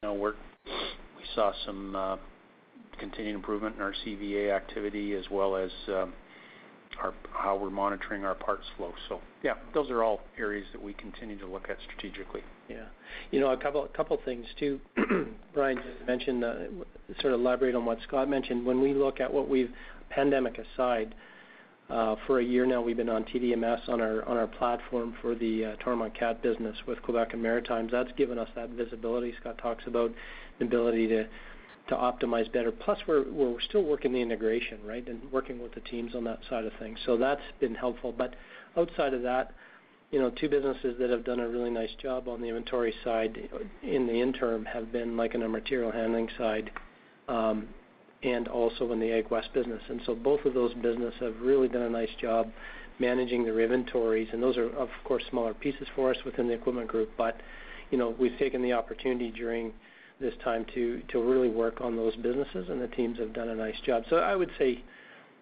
know, 0.03 0.13
we 0.13 0.33
saw 1.33 1.51
some 1.65 2.19
continued 2.99 3.35
improvement 3.35 3.75
in 3.75 3.81
our 3.81 3.93
CVA 4.05 4.55
activity 4.55 5.13
as 5.13 5.25
well 5.31 5.55
as 5.55 5.71
how 7.31 7.55
we're 7.55 7.69
monitoring 7.69 8.25
our 8.25 8.35
parts 8.35 8.65
flow. 8.77 8.93
So 9.07 9.21
yeah, 9.43 9.53
those 9.73 9.89
are 9.89 10.03
all 10.03 10.21
areas 10.37 10.65
that 10.73 10.81
we 10.81 10.93
continue 10.93 11.37
to 11.39 11.47
look 11.47 11.69
at 11.69 11.77
strategically. 11.85 12.41
Yeah. 12.69 12.85
You 13.31 13.39
know, 13.39 13.51
a 13.51 13.57
couple 13.57 14.19
things 14.25 14.45
too. 14.57 14.79
Bryan 15.53 15.77
just 15.77 16.07
mentioned, 16.07 16.43
uh, 16.43 16.55
sort 17.21 17.33
of 17.33 17.39
elaborate 17.39 17.75
on 17.75 17.85
what 17.85 17.99
Scott 18.07 18.29
mentioned. 18.29 18.65
When 18.65 18.81
we 18.81 18.93
look 18.93 19.19
at 19.19 19.33
what 19.33 19.49
we've, 19.49 19.71
pandemic 20.09 20.57
aside, 20.57 21.15
uh, 21.89 22.15
for 22.27 22.39
a 22.39 22.43
year 22.43 22.67
now, 22.67 22.81
we've 22.81 22.97
been 22.97 23.09
on 23.09 23.23
TDMS 23.23 23.89
on 23.89 23.99
our 23.99 24.47
platform 24.47 25.15
for 25.21 25.33
the 25.33 25.65
uh, 25.65 25.75
Toromont 25.83 26.13
Cat 26.17 26.43
business 26.43 26.75
with 26.87 27.01
Quebec 27.01 27.33
and 27.33 27.41
Maritimes. 27.41 27.91
That's 27.91 28.11
given 28.15 28.37
us 28.37 28.49
that 28.55 28.69
visibility. 28.69 29.33
Scott 29.39 29.57
talks 29.57 29.83
about 29.87 30.11
the 30.59 30.65
ability 30.65 31.07
to 31.07 31.27
optimize 31.95 32.51
better. 32.51 32.71
Plus, 32.71 32.99
we're 33.07 33.61
still 33.61 33.83
working 33.83 34.13
the 34.13 34.21
integration, 34.21 34.79
right? 34.85 35.07
And 35.07 35.31
working 35.31 35.61
with 35.61 35.73
the 35.73 35.81
teams 35.81 36.15
on 36.15 36.23
that 36.25 36.39
side 36.49 36.65
of 36.65 36.73
things. 36.79 36.99
So 37.05 37.17
that's 37.17 37.41
been 37.59 37.75
helpful. 37.75 38.13
But 38.17 38.35
outside 38.77 39.13
of 39.13 39.21
that, 39.23 39.53
you 40.11 40.19
know, 40.19 40.31
two 40.31 40.49
businesses 40.49 40.95
that 40.99 41.09
have 41.09 41.23
done 41.23 41.39
a 41.39 41.47
really 41.47 41.69
nice 41.69 41.93
job 42.01 42.27
on 42.27 42.41
the 42.41 42.47
inventory 42.47 42.93
side 43.03 43.37
in 43.83 44.07
the 44.07 44.13
interim 44.13 44.65
have 44.65 44.91
been 44.91 45.15
like 45.15 45.35
in 45.35 45.43
our 45.43 45.49
material 45.49 45.91
handling 45.91 46.27
side, 46.37 46.71
um, 47.27 47.67
and 48.23 48.47
also 48.47 48.91
in 48.91 48.99
the 48.99 49.05
AgWest 49.05 49.53
business. 49.53 49.81
And 49.87 50.01
so 50.05 50.15
both 50.15 50.43
of 50.45 50.53
those 50.53 50.73
businesses 50.73 51.19
have 51.21 51.39
really 51.41 51.67
done 51.67 51.83
a 51.83 51.89
nice 51.89 52.09
job 52.19 52.51
managing 52.97 53.43
their 53.45 53.59
inventories, 53.61 54.27
and 54.33 54.43
those 54.43 54.57
are, 54.57 54.69
of 54.75 54.89
course, 55.05 55.23
smaller 55.29 55.53
pieces 55.53 55.87
for 55.95 56.09
us 56.09 56.17
within 56.25 56.47
the 56.47 56.53
Equipment 56.53 56.87
Group. 56.87 57.11
But, 57.17 57.39
you 57.91 57.97
know, 57.97 58.13
we've 58.19 58.37
taken 58.37 58.61
the 58.61 58.73
opportunity 58.73 59.31
during 59.31 59.73
this 60.19 60.33
time 60.43 60.65
to 60.73 61.01
to 61.09 61.21
really 61.23 61.49
work 61.49 61.81
on 61.81 61.95
those 61.95 62.15
businesses, 62.17 62.69
and 62.69 62.81
the 62.81 62.87
teams 62.89 63.17
have 63.19 63.33
done 63.33 63.49
a 63.49 63.55
nice 63.55 63.79
job. 63.85 64.03
So 64.09 64.17
I 64.17 64.35
would 64.35 64.51
say, 64.57 64.83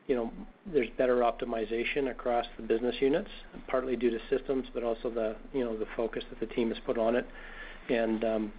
you 0.08 0.16
know, 0.16 0.32
there's 0.72 0.90
better 0.98 1.18
optimization 1.18 2.12
across 2.12 2.46
the 2.58 2.64
business 2.64 2.96
units, 3.00 3.30
partly 3.68 3.96
due 3.96 4.10
to 4.10 4.20
systems, 4.30 4.66
but 4.74 4.84
also 4.84 5.10
the, 5.10 5.36
you 5.54 5.64
know, 5.64 5.78
the 5.78 5.88
focus 5.96 6.24
that 6.30 6.40
the 6.40 6.54
team 6.54 6.70
has 6.70 6.78
put 6.86 6.98
on 6.98 7.16
it. 7.16 7.28
And 7.90 8.24
um 8.24 8.54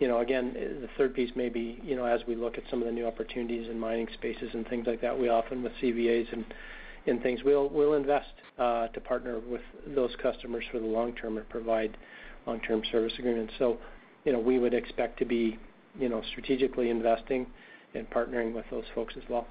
you 0.00 0.08
know, 0.08 0.20
again, 0.20 0.54
the 0.54 0.88
third 0.98 1.14
piece 1.14 1.30
may 1.36 1.48
be, 1.48 1.80
you 1.84 1.94
know, 1.94 2.04
as 2.04 2.20
we 2.26 2.34
look 2.34 2.58
at 2.58 2.64
some 2.68 2.80
of 2.80 2.86
the 2.86 2.92
new 2.92 3.06
opportunities 3.06 3.68
in 3.70 3.78
mining 3.78 4.08
spaces 4.14 4.50
and 4.52 4.66
things 4.66 4.86
like 4.88 5.00
that, 5.00 5.16
we 5.16 5.28
often 5.28 5.62
with 5.62 5.72
CVAs 5.80 6.32
and 6.32 7.22
things, 7.22 7.40
we'll 7.44 7.68
we'll 7.68 7.94
invest 7.94 8.30
to 8.58 9.00
partner 9.04 9.38
with 9.38 9.60
those 9.94 10.10
customers 10.22 10.64
for 10.72 10.78
the 10.78 10.86
long 10.86 11.14
term 11.14 11.36
and 11.36 11.48
provide 11.48 11.96
long-term 12.46 12.82
service 12.90 13.12
agreements. 13.18 13.52
You 14.24 14.32
know, 14.32 14.38
we 14.40 14.58
would 14.58 14.74
expect 14.74 15.18
to 15.18 15.24
be, 15.24 15.58
you 15.98 16.08
know, 16.08 16.22
strategically 16.30 16.90
investing 16.90 17.46
and 17.94 18.08
partnering 18.10 18.54
with 18.54 18.64
those 18.70 18.84
folks 18.94 19.14
as 19.16 19.22
well. 19.28 19.46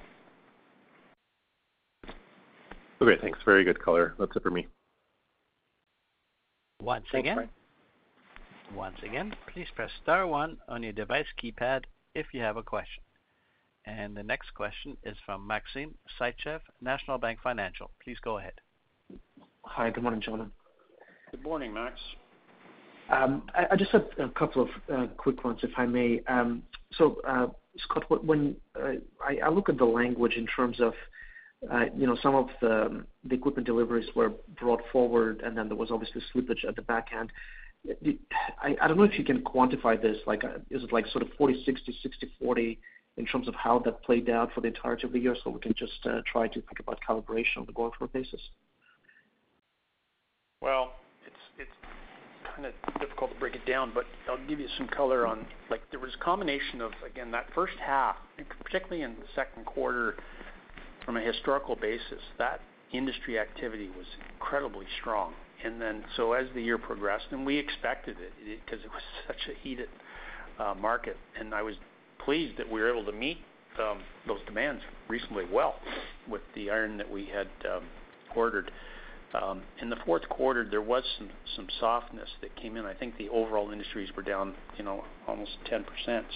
Okay, 3.01 3.19
thanks. 3.21 3.39
Very 3.45 3.63
good 3.63 3.81
color. 3.81 4.15
That's 4.17 4.35
it 4.35 4.43
for 4.43 4.51
me. 4.51 4.67
Once 6.81 7.05
again. 7.13 7.23
Thanks, 7.23 7.35
Bryan. 7.35 7.49
Once 8.75 8.97
again, 9.03 9.35
please 9.53 9.67
press 9.75 9.91
star 10.01 10.25
one 10.25 10.57
on 10.67 10.81
your 10.81 10.93
device 10.93 11.27
keypad 11.41 11.83
if 12.15 12.27
you 12.33 12.41
have 12.41 12.57
a 12.57 12.63
question. 12.63 13.03
And 13.85 14.15
the 14.15 14.23
next 14.23 14.53
question 14.55 14.97
is 15.03 15.17
from 15.25 15.45
Maxim 15.45 15.95
Sytchev, 16.19 16.61
National 16.81 17.17
Bank 17.17 17.39
Financial. 17.43 17.91
Please 18.03 18.17
go 18.23 18.37
ahead. 18.37 18.53
Hi, 19.65 19.89
good 19.89 20.03
morning, 20.03 20.21
gentlemen. 20.21 20.51
Good 21.31 21.43
morning, 21.43 21.73
Max. 21.73 21.99
Um, 23.09 23.43
I 23.53 23.75
just 23.75 23.91
have 23.91 24.05
a 24.17 24.29
couple 24.29 24.63
of 24.63 24.69
uh, 24.93 25.07
quick 25.17 25.43
ones, 25.43 25.59
if 25.61 25.71
I 25.77 25.85
may. 25.85 26.21
Um, 26.27 26.63
so, 26.97 27.21
uh, 27.27 27.47
Scott, 27.77 28.25
when 28.25 28.55
uh, 28.81 28.93
I 29.43 29.49
look 29.49 29.69
at 29.69 29.77
the 29.77 29.85
language 29.85 30.33
in 30.35 30.47
terms 30.47 30.79
of, 30.79 30.93
you 31.97 32.07
know, 32.07 32.17
some 32.21 32.35
of 32.35 32.47
um, 32.61 33.05
the 33.23 33.35
equipment 33.35 33.67
deliveries 33.67 34.07
were 34.15 34.31
brought 34.59 34.81
forward, 34.91 35.41
and 35.45 35.57
then 35.57 35.67
there 35.67 35.77
was 35.77 35.91
obviously 35.91 36.21
slippage 36.33 36.65
at 36.67 36.75
the 36.75 36.81
back 36.81 37.09
end. 37.17 37.31
I 38.61 38.87
don't 38.87 38.97
know 38.97 39.03
if 39.03 39.19
you 39.19 39.25
can 39.25 39.43
quantify 39.43 40.01
this, 40.01 40.17
like, 40.25 40.43
is 40.69 40.83
it 40.83 40.93
like 40.93 41.05
sort 41.07 41.23
of 41.23 41.29
40/60, 41.37 41.93
60/40 42.41 42.77
in 43.17 43.25
terms 43.25 43.47
of 43.47 43.55
how 43.55 43.79
that 43.79 44.01
played 44.03 44.29
out 44.29 44.51
for 44.53 44.61
the 44.61 44.67
entirety 44.67 45.05
of 45.05 45.13
the 45.13 45.19
year, 45.19 45.35
so 45.43 45.49
we 45.49 45.59
can 45.59 45.73
just 45.77 46.01
try 46.25 46.47
to 46.47 46.61
think 46.61 46.79
about 46.79 46.99
calibration 47.07 47.57
on 47.57 47.65
the 47.65 47.73
going-forward 47.73 48.13
basis? 48.13 48.41
Well, 50.61 50.93
kind 52.55 52.67
of 52.67 52.73
difficult 52.99 53.33
to 53.33 53.39
break 53.39 53.55
it 53.55 53.65
down, 53.65 53.91
but 53.93 54.05
I'll 54.29 54.43
give 54.47 54.59
you 54.59 54.67
some 54.77 54.87
color 54.87 55.25
on. 55.25 55.45
Like, 55.69 55.81
there 55.91 55.99
was 55.99 56.11
a 56.19 56.23
combination 56.23 56.81
of, 56.81 56.91
again, 57.05 57.31
that 57.31 57.47
first 57.55 57.73
half, 57.83 58.15
particularly 58.63 59.03
in 59.03 59.11
the 59.11 59.27
second 59.35 59.65
quarter 59.65 60.15
from 61.05 61.17
a 61.17 61.21
historical 61.21 61.75
basis, 61.75 62.21
that 62.37 62.61
industry 62.91 63.39
activity 63.39 63.89
was 63.97 64.05
incredibly 64.33 64.85
strong. 65.01 65.33
And 65.63 65.81
then 65.81 66.03
so 66.17 66.33
as 66.33 66.47
the 66.53 66.61
year 66.61 66.77
progressed, 66.77 67.25
and 67.31 67.45
we 67.45 67.57
expected 67.57 68.17
it, 68.19 68.65
'cause 68.67 68.79
it 68.83 68.91
was 68.91 69.01
such 69.27 69.47
a 69.49 69.53
heated 69.61 69.89
uh, 70.59 70.73
market, 70.75 71.17
and 71.39 71.53
I 71.53 71.61
was 71.61 71.75
pleased 72.19 72.57
that 72.57 72.69
we 72.69 72.81
were 72.81 72.89
able 72.91 73.05
to 73.05 73.11
meet 73.11 73.37
um, 73.79 74.03
those 74.27 74.39
demands 74.45 74.83
reasonably 75.07 75.45
well 75.51 75.79
with 76.27 76.41
the 76.53 76.69
iron 76.69 76.97
that 76.97 77.09
we 77.09 77.25
had 77.25 77.47
um, 77.65 77.83
ordered. 78.35 78.71
Um, 79.41 79.63
in 79.81 79.89
the 79.89 79.95
fourth 80.05 80.27
quarter, 80.29 80.67
there 80.69 80.81
was 80.81 81.03
some 81.55 81.67
softness 81.79 82.29
that 82.41 82.55
came 82.55 82.77
in. 82.77 82.85
I 82.85 82.93
think 82.93 83.17
the 83.17 83.29
overall 83.29 83.71
industries 83.71 84.09
were 84.15 84.21
down, 84.21 84.53
you 84.77 84.83
know, 84.83 85.03
almost 85.27 85.51
10%, 85.71 85.83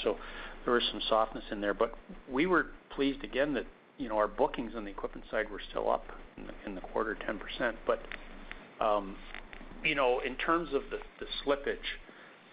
so 0.04 0.18
there 0.66 0.74
was 0.74 0.84
some 0.92 1.02
softness 1.08 1.44
in 1.52 1.62
there. 1.62 1.76
But 1.76 1.94
we 2.32 2.48
were 2.48 2.68
pleased 2.96 3.24
again 3.24 3.54
that, 3.54 3.66
you 4.00 4.10
know, 4.10 4.18
our 4.18 4.28
bookings 4.28 4.74
on 4.76 4.84
the 4.84 4.92
equipment 4.92 5.28
side 5.30 5.50
were 5.50 5.62
still 5.70 5.92
up 5.92 6.06
in 6.66 6.74
the 6.74 6.82
quarter 6.82 7.16
10%. 7.28 7.74
But 7.86 8.02
um 8.84 9.16
you 9.84 9.96
know, 9.96 10.22
in 10.26 10.36
terms 10.36 10.70
of 10.74 10.82
the 10.92 11.26
slippage, 11.46 11.78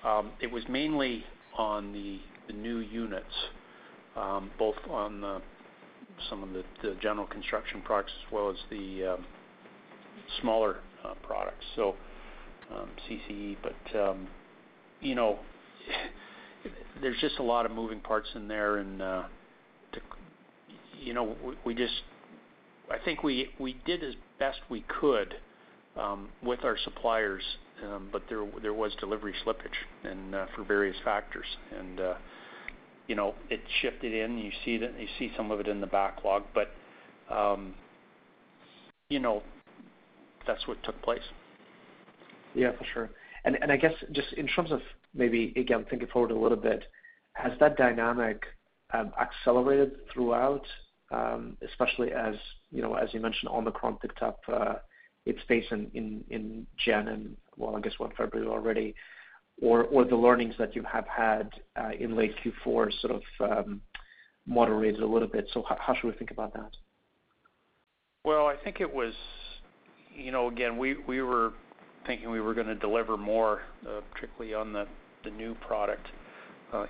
um, 0.07 0.31
it 0.41 0.51
was 0.51 0.63
mainly 0.69 1.25
on 1.57 1.93
the 1.93 2.21
new 2.53 2.79
units, 2.79 3.27
um, 4.17 4.51
both 4.59 4.77
on 4.91 5.43
some 6.29 6.43
of 6.43 6.51
the 6.53 6.97
general 7.01 7.27
construction 7.27 7.81
products 7.83 8.13
as 8.25 8.33
well 8.33 8.51
as 8.51 8.57
the 8.71 9.17
smaller 10.41 10.77
uh, 11.05 11.15
products, 11.23 11.65
so 11.77 11.95
um, 12.75 12.89
CCE. 13.09 13.57
But 13.63 13.99
um, 13.99 14.27
you 15.01 15.15
know, 15.15 15.39
there's 17.01 17.21
just 17.21 17.39
a 17.39 17.43
lot 17.43 17.67
of 17.67 17.73
moving 17.73 18.01
parts 18.01 18.29
in 18.35 18.49
there 18.49 18.77
and, 18.79 19.03
uh, 19.03 19.23
you 20.99 21.13
know, 21.13 21.37
we 21.65 21.75
just 21.75 22.03
I 22.91 22.97
think 23.05 23.23
we 23.23 23.51
did 23.85 24.03
as 24.03 24.15
best 24.39 24.61
we 24.71 24.85
could 25.01 25.35
um, 25.99 26.29
with 26.43 26.65
our 26.65 26.79
suppliers, 26.85 27.43
but 28.11 28.23
there 28.29 28.73
was 28.73 28.93
delivery 29.01 29.35
slippage 29.45 30.11
and 30.11 30.35
uh, 30.35 30.47
for 30.55 30.65
various 30.65 30.97
factors. 31.05 31.47
And 31.79 32.01
you 33.07 33.15
know, 33.15 33.35
it 33.51 33.61
shifted 33.83 34.15
in. 34.15 34.39
You 34.39 34.51
see 34.65 34.79
that, 34.79 34.99
you 34.99 35.07
see 35.19 35.31
some 35.37 35.51
of 35.51 35.61
it 35.61 35.69
in 35.69 35.81
the 35.81 35.87
backlog. 35.87 36.45
But 36.55 36.71
you 39.11 39.19
know, 39.19 39.43
that's 40.47 40.67
what 40.67 40.83
took 40.83 41.01
place. 41.03 41.23
Yeah, 42.55 42.73
for 42.79 42.85
sure. 42.93 43.11
And, 43.45 43.57
and 43.61 43.71
I 43.71 43.77
guess 43.77 43.93
just 44.13 44.33
in 44.35 44.47
terms 44.47 44.73
of 44.73 44.81
maybe, 45.15 45.53
again, 45.57 45.85
thinking 45.89 46.09
forward 46.09 46.31
a 46.31 46.39
little 46.39 46.57
bit, 46.57 46.85
has 47.35 47.53
that 47.61 47.77
dynamic 47.77 48.43
um, 48.93 49.13
accelerated 49.21 49.93
throughout, 50.13 50.65
um, 51.11 51.57
especially 51.69 52.13
as, 52.13 52.35
you 52.71 52.81
know, 52.81 52.95
as 52.95 53.13
you 53.13 53.21
mentioned, 53.21 53.51
Omicron 53.51 53.97
picked 53.97 54.23
up 54.23 54.41
uh, 54.53 54.75
its 55.27 55.41
pace 55.49 55.65
in 55.71 55.91
in, 55.95 56.25
in 56.31 56.67
Jan 56.85 57.09
and, 57.09 57.37
well, 57.57 57.77
I 57.77 57.81
guess, 57.81 57.95
what, 57.99 58.17
February 58.17 58.49
already, 58.49 58.95
or 59.61 59.85
or 59.85 60.05
the 60.05 60.17
learnings 60.17 60.55
that 60.59 60.75
you 60.75 60.83
have 60.85 61.07
had 61.07 61.51
uh, 61.77 61.91
in 61.99 62.17
late 62.17 62.35
Q4 62.45 62.93
sort 63.01 63.15
of 63.15 63.23
um, 63.67 63.81
moderated 64.47 65.01
a 65.01 65.07
little 65.07 65.29
bit. 65.29 65.49
So 65.53 65.65
how, 65.69 65.77
how 65.81 65.95
should 65.95 66.07
we 66.07 66.13
think 66.13 66.31
about 66.31 66.53
that? 66.55 66.71
Well, 68.25 68.47
I 68.47 68.57
think 68.57 68.81
it 68.81 68.93
was, 68.93 69.13
you 70.15 70.33
know, 70.33 70.49
again, 70.49 70.77
we 70.77 71.23
were 71.23 71.53
thinking 72.07 72.31
we 72.31 72.41
were 72.41 72.55
gonna 72.55 72.75
deliver 72.75 73.17
more, 73.17 73.63
particularly 74.13 74.55
on 74.55 74.73
the 74.73 74.87
new 75.31 75.55
product 75.67 76.07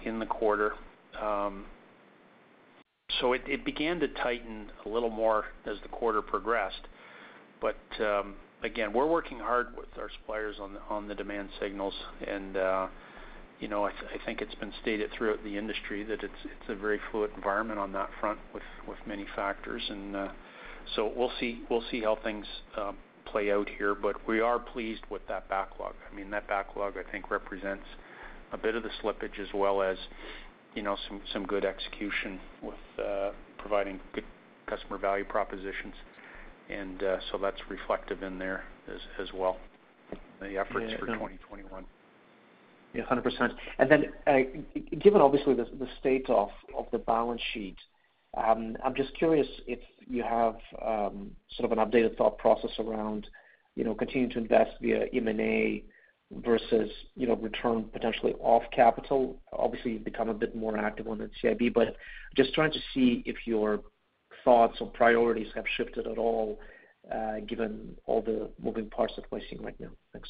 in 0.04 0.18
the 0.18 0.26
quarter. 0.26 0.74
Um 1.20 1.66
so 3.20 3.32
it 3.32 3.64
began 3.64 4.00
to 4.00 4.08
tighten 4.08 4.70
a 4.84 4.88
little 4.88 5.10
more 5.10 5.44
as 5.66 5.76
the 5.82 5.88
quarter 5.88 6.20
progressed. 6.22 6.88
But 7.60 7.76
um 8.00 8.34
again, 8.62 8.92
we're 8.92 9.06
working 9.06 9.38
hard 9.38 9.68
with 9.76 9.88
our 9.98 10.10
suppliers 10.18 10.56
on 10.90 11.08
the 11.08 11.14
demand 11.14 11.50
signals. 11.60 11.94
And 12.26 12.56
uh 12.56 12.86
you 13.60 13.68
know, 13.68 13.86
I 13.86 13.92
think 14.26 14.42
it's 14.42 14.54
been 14.56 14.72
stated 14.82 15.10
throughout 15.16 15.42
the 15.44 15.56
industry 15.56 16.02
that 16.04 16.24
it's 16.24 16.68
a 16.68 16.74
very 16.74 16.98
fluid 17.10 17.30
environment 17.36 17.78
on 17.78 17.92
that 17.92 18.10
front 18.20 18.38
with 18.52 18.98
many 19.06 19.26
factors. 19.36 19.82
Uh 19.90 20.28
we'll 20.98 21.30
see 21.38 22.00
how 22.02 22.18
things 22.24 22.46
play 23.26 23.52
out 23.52 23.68
here. 23.78 23.94
But 23.94 24.26
we 24.26 24.40
are 24.40 24.58
pleased 24.58 25.02
with 25.10 25.26
that 25.28 25.48
backlog. 25.48 25.94
I 26.10 26.14
mean, 26.14 26.30
that 26.30 26.46
backlog, 26.48 26.94
I 26.96 27.10
think, 27.10 27.30
represents 27.30 27.86
a 28.52 28.58
bit 28.58 28.74
of 28.74 28.82
the 28.82 28.90
slippage 29.02 29.40
as 29.40 29.48
well 29.52 29.82
as, 29.82 29.96
you 30.74 30.82
know, 30.82 30.96
some 31.32 31.46
good 31.46 31.64
execution 31.64 32.40
with 32.62 32.74
providing 33.58 34.00
good 34.12 34.24
customer 34.66 34.98
value 34.98 35.24
propositions. 35.24 35.94
And 36.70 37.02
uh 37.02 37.18
so 37.30 37.38
that's 37.38 37.60
reflective 37.68 38.22
in 38.22 38.38
there 38.38 38.64
as 38.88 39.00
as 39.20 39.28
well, 39.34 39.58
the 40.40 40.56
efforts 40.56 40.92
for 40.98 41.06
2021. 41.06 41.84
Yeah, 42.94 43.02
100%. 43.04 43.54
And 43.78 43.90
then 43.90 44.04
uh 44.26 44.38
given 44.98 45.20
obviously 45.20 45.54
the 45.54 45.88
state 46.00 46.30
of 46.30 46.48
the 46.92 46.98
balance 46.98 47.42
sheet, 47.52 47.76
Um, 48.36 48.76
I'm 48.84 48.94
just 48.94 49.16
curious 49.16 49.46
if 49.66 49.78
you 50.06 50.22
have 50.22 50.56
um, 50.84 51.30
sort 51.56 51.70
of 51.70 51.78
an 51.78 51.84
updated 51.84 52.16
thought 52.16 52.38
process 52.38 52.70
around, 52.78 53.28
you 53.76 53.84
know, 53.84 53.94
continuing 53.94 54.30
to 54.32 54.38
invest 54.38 54.72
via 54.80 55.06
M&A 55.12 55.84
versus, 56.42 56.90
you 57.16 57.26
know, 57.26 57.36
return 57.36 57.84
potentially 57.92 58.34
off 58.40 58.62
capital. 58.74 59.40
Obviously, 59.52 59.92
you've 59.92 60.04
become 60.04 60.28
a 60.28 60.34
bit 60.34 60.56
more 60.56 60.76
active 60.76 61.06
on 61.06 61.18
the 61.18 61.30
NCIB, 61.44 61.72
but 61.72 61.96
just 62.36 62.52
trying 62.54 62.72
to 62.72 62.80
see 62.92 63.22
if 63.26 63.36
your 63.46 63.80
thoughts 64.44 64.78
or 64.80 64.88
priorities 64.88 65.48
have 65.54 65.64
shifted 65.76 66.06
at 66.06 66.18
all, 66.18 66.58
uh, 67.12 67.40
given 67.46 67.94
all 68.06 68.20
the 68.20 68.50
moving 68.62 68.90
parts 68.90 69.14
that 69.16 69.24
we're 69.30 69.40
seeing 69.48 69.62
right 69.62 69.78
now. 69.78 69.90
Thanks. 70.12 70.28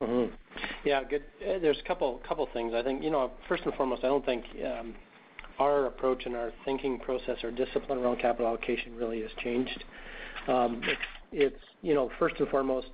Mm-hmm. 0.00 0.34
Yeah, 0.84 1.02
good. 1.04 1.22
Uh, 1.40 1.58
there's 1.60 1.78
a 1.78 1.88
couple 1.88 2.20
things. 2.52 2.74
I 2.74 2.82
think, 2.82 3.02
you 3.02 3.10
know, 3.10 3.30
first 3.48 3.64
and 3.64 3.74
foremost, 3.74 4.04
I 4.04 4.08
don't 4.08 4.24
think 4.24 4.44
um, 4.66 4.94
our 5.58 5.86
approach 5.86 6.26
and 6.26 6.34
our 6.34 6.52
thinking 6.64 6.98
process 6.98 7.38
our 7.42 7.50
discipline 7.50 7.98
around 7.98 8.18
capital 8.20 8.46
allocation 8.46 8.96
really 8.96 9.22
has 9.22 9.30
changed. 9.42 9.84
Um, 10.48 10.82
it's, 11.32 11.56
you 11.82 11.94
know, 11.94 12.10
first 12.18 12.36
and 12.38 12.48
foremost, 12.48 12.88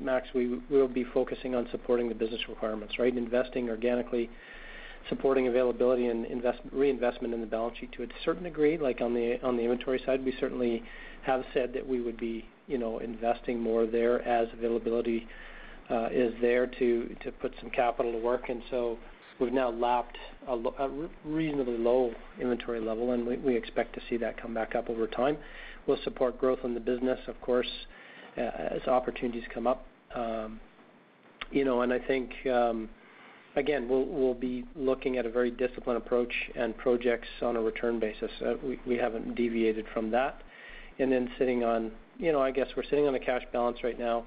Max, 0.00 0.26
we'll 0.34 0.88
be 0.88 1.04
focusing 1.14 1.54
on 1.54 1.68
supporting 1.70 2.08
the 2.08 2.14
business 2.14 2.40
requirements, 2.48 2.98
right? 2.98 3.16
Investing 3.16 3.68
organically, 3.68 4.30
supporting 5.08 5.48
availability 5.48 6.06
and 6.06 6.26
reinvestment 6.72 7.34
in 7.34 7.40
the 7.40 7.46
balance 7.46 7.76
sheet 7.78 7.92
to 7.92 8.02
a 8.02 8.06
certain 8.24 8.44
degree. 8.44 8.78
Like 8.78 9.00
on 9.00 9.14
the 9.14 9.38
on 9.42 9.56
the 9.56 9.62
inventory 9.62 10.00
side, 10.04 10.24
we 10.24 10.34
certainly 10.40 10.82
have 11.22 11.44
said 11.52 11.72
that 11.74 11.86
we 11.86 12.00
would 12.00 12.18
be, 12.18 12.46
you 12.66 12.78
know, 12.78 12.98
investing 12.98 13.60
more 13.60 13.86
there 13.86 14.22
as 14.26 14.48
availability 14.52 15.26
uh, 15.90 16.08
is 16.10 16.34
there 16.40 16.66
to 16.66 17.14
to 17.22 17.32
put 17.32 17.52
some 17.60 17.70
capital 17.70 18.12
to 18.12 18.18
work. 18.18 18.48
We've 19.40 19.52
now 19.52 19.70
lapped 19.70 20.16
a 20.48 20.88
reasonably 21.24 21.76
low 21.76 22.12
inventory 22.40 22.80
level, 22.80 23.12
and 23.12 23.26
we 23.26 23.56
expect 23.56 23.94
to 23.94 24.00
see 24.08 24.16
that 24.18 24.40
come 24.40 24.54
back 24.54 24.74
up 24.74 24.88
over 24.88 25.06
time. 25.06 25.36
We'll 25.86 25.98
support 26.04 26.38
growth 26.38 26.60
in 26.64 26.72
the 26.74 26.80
business, 26.80 27.18
of 27.26 27.40
course, 27.40 27.68
uh, 28.38 28.40
as 28.40 28.82
opportunities 28.86 29.42
come 29.52 29.66
up. 29.66 29.86
Um, 30.14 30.60
you 31.50 31.64
know, 31.64 31.82
and 31.82 31.92
I 31.92 31.98
think, 31.98 32.30
um, 32.46 32.88
again, 33.56 33.88
we'll 33.88 34.34
be 34.34 34.64
looking 34.76 35.18
at 35.18 35.26
a 35.26 35.30
very 35.30 35.50
disciplined 35.50 35.98
approach 35.98 36.32
and 36.54 36.76
projects 36.76 37.28
on 37.42 37.56
a 37.56 37.60
return 37.60 37.98
basis. 37.98 38.30
Uh, 38.44 38.54
we 38.86 38.96
haven't 38.96 39.34
deviated 39.34 39.84
from 39.92 40.10
that. 40.12 40.42
And 40.98 41.10
then 41.10 41.28
sitting 41.38 41.64
on, 41.64 41.90
you 42.18 42.30
know, 42.30 42.40
I 42.40 42.52
guess 42.52 42.68
we're 42.76 42.84
sitting 42.84 43.08
on 43.08 43.16
a 43.16 43.20
cash 43.20 43.42
balance 43.52 43.78
right 43.82 43.98
now, 43.98 44.24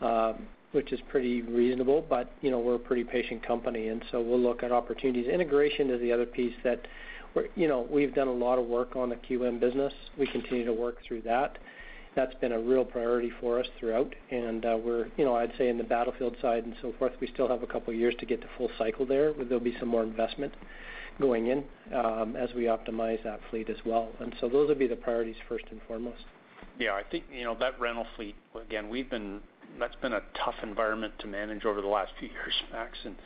um, 0.00 0.46
which 0.72 0.92
is 0.92 1.00
pretty 1.08 1.42
reasonable, 1.42 2.04
but, 2.08 2.30
you 2.42 2.50
know, 2.50 2.58
we're 2.58 2.74
a 2.74 2.78
pretty 2.78 3.04
patient 3.04 3.46
company, 3.46 3.88
and 3.88 4.04
so 4.10 4.20
we'll 4.20 4.40
look 4.40 4.62
at 4.62 4.72
opportunities. 4.72 5.26
Integration 5.26 5.90
is 5.90 6.00
the 6.00 6.12
other 6.12 6.26
piece 6.26 6.54
that 6.64 6.86
we're, 7.34 7.46
you 7.54 7.68
know, 7.68 7.86
we've 7.90 8.14
done 8.14 8.28
a 8.28 8.32
lot 8.32 8.58
of 8.58 8.66
work 8.66 8.96
on 8.96 9.08
the 9.08 9.16
QM 9.16 9.60
business. 9.60 9.92
We 10.18 10.26
continue 10.26 10.64
to 10.64 10.72
work 10.72 10.96
through 11.06 11.22
that. 11.22 11.58
That's 12.14 12.34
been 12.36 12.52
a 12.52 12.58
real 12.58 12.84
priority 12.84 13.30
for 13.40 13.60
us 13.60 13.66
throughout. 13.78 14.14
And, 14.30 14.64
uh, 14.64 14.78
we're, 14.82 15.08
you 15.16 15.24
know, 15.24 15.36
I'd 15.36 15.52
say 15.58 15.68
in 15.68 15.78
the 15.78 15.84
Battlefield 15.84 16.36
side 16.40 16.64
and 16.64 16.74
so 16.80 16.94
forth, 16.98 17.12
we 17.20 17.26
still 17.28 17.48
have 17.48 17.62
a 17.62 17.66
couple 17.66 17.92
of 17.92 17.98
years 17.98 18.14
to 18.20 18.26
get 18.26 18.40
to 18.40 18.48
full 18.56 18.70
cycle 18.78 19.06
there, 19.06 19.32
where 19.32 19.44
there'll 19.44 19.62
be 19.62 19.76
some 19.78 19.88
more 19.88 20.02
investment 20.02 20.52
going 21.20 21.46
in, 21.48 21.64
um, 21.94 22.36
as 22.36 22.50
we 22.54 22.64
optimize 22.64 23.22
that 23.22 23.40
fleet 23.50 23.70
as 23.70 23.76
well. 23.84 24.08
And 24.20 24.34
so 24.40 24.48
those 24.48 24.68
would 24.68 24.78
be 24.78 24.86
the 24.86 24.96
priorities 24.96 25.36
first 25.48 25.64
and 25.70 25.80
foremost. 25.86 26.24
Yeah, 26.78 26.92
I 26.92 27.02
think, 27.10 27.24
you 27.32 27.44
know, 27.44 27.56
that 27.58 27.80
rental 27.80 28.06
fleet, 28.16 28.34
again, 28.54 28.88
we've 28.88 29.08
been 29.08 29.40
that's 29.78 29.96
been 29.96 30.14
a 30.14 30.22
tough 30.44 30.54
environment 30.62 31.12
to 31.18 31.26
manage 31.26 31.64
over 31.64 31.80
the 31.80 31.88
last 31.88 32.12
few 32.18 32.28
years, 32.32 32.54
Max. 32.72 32.98
And 33.04 33.16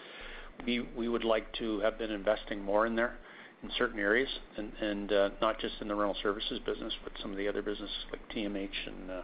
we 0.64 0.80
we 0.96 1.08
would 1.08 1.24
like 1.24 1.52
to 1.54 1.80
have 1.80 1.98
been 1.98 2.10
investing 2.10 2.62
more 2.62 2.86
in 2.86 2.96
there 2.96 3.16
in 3.62 3.70
certain 3.76 3.98
areas 3.98 4.28
and 4.56 4.72
and 4.80 5.12
uh, 5.12 5.30
not 5.40 5.58
just 5.60 5.74
in 5.80 5.88
the 5.88 5.94
rental 5.94 6.16
services 6.22 6.60
business, 6.64 6.92
but 7.02 7.12
some 7.20 7.30
of 7.30 7.36
the 7.36 7.48
other 7.48 7.62
businesses 7.62 7.96
like 8.10 8.20
TMH 8.30 8.68
and 8.86 9.10
uh, 9.10 9.22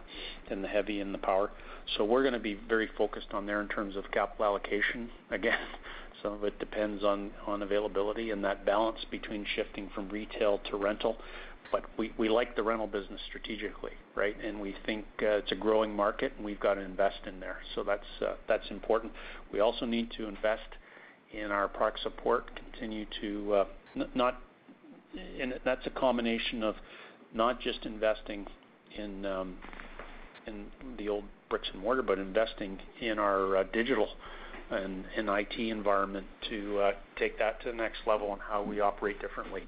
and 0.49 0.63
the 0.63 0.67
heavy 0.67 0.99
and 1.01 1.13
the 1.13 1.19
power. 1.19 1.51
So 1.97 2.03
we're 2.03 2.23
gonna 2.23 2.39
be 2.39 2.59
very 2.67 2.89
focused 2.97 3.33
on 3.33 3.45
there 3.45 3.61
in 3.61 3.67
terms 3.67 3.95
of 3.95 4.09
capital 4.11 4.45
allocation. 4.45 5.09
Again, 5.31 5.57
some 6.21 6.33
of 6.33 6.43
it 6.43 6.57
depends 6.59 7.03
on 7.03 7.31
availability 7.47 8.31
and 8.31 8.43
that 8.43 8.65
balance 8.65 8.99
between 9.09 9.45
shifting 9.55 9.89
from 9.93 10.09
retail 10.09 10.59
to 10.69 10.77
rental. 10.77 11.17
But 11.71 11.83
we 11.97 12.29
like 12.29 12.55
the 12.55 12.63
rental 12.63 12.87
business 12.87 13.19
strategically, 13.27 13.91
right? 14.15 14.35
And 14.43 14.59
we 14.59 14.75
think 14.85 15.05
uh, 15.21 15.37
it's 15.37 15.51
a 15.51 15.55
growing 15.55 15.95
market, 15.95 16.33
and 16.37 16.45
we've 16.45 16.59
got 16.59 16.75
to 16.75 16.81
invest 16.81 17.19
in 17.25 17.39
there. 17.39 17.57
So 17.75 17.83
that's 17.83 18.05
uh, 18.21 18.35
that's 18.47 18.69
important. 18.69 19.13
We 19.51 19.59
also 19.59 19.85
need 19.85 20.11
to 20.17 20.27
invest 20.27 20.67
in 21.33 21.51
our 21.51 21.67
product 21.67 22.01
support, 22.03 22.49
continue 22.55 23.05
to. 23.21 23.53
Uh, 23.53 23.65
not, 24.15 24.41
and 25.39 25.53
that's 25.65 25.85
a 25.85 25.89
combination 25.89 26.63
of 26.63 26.75
not 27.33 27.59
just 27.59 27.85
investing 27.85 28.45
in 28.97 29.25
um 29.25 29.57
in 30.45 30.65
the 30.97 31.09
old 31.09 31.25
bricks 31.49 31.67
and 31.73 31.81
mortar, 31.81 32.01
but 32.01 32.19
investing 32.19 32.79
in 33.01 33.19
our 33.19 33.63
digital 33.65 34.07
and 34.69 35.05
IT 35.15 35.59
environment 35.59 36.25
to 36.49 36.91
take 37.17 37.37
that 37.39 37.61
to 37.61 37.71
the 37.71 37.75
next 37.75 37.99
level 38.05 38.29
on 38.29 38.39
how 38.39 38.61
we 38.61 38.79
operate 38.79 39.19
differently. 39.21 39.63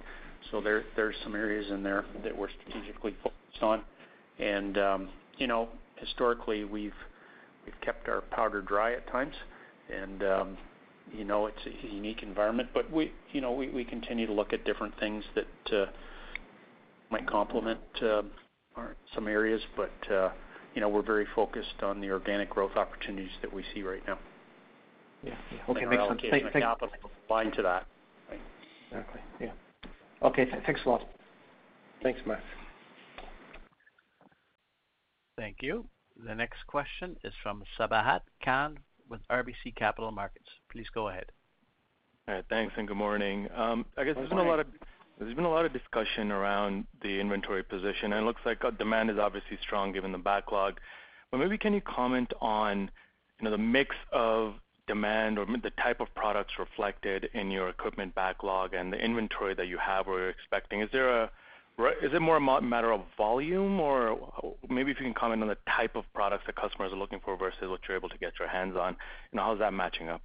So 0.51 0.61
there, 0.61 0.83
there's 0.95 1.15
some 1.23 1.35
areas 1.35 1.69
in 1.71 1.83
there 1.83 2.05
that 2.23 2.35
we're 2.35 2.49
strategically 2.61 3.15
focused 3.23 3.61
on. 3.61 3.81
And 4.39 4.77
um, 4.77 5.09
you 5.37 5.47
know, 5.47 5.69
historically, 5.97 6.63
we've 6.63 6.93
kept 7.81 8.07
our 8.09 8.21
powder 8.21 8.61
dry 8.61 8.93
at 8.93 9.07
times. 9.11 9.35
And 9.93 10.23
um, 10.23 10.57
you 11.13 11.23
know, 11.23 11.47
it's 11.47 11.57
a 11.65 11.87
unique 11.93 12.23
environment, 12.23 12.69
but 12.73 12.91
we 12.91 13.11
you 13.31 13.41
know, 13.41 13.51
we 13.51 13.83
continue 13.83 14.27
to 14.27 14.33
look 14.33 14.53
at 14.53 14.63
different 14.65 14.97
things 14.99 15.23
that 15.35 15.77
uh, 15.77 15.85
might 17.09 17.27
complement 17.27 17.79
um, 18.01 18.29
some 19.13 19.27
areas. 19.27 19.61
But 19.75 20.11
uh, 20.13 20.29
you 20.75 20.81
know, 20.81 20.89
we're 20.89 21.01
very 21.01 21.25
focused 21.35 21.81
on 21.83 21.99
the 21.99 22.11
organic 22.11 22.49
growth 22.49 22.75
opportunities 22.75 23.31
that 23.41 23.51
we 23.51 23.63
see 23.73 23.81
right 23.83 24.03
now. 24.07 24.17
Yeah. 25.23 25.33
Okay. 25.67 25.83
Our 25.83 25.89
Makes 25.89 26.01
sense. 26.01 26.09
allocation 26.09 26.29
Thank- 26.31 26.45
of 26.45 26.53
thank- 26.53 26.65
capital 26.65 26.89
aligned 27.29 27.53
to 27.55 27.61
that. 27.63 27.85
Exactly. 28.91 29.21
Yeah. 29.41 29.51
Okay. 30.23 30.47
Thanks 30.65 30.81
a 30.85 30.89
lot. 30.89 31.01
Thanks, 32.03 32.19
Max. 32.25 32.41
Thank 35.37 35.57
you. 35.61 35.85
The 36.25 36.35
next 36.35 36.67
question 36.67 37.15
is 37.23 37.33
from 37.41 37.63
Sabahat 37.79 38.21
Khan 38.43 38.77
with 39.09 39.21
RBC 39.31 39.75
Capital 39.75 40.11
Markets. 40.11 40.49
Please 40.71 40.87
go 40.93 41.07
ahead. 41.07 41.25
All 42.27 42.35
right. 42.35 42.45
Thanks, 42.49 42.73
and 42.77 42.87
good 42.87 42.97
morning. 42.97 43.47
Um, 43.55 43.85
I 43.97 44.03
guess 44.03 44.15
there's 44.15 44.29
been 44.29 45.45
a 45.45 45.49
lot 45.49 45.65
of 45.65 45.73
discussion 45.73 46.31
around 46.31 46.85
the 47.01 47.19
inventory 47.19 47.63
position, 47.63 48.13
and 48.13 48.23
it 48.23 48.25
looks 48.25 48.41
like 48.45 48.63
uh, 48.63 48.71
demand 48.71 49.09
is 49.09 49.17
obviously 49.17 49.57
strong 49.61 49.91
given 49.91 50.11
the 50.11 50.17
backlog. 50.17 50.79
But 51.31 51.37
maybe 51.37 51.57
can 51.57 51.73
you 51.73 51.81
comment 51.81 52.33
on, 52.41 52.89
you 53.39 53.45
know, 53.45 53.51
the 53.51 53.57
mix 53.57 53.95
of 54.11 54.55
demand 54.89 55.37
or 55.39 55.45
the 55.45 55.71
type 55.81 56.01
of 56.01 56.13
products 56.15 56.53
reflected 56.59 57.29
in 57.33 57.51
your 57.51 57.69
equipment 57.69 58.13
backlog 58.15 58.73
and 58.73 58.91
the 58.91 58.97
inventory 58.97 59.53
that 59.53 59.67
you 59.67 59.77
have 59.77 60.07
or 60.07 60.19
you're 60.19 60.29
expecting? 60.29 60.81
Is 60.81 60.89
it 60.91 62.21
more 62.21 62.37
a 62.37 62.61
matter 62.61 62.91
of 62.91 63.01
volume? 63.15 63.79
Or 63.79 64.17
maybe 64.67 64.91
if 64.91 64.97
you 64.99 65.05
can 65.05 65.13
comment 65.13 65.41
on 65.43 65.47
the 65.47 65.57
type 65.77 65.95
of 65.95 66.03
products 66.13 66.43
that 66.47 66.55
customers 66.55 66.91
are 66.91 66.97
looking 66.97 67.21
for 67.23 67.37
versus 67.37 67.69
what 67.69 67.79
you're 67.87 67.95
able 67.95 68.09
to 68.09 68.17
get 68.17 68.33
your 68.39 68.49
hands 68.49 68.75
on. 68.75 68.97
Know, 69.31 69.43
how 69.43 69.53
is 69.53 69.59
that 69.59 69.73
matching 69.73 70.09
up? 70.09 70.23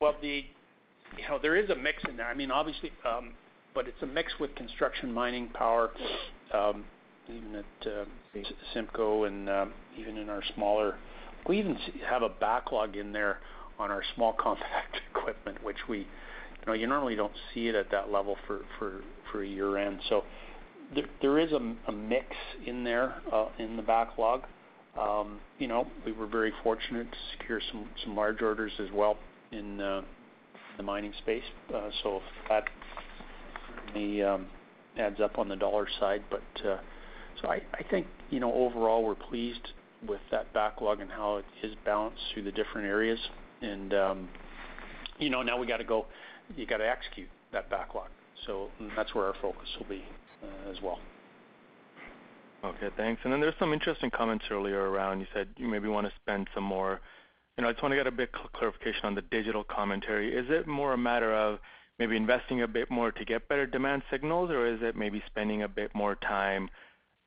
Well, 0.00 0.14
you 0.22 0.44
know, 1.28 1.38
there 1.40 1.56
is 1.56 1.70
a 1.70 1.74
mix 1.74 2.02
in 2.08 2.16
there. 2.16 2.26
I 2.26 2.34
mean, 2.34 2.50
obviously, 2.50 2.92
um, 3.04 3.32
but 3.74 3.88
it's 3.88 4.02
a 4.02 4.06
mix 4.06 4.32
with 4.38 4.54
construction, 4.54 5.12
mining, 5.12 5.48
power, 5.48 5.90
um, 6.54 6.84
even 7.28 7.54
at 7.54 7.86
uh, 7.86 8.04
CIMCO 8.74 9.26
and 9.26 9.48
uh, 9.48 9.66
even 9.98 10.16
in 10.16 10.28
our 10.28 10.42
smaller. 10.54 10.96
We 11.48 11.58
even 11.58 11.76
have 12.08 12.22
a 12.22 12.28
backlog 12.28 12.96
in 12.96 13.12
there 13.12 13.38
on 13.78 13.90
our 13.90 14.02
small 14.14 14.32
compact 14.38 14.96
equipment, 15.10 15.62
which 15.62 15.76
we, 15.88 15.98
you 15.98 16.06
know, 16.66 16.72
you 16.72 16.86
normally 16.86 17.16
don't 17.16 17.32
see 17.54 17.68
it 17.68 17.74
at 17.74 17.90
that 17.90 18.10
level 18.10 18.36
for 18.46 19.42
a 19.42 19.46
year-end. 19.46 20.00
So 20.08 20.24
th 20.94 21.06
there 21.20 21.38
is 21.38 21.52
a 21.52 21.92
mix 21.92 22.26
in 22.66 22.84
there 22.84 23.16
uh, 23.32 23.48
in 23.58 23.76
the 23.76 23.82
backlog. 23.82 24.42
Um, 24.98 25.38
you 25.58 25.68
know, 25.68 25.86
we 26.04 26.12
were 26.12 26.26
very 26.26 26.52
fortunate 26.62 27.10
to 27.10 27.18
secure 27.38 27.60
some 27.70 28.16
large 28.16 28.42
orders 28.42 28.72
as 28.80 28.88
well 28.92 29.16
in 29.52 29.76
the 29.76 30.82
mining 30.82 31.12
space. 31.18 31.44
So 32.02 32.20
that 32.48 32.64
um, 33.94 34.46
adds 34.98 35.20
up 35.20 35.38
on 35.38 35.48
the 35.48 35.56
dollar 35.56 35.86
side. 36.00 36.22
I 37.44 37.60
think, 37.90 38.06
you 38.30 38.40
know, 38.40 38.52
overall, 38.52 39.04
we're 39.04 39.14
pleased 39.14 39.68
with 40.06 40.20
that 40.30 40.52
backlog 40.52 41.00
and 41.00 41.10
how 41.10 41.36
it 41.36 41.44
is 41.62 41.74
balanced 41.84 42.20
through 42.32 42.44
the 42.44 42.52
different 42.52 42.86
areas. 42.86 43.18
And 43.62 43.92
um, 43.94 44.28
you 45.18 45.30
know, 45.30 45.42
now 45.42 45.58
we 45.58 45.66
gotta 45.66 45.84
go, 45.84 46.06
you 46.56 46.66
gotta 46.66 46.88
execute 46.88 47.28
that 47.52 47.68
backlog. 47.70 48.08
So 48.46 48.68
that's 48.96 49.14
where 49.14 49.26
our 49.26 49.34
focus 49.42 49.68
will 49.78 49.88
be 49.88 50.04
uh, 50.42 50.70
as 50.70 50.76
well. 50.82 50.98
Okay, 52.64 52.88
thanks. 52.96 53.20
And 53.24 53.32
then 53.32 53.40
there's 53.40 53.54
some 53.58 53.72
interesting 53.72 54.10
comments 54.10 54.44
earlier 54.50 54.90
around, 54.90 55.20
you 55.20 55.26
said 55.34 55.48
you 55.56 55.68
maybe 55.68 55.88
wanna 55.88 56.12
spend 56.22 56.48
some 56.54 56.64
more. 56.64 57.00
You 57.56 57.62
know, 57.62 57.68
I 57.68 57.72
just 57.72 57.82
wanna 57.82 57.96
get 57.96 58.06
a 58.06 58.12
bit 58.12 58.30
clarification 58.52 59.04
on 59.04 59.14
the 59.14 59.22
digital 59.22 59.64
commentary. 59.64 60.34
Is 60.34 60.46
it 60.48 60.66
more 60.66 60.92
a 60.92 60.98
matter 60.98 61.34
of 61.34 61.58
maybe 61.98 62.16
investing 62.16 62.62
a 62.62 62.68
bit 62.68 62.90
more 62.90 63.10
to 63.10 63.24
get 63.24 63.48
better 63.48 63.66
demand 63.66 64.02
signals, 64.10 64.50
or 64.50 64.66
is 64.66 64.78
it 64.82 64.94
maybe 64.96 65.20
spending 65.26 65.64
a 65.64 65.68
bit 65.68 65.92
more 65.94 66.14
time, 66.14 66.70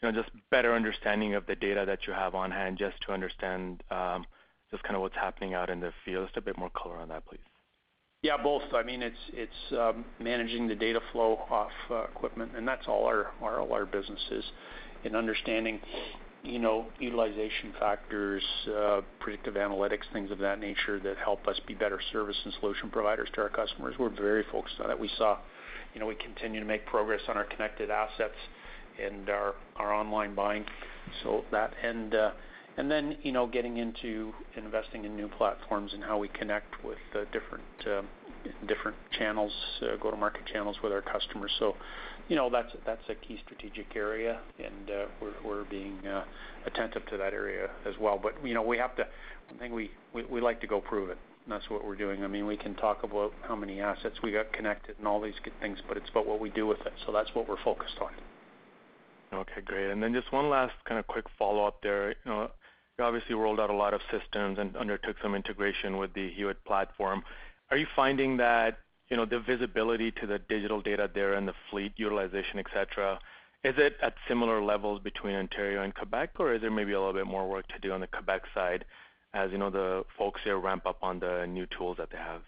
you 0.02 0.12
know, 0.12 0.22
just 0.22 0.32
better 0.50 0.74
understanding 0.74 1.36
of 1.36 1.46
the 1.46 1.56
data 1.56 1.84
that 1.86 2.08
you 2.08 2.14
have 2.14 2.34
on 2.34 2.52
hand 2.52 2.78
just 2.78 3.00
to 3.06 3.12
understand, 3.12 3.84
um, 3.92 4.26
just 4.72 4.84
kinda 4.84 5.00
what's 5.00 5.16
happening 5.16 5.54
out 5.54 5.70
in 5.70 5.80
the 5.80 5.94
field? 6.04 6.26
Just 6.28 6.38
a 6.38 6.42
bit 6.42 6.58
more 6.58 6.70
color 6.72 6.98
on 6.98 7.10
that, 7.10 7.26
please. 7.26 7.42
Yeah, 8.24 8.38
both. 8.38 8.74
I 8.74 8.84
mean, 8.84 9.02
it's 9.02 9.18
it's 9.34 9.72
um 9.72 10.06
managing 10.20 10.68
the 10.68 10.76
data 10.76 11.02
flow 11.12 11.40
off 11.50 11.72
uh, 11.90 12.04
equipment, 12.04 12.56
and 12.56 12.68
that's 12.68 12.88
all 12.88 13.06
our 13.06 13.32
all 13.42 13.74
our 13.74 13.86
businesses 13.86 14.44
in 15.04 15.16
understanding, 15.16 15.82
you 16.44 16.60
know, 16.60 16.86
utilization 17.00 17.74
factors, 17.80 18.44
uh, 18.68 19.02
predictive 19.20 19.56
analytics, 19.56 20.04
things 20.14 20.30
of 20.30 20.38
that 20.38 20.60
nature 20.60 21.00
that 21.00 21.18
help 21.18 21.48
us 21.48 21.60
be 21.66 21.74
better 21.74 22.00
service 22.12 22.40
and 22.46 22.54
solution 22.60 22.92
providers 22.92 23.28
to 23.34 23.42
our 23.42 23.50
customers. 23.50 23.96
We're 23.98 24.10
very 24.10 24.44
focused 24.52 24.80
on 24.80 24.92
it. 24.92 25.00
We 25.00 25.10
saw, 25.18 25.40
you 25.96 26.00
know, 26.00 26.06
we 26.06 26.14
continue 26.16 26.60
to 26.60 26.66
make 26.66 26.86
progress 26.86 27.22
on 27.28 27.38
our 27.38 27.46
connected 27.46 27.90
assets 27.90 28.36
and 29.02 29.30
our 29.30 29.56
online 29.94 30.36
buying. 30.36 30.66
So 31.24 31.44
that 31.52 31.74
uh, 32.14 32.32
and 32.78 32.90
then, 32.90 33.18
you 33.22 33.32
know, 33.32 33.48
getting 33.48 33.78
into 33.78 34.34
investing 34.56 35.06
in 35.06 35.16
new 35.16 35.28
platforms 35.28 35.94
and 35.94 36.04
how 36.04 36.18
we 36.18 36.30
connect 36.30 36.84
with 36.84 36.98
the 37.14 37.26
different 37.32 37.64
uh, 37.86 38.02
different 38.68 38.98
channels, 39.12 39.52
go-to-market 40.02 40.46
channels 40.52 40.78
with 40.82 40.92
our 40.92 41.02
customers. 41.02 41.52
So, 41.60 41.76
you 42.28 42.36
know, 42.36 42.50
that's 42.50 42.72
that's 42.86 43.04
a 43.10 43.16
key 43.16 43.40
strategic 43.44 43.96
area, 43.96 44.40
and 44.58 44.90
we're 45.22 45.34
we're 45.46 45.66
being 45.66 46.00
attentive 46.66 47.06
to 47.08 47.18
that 47.18 47.34
area 47.34 47.70
as 47.86 47.96
well. 48.00 48.20
But 48.22 48.34
you 48.44 48.54
know, 48.54 48.62
we 48.64 48.78
have 48.78 48.96
to. 48.96 49.06
One 49.50 49.60
thing 49.60 49.74
we 49.74 49.92
like 50.42 50.62
to 50.62 50.68
go 50.68 50.80
prove 50.80 51.10
it, 51.10 51.18
and 51.44 51.52
that's 51.52 51.70
what 51.70 51.86
we're 51.86 51.98
doing. 51.98 52.24
I 52.24 52.28
mean, 52.28 52.46
we 52.46 52.56
can 52.56 52.74
talk 52.76 53.04
about 53.04 53.34
how 53.42 53.56
many 53.56 53.82
assets 53.82 54.16
we 54.24 54.32
got 54.32 54.52
connected 54.54 54.98
and 54.98 55.06
all 55.08 55.20
these 55.20 55.36
good 55.44 55.54
things, 55.60 55.80
but 55.90 55.98
it's 55.98 56.10
about 56.10 56.26
what 56.26 56.40
we 56.40 56.50
do 56.50 56.66
with 56.66 56.80
it. 56.86 56.94
So 57.06 57.12
that's 57.12 57.30
what 57.34 57.50
we're 57.50 57.62
focused 57.64 57.98
on. 58.02 58.12
Okay, 59.34 59.62
great. 59.64 59.90
And 59.92 60.04
then 60.04 60.14
just 60.14 60.32
one 60.32 60.50
last 60.50 60.74
kind 60.86 61.00
of 61.00 61.08
quick 61.08 61.26
follow-up 61.40 61.82
there. 61.82 62.10
You 62.10 62.16
know, 62.26 62.52
you 62.98 63.04
obviously 63.04 63.34
rolled 63.34 63.60
out 63.60 63.70
a 63.70 63.76
lot 63.76 63.94
of 63.94 64.02
systems 64.12 64.60
and 64.60 64.76
undertook 64.76 65.16
some 65.22 65.36
integration 65.36 65.98
with 65.98 66.14
the 66.14 66.30
Hewitt 66.32 66.64
platform. 66.66 67.24
Are 67.70 67.78
you 67.78 67.88
finding 67.96 68.38
that, 68.38 68.80
you 69.10 69.16
know, 69.16 69.26
the 69.26 69.40
visibility 69.40 70.12
to 70.12 70.28
the 70.28 70.40
digital 70.40 70.82
data 70.82 71.10
there 71.14 71.34
and 71.34 71.48
the 71.48 71.54
fleet 71.70 71.94
utilization, 71.96 72.60
et 72.60 72.68
cetera, 72.74 73.20
is 73.64 73.76
it 73.78 73.96
at 74.02 74.16
similar 74.28 74.62
levels 74.62 75.02
between 75.02 75.36
Ontario 75.36 75.84
and 75.84 75.96
Quebec, 75.96 76.32
or 76.40 76.54
is 76.54 76.62
there 76.62 76.72
maybe 76.72 76.92
a 76.92 77.00
little 77.00 77.14
bit 77.14 77.28
more 77.28 77.48
work 77.48 77.68
to 77.70 77.80
do 77.80 77.94
on 77.94 78.02
the 78.02 78.08
Quebec 78.08 78.42
side 78.54 78.84
as, 79.34 79.52
you 79.52 79.58
know, 79.58 79.70
the 79.70 80.04
folks 80.18 80.42
there 80.44 80.58
ramp 80.58 80.86
up 80.86 80.98
on 81.02 81.20
the 81.20 81.46
new 81.48 81.66
tools 81.68 81.98
that 81.98 82.10
they 82.12 82.18
have? 82.18 82.42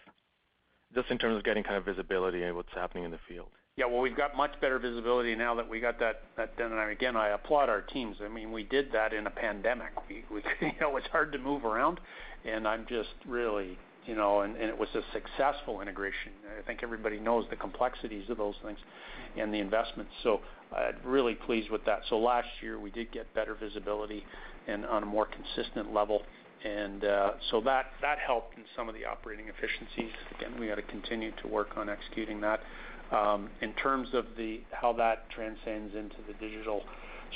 Just 0.94 1.10
in 1.10 1.18
terms 1.18 1.38
of 1.38 1.44
getting 1.44 1.64
kind 1.64 1.78
of 1.78 1.86
visibility 1.86 2.44
in 2.44 2.56
what's 2.56 2.74
happening 2.74 3.04
in 3.04 3.12
the 3.12 3.20
field. 3.28 3.48
Yeah. 3.76 3.86
Well, 3.86 4.02
we've 4.02 4.16
got 4.16 4.38
much 4.38 4.52
better 4.62 4.78
visibility 4.78 5.36
now 5.36 5.56
that 5.56 5.68
we 5.68 5.80
got 5.80 6.00
that 6.00 6.58
done. 6.58 6.78
Again, 6.78 7.16
I 7.16 7.30
applaud 7.30 7.70
our 7.70 7.82
teams. 7.82 8.18
I 8.24 8.28
mean, 8.28 8.52
we 8.52 8.64
did 8.64 8.92
that 8.92 9.14
in 9.14 9.26
a 9.26 9.32
pandemic. 9.32 9.90
We 10.08 10.18
you 10.62 10.72
know, 10.80 10.96
it's 10.98 11.08
hard 11.08 11.32
to 11.32 11.40
move 11.40 11.66
around, 11.66 12.00
and 12.46 12.68
I'm 12.68 12.86
just 12.88 13.10
really, 13.28 13.78
you 14.06 14.16
know. 14.16 14.42
And 14.42 14.56
it 14.58 14.78
was 14.78 14.90
a 14.94 15.02
successful 15.12 15.82
integration. 15.82 16.34
I 16.60 16.62
think 16.62 16.82
everybody 16.84 17.20
knows 17.20 17.46
the 17.50 17.56
complexities 17.56 18.30
of 18.30 18.38
those 18.38 18.56
things 18.64 18.78
and 19.38 19.52
the 19.52 19.60
investments. 19.60 20.12
So 20.22 20.42
I'd 20.76 21.04
really 21.04 21.34
pleased 21.34 21.72
with 21.72 21.84
that. 21.86 22.02
So 22.10 22.20
last 22.20 22.48
year, 22.62 22.80
we 22.80 22.92
did 22.92 23.12
get 23.12 23.34
better 23.34 23.56
visibility 23.56 24.24
and 24.68 24.86
on 24.86 25.04
a 25.04 25.06
more 25.06 25.26
consistent 25.26 25.94
level. 25.94 26.22
Uh, 26.66 27.32
that 27.62 27.88
that 28.02 28.20
helped 28.20 28.58
in 28.58 28.64
some 28.76 28.88
of 28.88 28.96
the 28.96 29.06
operating 29.06 29.48
efficiencies. 29.48 30.12
Again, 30.38 30.60
we 30.60 30.68
got 30.68 30.76
to 30.76 30.82
continue 30.84 31.32
to 31.42 31.48
work 31.48 31.70
on 31.76 31.90
executing 31.90 32.40
that. 32.42 32.62
Um, 33.12 33.50
in 33.62 33.74
terms 33.74 34.08
of 34.14 34.26
how 34.72 34.94
that 34.94 35.30
transcends 35.30 35.94
into 35.94 36.16
the 36.28 36.34
digital 36.40 36.82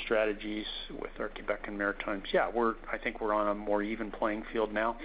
strategies 0.04 0.66
with 1.00 1.10
our 1.18 1.28
Quebec 1.28 1.64
and 1.66 1.76
Maritimes, 1.78 2.24
yeah, 2.32 2.50
I 2.90 2.98
think 2.98 3.20
we're 3.20 3.34
on 3.34 3.48
a 3.48 3.54
more 3.54 3.82
even 3.82 4.10
playing 4.10 4.44
field 4.52 4.72
now. 4.72 4.96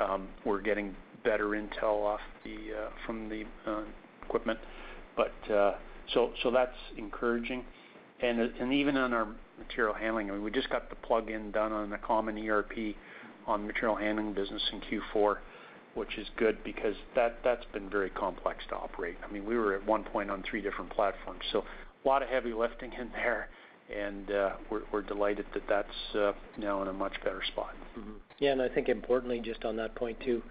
Um, 0.00 0.28
we're 0.44 0.60
getting 0.60 0.94
better 1.24 1.48
intel 1.48 2.14
uh, 2.14 2.18
from 3.06 3.28
the 3.28 3.44
uh, 3.66 3.82
equipment. 4.24 4.58
So 6.12 6.50
that's 6.52 6.76
encouraging. 6.96 7.64
And 8.20 8.72
even 8.72 8.96
on 8.96 9.12
our 9.12 9.28
material 9.58 9.94
handling, 9.94 10.42
we 10.42 10.50
just 10.50 10.70
got 10.70 10.88
the 10.88 10.96
plug-in 10.96 11.50
done 11.50 11.72
on 11.72 11.90
the 11.90 11.98
common 11.98 12.38
ERP 12.48 12.94
on 13.46 13.66
material 13.66 13.96
handling 13.96 14.32
business 14.32 14.62
in 14.72 14.80
Q4, 14.80 15.38
which 15.94 16.18
is 16.18 16.26
good 16.36 16.62
because 16.64 16.94
that's 17.14 17.64
been 17.72 17.88
very 17.88 18.10
complex 18.10 18.64
to 18.68 18.76
operate. 18.76 19.16
I 19.26 19.32
mean, 19.32 19.44
we 19.44 19.56
were 19.56 19.74
at 19.74 19.86
one 19.86 20.04
point 20.04 20.30
on 20.30 20.42
three 20.48 20.60
different 20.60 20.90
platforms, 20.90 21.40
so 21.52 21.64
a 22.04 22.08
lot 22.08 22.22
of 22.22 22.28
heavy 22.28 22.52
lifting 22.52 22.92
in 22.92 23.10
there, 23.12 23.48
and 23.94 24.30
uh, 24.30 24.50
we're 24.92 25.02
delighted 25.02 25.46
that 25.54 25.62
that's 25.68 26.16
uh, 26.16 26.32
now 26.58 26.82
in 26.82 26.88
a 26.88 26.92
much 26.92 27.14
better 27.22 27.42
spot. 27.46 27.74
Mm-hmm. 27.98 28.12
Yeah. 28.38 28.52
And 28.52 28.62
I 28.62 28.68
think 28.68 28.88
importantly, 28.88 29.40
just 29.40 29.64
on 29.64 29.76
that 29.76 29.94
point 29.94 30.18
too, 30.20 30.42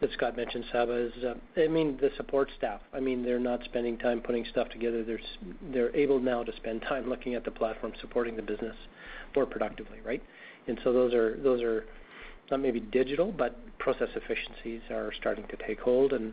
that 0.00 0.10
Scott 0.12 0.36
mentioned, 0.36 0.64
Saba, 0.70 0.92
is, 0.92 1.12
uh, 1.24 1.34
I 1.60 1.68
mean, 1.68 1.98
the 2.00 2.10
support 2.16 2.48
staff. 2.56 2.80
I 2.92 3.00
mean, 3.00 3.24
they're 3.24 3.40
not 3.40 3.64
spending 3.64 3.98
time 3.98 4.20
putting 4.20 4.44
stuff 4.50 4.68
together. 4.68 5.04
They're 5.72 5.94
able 5.96 6.20
now 6.20 6.44
to 6.44 6.54
spend 6.56 6.82
time 6.82 7.08
looking 7.08 7.34
at 7.34 7.44
the 7.44 7.50
platform, 7.50 7.92
supporting 8.00 8.36
the 8.36 8.42
business 8.42 8.76
more 9.34 9.46
productively, 9.46 9.98
right? 10.04 10.22
And 10.68 10.78
so 10.84 10.92
those 10.92 11.12
are 11.14 11.36
those 11.42 11.62
are 11.62 11.84
not 12.52 12.60
maybe 12.60 12.78
digital, 12.78 13.32
but 13.32 13.56
process 13.78 14.08
efficiencies 14.14 14.80
are 14.90 15.12
starting 15.18 15.44
to 15.48 15.56
take 15.66 15.80
hold, 15.80 16.12
and 16.12 16.32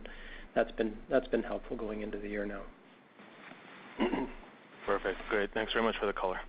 that's 0.54 0.72
been 0.74 1.44
helpful 1.44 1.76
going 1.76 2.02
into 2.04 2.20
the 2.20 2.28
year 2.28 2.46
now. 2.46 2.62
Perfect. 4.86 5.18
Great. 5.30 5.52
Thanks 5.54 5.74
very 5.74 5.84
much 5.84 5.96
for 6.00 6.06
the 6.06 6.14
color. 6.14 6.40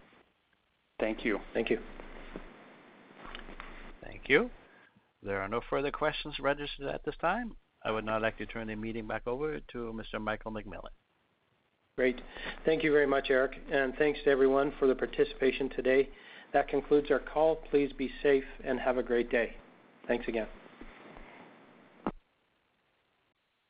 Thank 0.99 1.25
you. 1.25 1.39
Thank 1.55 1.71
you. 1.71 1.79
Thank 4.05 4.23
you. 4.29 4.51
There 5.23 5.41
are 5.41 5.49
no 5.49 5.61
further 5.71 5.91
questions 5.91 6.35
registered 6.41 6.87
at 6.87 7.05
this 7.05 7.15
time. 7.21 7.57
I 7.83 7.91
would 7.91 8.05
now 8.05 8.21
like 8.21 8.37
to 8.39 8.47
turn 8.47 8.69
the 8.69 8.77
meeting 8.77 9.07
back 9.07 9.27
over 9.27 9.61
to 9.73 9.79
Mr. 9.95 10.21
Michael 10.21 10.53
McMillan. 10.53 10.93
Great. 11.97 12.21
Thank 12.65 12.83
you 12.83 12.93
very 12.93 13.07
much, 13.07 13.29
Eric, 13.31 13.53
and 13.71 13.95
thanks 13.97 14.19
to 14.25 14.31
everyone 14.31 14.73
for 14.79 14.87
the 14.87 14.95
participation 14.95 15.69
today. 15.71 16.09
That 16.53 16.69
concludes 16.69 17.11
our 17.11 17.21
call. 17.21 17.57
Please 17.71 17.93
be 17.93 18.11
safe 18.23 18.45
and 18.65 18.79
have 18.81 18.99
a 18.99 19.03
great 19.03 19.31
day. 19.31 19.55
Thanks 20.09 20.27
again. 20.29 20.49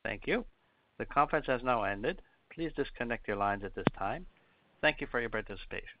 Thank 0.03 0.25
you. 0.25 0.45
The 0.97 1.05
conference 1.05 1.45
has 1.47 1.61
now 1.63 1.83
ended. 1.83 2.21
Please 2.53 2.71
disconnect 2.75 3.27
your 3.27 3.37
lines 3.37 3.63
at 3.63 3.75
this 3.75 3.85
time. 3.97 4.25
Thank 4.81 4.99
you 4.99 5.07
for 5.09 5.19
your 5.19 5.29
participation. 5.29 6.00